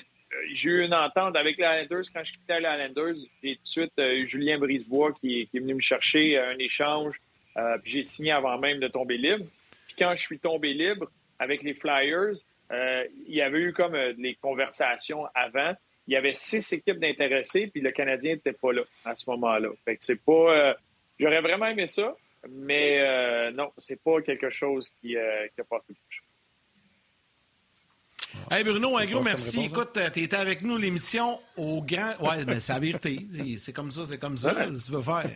[0.53, 3.25] j'ai eu une entente avec les Islanders quand je quittais les Islanders.
[3.43, 3.93] Et tout de suite,
[4.25, 7.21] Julien Brisebois qui, est venu me chercher un échange.
[7.57, 9.45] Euh, puis j'ai signé avant même de tomber libre.
[9.87, 12.35] Puis quand je suis tombé libre avec les Flyers,
[12.73, 15.73] euh, il y avait eu comme euh, des conversations avant.
[16.07, 19.71] Il y avait six équipes d'intéressés, puis le Canadien n'était pas là à ce moment-là.
[19.85, 20.77] Fait que c'est pas.
[21.19, 22.15] J'aurais vraiment aimé ça,
[22.49, 26.23] mais non, c'est pas quelque chose qui, a passé touche.
[28.51, 29.65] Hey Bruno, un gros merci.
[29.65, 32.13] Écoute, tu étais avec nous l'émission au grand.
[32.21, 33.27] Ouais, mais c'est la vérité.
[33.59, 34.55] C'est comme ça, c'est comme ça.
[34.55, 35.31] Qu'est-ce que tu veux faire?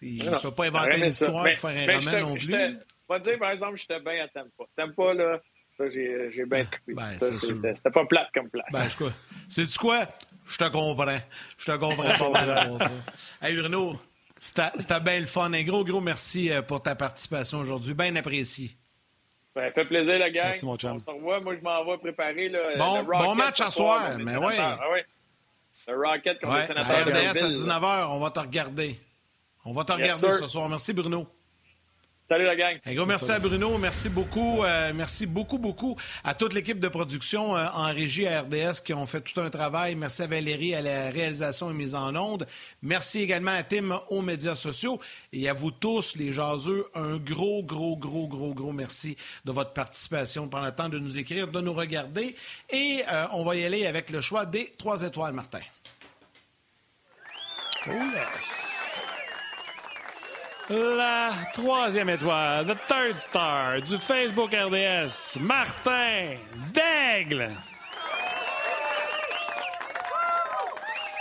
[0.00, 2.52] Il ne faut pas inventer une histoire pour faire un roman non plus.
[2.52, 4.64] Je vais te dire, par exemple, j'étais bien à Tampa.
[4.76, 5.40] Tampa, là,
[5.76, 6.94] ça, j'ai bien coupé.
[6.94, 8.66] Ben, C'était pas plate comme place.
[8.72, 9.12] Ben, quoi?
[9.48, 10.06] Sais-tu quoi?
[10.46, 11.18] Je te comprends.
[11.58, 12.90] Je te comprends pas mal ça.
[13.46, 13.98] Hey, Bruno,
[14.38, 15.52] c'était bien le fun.
[15.52, 17.94] Un gros, gros merci euh, pour ta participation aujourd'hui.
[17.94, 18.76] Bien apprécié.
[19.58, 20.44] Ben, fait plaisir, la gang.
[20.44, 20.98] Merci, mon chum.
[21.04, 21.40] On se revoit.
[21.40, 24.16] Moi, je m'en vais préparer là, bon, le bon match à soir.
[24.16, 24.54] Mais oui.
[24.56, 24.78] Ah.
[25.88, 27.08] Le Rocket contre ouais, les sénateurs.
[27.08, 29.00] RDS à 19h, on va te regarder.
[29.64, 30.68] On va te regarder ce soir.
[30.68, 31.26] Merci, Bruno.
[32.30, 32.78] Salut la gang.
[32.84, 33.78] Un gros merci à Bruno.
[33.78, 34.62] Merci beaucoup.
[34.62, 38.92] Euh, merci beaucoup, beaucoup à toute l'équipe de production euh, en régie à RDS qui
[38.92, 39.94] ont fait tout un travail.
[39.94, 42.46] Merci à Valérie à la réalisation et mise en onde.
[42.82, 45.00] Merci également à Tim aux médias sociaux.
[45.32, 49.72] Et à vous tous, les jaseux, un gros, gros, gros, gros, gros merci de votre
[49.72, 50.48] participation.
[50.48, 52.36] Prendre le temps de nous écrire, de nous regarder.
[52.68, 55.60] Et euh, on va y aller avec le choix des trois étoiles, Martin.
[57.86, 58.77] Oh yes.
[60.70, 66.36] La troisième étoile, the third star du Facebook RDS, Martin
[66.74, 67.50] Daigle.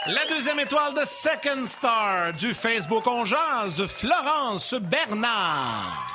[0.07, 6.05] La deuxième étoile de Second Star du Facebook On Florence Bernard.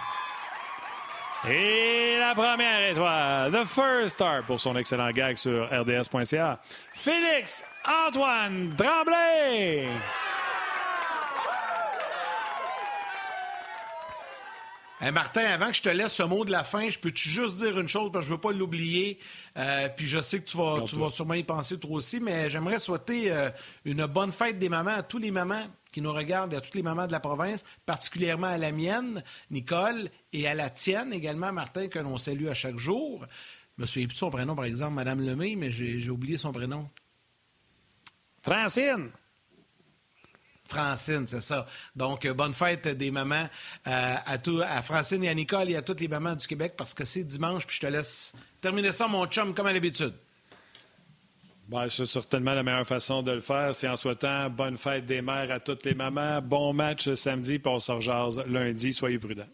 [1.49, 6.59] Et la première étoile, The First Star, pour son excellent gag sur rds.ca,
[6.95, 7.65] Félix
[8.07, 9.89] Antoine Tremblay.
[15.11, 17.79] Martin, avant que je te laisse ce mot de la fin, je peux-tu juste dire
[17.81, 19.19] une chose parce que je veux pas l'oublier.
[19.57, 22.49] Euh, puis je sais que tu vas, tu vas sûrement y penser toi aussi, mais
[22.49, 23.51] j'aimerais souhaiter euh,
[23.85, 26.83] une bonne fête des mamans à tous les mamans qui nous regardent, à toutes les
[26.83, 31.89] mamans de la province, particulièrement à la mienne, Nicole, et à la tienne également, Martin,
[31.89, 33.27] que l'on salue à chaque jour.
[33.77, 36.53] Je me souviens plus de son prénom, par exemple, Madame Lemay, mais j'ai oublié son
[36.53, 36.89] prénom.
[38.43, 39.11] Francine.
[40.73, 41.67] Francine, c'est ça.
[41.95, 43.49] Donc, euh, bonne fête des mamans
[43.87, 46.75] euh, à, tout, à Francine et à Nicole et à toutes les mamans du Québec
[46.77, 50.15] parce que c'est dimanche, puis je te laisse terminer ça, mon chum, comme à l'habitude.
[51.69, 53.75] Ben, c'est certainement la meilleure façon de le faire.
[53.75, 56.43] C'est en souhaitant bonne fête des mères à toutes les mamans.
[56.43, 58.93] Bon match samedi, puis on se lundi.
[58.93, 59.49] Soyez prudents.